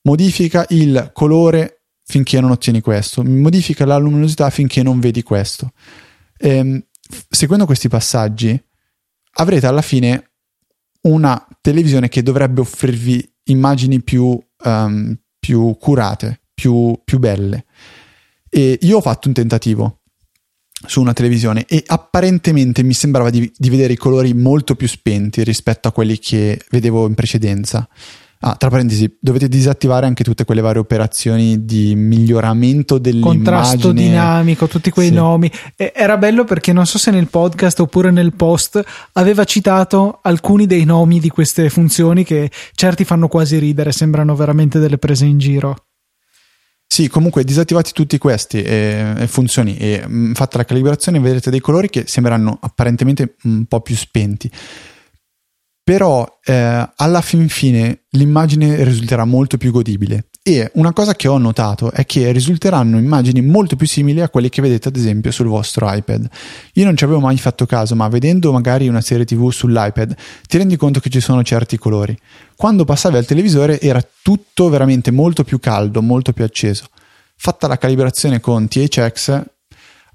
modifica 0.04 0.66
il 0.70 1.12
colore 1.14 1.84
finché 2.06 2.40
non 2.42 2.52
ottieni 2.52 2.82
questo, 2.82 3.24
modifica 3.24 3.86
la 3.86 3.98
luminosità 3.98 4.50
finché 4.50 4.84
non 4.84 5.00
vedi 5.00 5.24
questo. 5.24 5.72
Ehm, 6.38 6.84
seguendo 7.30 7.66
questi 7.66 7.88
passaggi 7.88 8.62
avrete 9.36 9.68
alla 9.68 9.82
fine 9.82 10.32
una 11.02 11.46
televisione 11.62 12.10
che 12.10 12.24
dovrebbe 12.24 12.62
offrirvi 12.62 13.34
immagini 13.46 14.02
più, 14.02 14.40
um, 14.66 15.18
più 15.40 15.78
curate, 15.80 16.42
più, 16.54 16.98
più 17.04 17.20
belle. 17.20 17.66
E 18.50 18.78
io 18.82 18.98
ho 18.98 19.02
fatto 19.02 19.28
un 19.28 19.34
tentativo 19.34 20.02
su 20.86 21.02
una 21.02 21.14
televisione 21.14 21.66
e 21.66 21.84
apparentemente 21.86 22.84
mi 22.84 22.94
sembrava 22.94 23.30
di, 23.30 23.52
di, 23.56 23.70
vedere 23.70 23.94
i 23.94 23.98
colori 23.98 24.34
molto 24.34 24.76
più 24.76 24.88
spenti 24.88 25.44
rispetto 25.44 25.88
a 25.88 25.92
quelli 25.92 26.20
che 26.20 26.62
vedevo 26.70 27.08
in 27.08 27.16
precedenza. 27.16 27.88
Ah, 28.46 28.56
tra 28.58 28.70
parentesi, 28.70 29.16
dovete 29.22 29.48
disattivare 29.48 30.06
anche 30.06 30.26
tutte 30.26 30.44
quelle 30.44 30.60
varie 30.60 30.82
operazioni 30.82 31.64
di 31.64 31.96
miglioramento 31.96 32.98
dell'immagine. 32.98 33.42
Contrasto 33.42 33.94
dinamico, 33.94 34.68
tutti 34.68 34.90
quei 34.90 35.08
sì. 35.08 35.14
nomi. 35.14 35.50
E 35.78 35.94
era 35.96 36.18
bello 36.18 36.44
perché 36.44 36.74
non 36.74 36.86
so 36.86 36.98
se 36.98 37.10
nel 37.10 37.28
podcast 37.28 37.80
oppure 37.80 38.12
nel 38.12 38.34
post 38.34 38.84
aveva 39.14 39.46
citato 39.46 40.20
alcuni 40.24 40.66
dei 40.66 40.84
nomi 40.84 41.22
di 41.22 41.30
queste 41.30 41.70
funzioni 41.70 42.26
che 42.26 42.52
certi 42.74 43.06
fanno 43.06 43.30
quasi 43.30 43.58
ridere, 43.60 43.94
sembrano 43.94 44.36
veramente 44.36 44.78
delle 44.78 44.98
prese 44.98 45.24
in 45.24 45.38
giro. 45.38 45.86
Sì, 46.86 47.08
comunque 47.08 47.46
disattivati 47.46 47.94
tutti 47.94 48.18
questi 48.18 48.62
e, 48.62 49.14
e 49.20 49.28
funzioni 49.28 49.78
e 49.78 50.04
mh, 50.06 50.16
mm, 50.16 50.34
fatta 50.34 50.58
la 50.58 50.66
calibrazione 50.66 51.18
vedrete 51.22 51.50
dei 51.50 51.62
colori 51.62 51.90
che 51.90 52.04
sembreranno 52.08 52.58
apparentemente 52.60 53.36
un 53.44 53.64
po' 53.68 53.80
più 53.80 53.96
spenti 53.96 54.52
però 55.84 56.40
eh, 56.44 56.90
alla 56.96 57.22
fin 57.22 57.50
fine 57.50 58.04
l'immagine 58.12 58.84
risulterà 58.84 59.26
molto 59.26 59.58
più 59.58 59.72
godibile 59.72 60.28
e 60.46 60.70
una 60.74 60.92
cosa 60.92 61.16
che 61.16 61.30
ho 61.30 61.38
notato 61.38 61.90
è 61.94 62.06
che 62.06 62.34
risulteranno 62.34 62.98
immagini 62.98 63.42
molto 63.42 63.78
più 63.78 63.88
simili 63.88 64.20
a 64.20 64.28
quelle 64.28 64.50
che 64.50 64.62
vedete 64.62 64.90
ad 64.90 64.98
esempio 64.98 65.32
sul 65.32 65.48
vostro 65.48 65.90
iPad. 65.90 66.28
Io 66.74 66.84
non 66.84 66.98
ci 66.98 67.06
avevo 67.06 67.22
mai 67.22 67.38
fatto 67.38 67.66
caso, 67.66 67.96
ma 67.96 68.10
vedendo 68.10 68.52
magari 68.52 68.90
una 68.90 69.00
serie 69.00 69.24
TV 69.24 69.50
sull'iPad 69.50 70.14
ti 70.46 70.58
rendi 70.58 70.76
conto 70.76 71.00
che 71.00 71.10
ci 71.10 71.22
sono 71.22 71.44
certi 71.44 71.78
colori. 71.78 72.14
Quando 72.58 72.84
passavi 72.84 73.16
al 73.16 73.26
televisore 73.26 73.80
era 73.80 74.06
tutto 74.22 74.68
veramente 74.68 75.12
molto 75.12 75.46
più 75.46 75.60
caldo, 75.60 76.02
molto 76.02 76.34
più 76.34 76.44
acceso. 76.44 76.88
Fatta 77.38 77.68
la 77.68 77.78
calibrazione 77.78 78.42
con 78.42 78.68
THX 78.68 79.44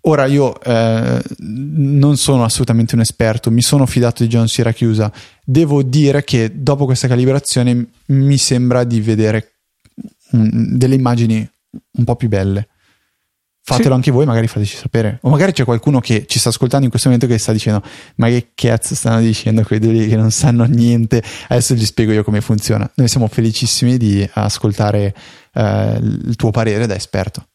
Ora 0.03 0.27
io 0.27 0.61
eh, 0.61 1.23
non 1.39 2.17
sono 2.17 2.45
assolutamente 2.45 2.95
un 2.95 3.01
esperto, 3.01 3.51
mi 3.51 3.63
sono 3.63 3.85
fidato 3.87 4.23
di 4.23 4.29
John 4.29 4.49
Siracusa. 4.49 5.13
Devo 5.45 5.83
dire 5.83 6.25
che 6.25 6.53
dopo 6.55 6.85
questa 6.85 7.09
calibrazione 7.09 7.87
mi 8.07 8.39
sembra 8.39 8.85
di 8.85 9.01
vedere 9.01 9.53
un, 10.33 10.77
delle 10.77 10.95
immagini 10.95 11.49
un 11.93 12.05
po' 12.05 12.17
più 12.17 12.29
belle. 12.29 12.69
Fatelo 13.69 13.89
sì. 13.89 13.95
anche 13.95 14.11
voi, 14.11 14.25
magari 14.25 14.47
fateci 14.47 14.77
sapere. 14.77 15.19
O 15.23 15.29
magari 15.29 15.53
c'è 15.53 15.65
qualcuno 15.65 16.01
che 16.01 16.25
ci 16.27 16.39
sta 16.39 16.49
ascoltando 16.49 16.85
in 16.85 16.91
questo 16.91 17.11
momento 17.11 17.31
che 17.31 17.39
sta 17.39 17.53
dicendo: 17.53 17.83
Ma 18.15 18.29
che 18.29 18.53
cazzo 18.55 18.95
stanno 18.95 19.21
dicendo 19.21 19.63
quelli 19.63 20.09
che 20.09 20.17
non 20.17 20.31
sanno 20.31 20.65
niente? 20.65 21.23
Adesso 21.49 21.75
gli 21.75 21.85
spiego 21.85 22.13
io 22.13 22.25
come 22.25 22.41
funziona. 22.41 22.91
Noi 22.95 23.09
siamo 23.09 23.27
felicissimi 23.29 23.99
di 23.99 24.27
ascoltare 24.33 25.15
eh, 25.53 25.99
il 26.01 26.35
tuo 26.37 26.51
parere 26.51 26.87
da 26.87 26.95
esperto. 26.95 27.47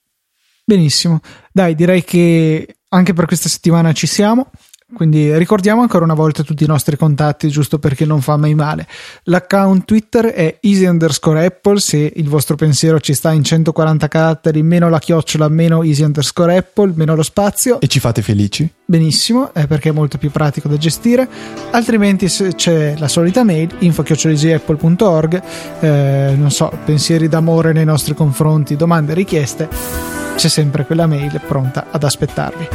Benissimo, 0.65 1.19
dai, 1.51 1.75
direi 1.75 2.03
che 2.03 2.77
anche 2.89 3.13
per 3.13 3.25
questa 3.25 3.49
settimana 3.49 3.91
ci 3.91 4.07
siamo. 4.07 4.49
Quindi 4.93 5.35
ricordiamo 5.37 5.81
ancora 5.81 6.03
una 6.03 6.13
volta 6.13 6.43
tutti 6.43 6.63
i 6.63 6.67
nostri 6.67 6.97
contatti, 6.97 7.49
giusto 7.49 7.79
perché 7.79 8.05
non 8.05 8.21
fa 8.21 8.37
mai 8.37 8.55
male. 8.55 8.87
L'account 9.23 9.85
Twitter 9.85 10.25
è 10.27 10.57
easy 10.61 10.85
underscore 10.85 11.45
apple. 11.45 11.79
Se 11.79 12.11
il 12.15 12.29
vostro 12.29 12.55
pensiero 12.55 12.99
ci 12.99 13.13
sta 13.13 13.31
in 13.31 13.43
140 13.43 14.07
caratteri, 14.07 14.63
meno 14.63 14.89
la 14.89 14.99
chiocciola, 14.99 15.47
meno 15.49 15.83
easy 15.83 16.03
underscore 16.03 16.57
apple, 16.57 16.93
meno 16.95 17.15
lo 17.15 17.23
spazio. 17.23 17.79
E 17.81 17.87
ci 17.87 17.99
fate 17.99 18.21
felici? 18.21 18.69
Benissimo, 18.85 19.53
è 19.53 19.65
perché 19.67 19.89
è 19.89 19.93
molto 19.93 20.17
più 20.17 20.31
pratico 20.31 20.67
da 20.67 20.77
gestire. 20.77 21.27
Altrimenti 21.71 22.27
c'è 22.27 22.95
la 22.97 23.07
solita 23.07 23.43
mail 23.43 23.75
info-easyapple.org. 23.79 25.41
Eh, 25.79 26.33
non 26.37 26.51
so, 26.51 26.71
pensieri 26.85 27.27
d'amore 27.27 27.73
nei 27.73 27.85
nostri 27.85 28.13
confronti, 28.13 28.75
domande, 28.75 29.13
richieste 29.13 30.13
c'è 30.35 30.47
sempre 30.47 30.85
quella 30.85 31.07
mail 31.07 31.39
pronta 31.45 31.87
ad 31.91 32.03
aspettarvi. 32.03 32.67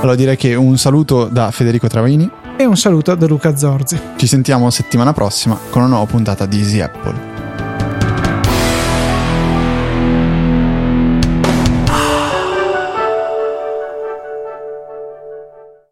Allora 0.00 0.14
direi 0.14 0.36
che 0.36 0.54
un 0.54 0.76
saluto 0.76 1.26
da 1.26 1.50
Federico 1.56 1.88
Travaini 1.88 2.30
e 2.58 2.66
un 2.66 2.76
saluto 2.76 3.14
da 3.14 3.26
Luca 3.26 3.56
Zorzi. 3.56 3.98
Ci 4.16 4.26
sentiamo 4.26 4.68
settimana 4.68 5.14
prossima 5.14 5.58
con 5.70 5.80
una 5.80 5.90
nuova 5.90 6.04
puntata 6.04 6.44
di 6.44 6.58
Easy 6.58 6.80
Apple. 6.80 7.35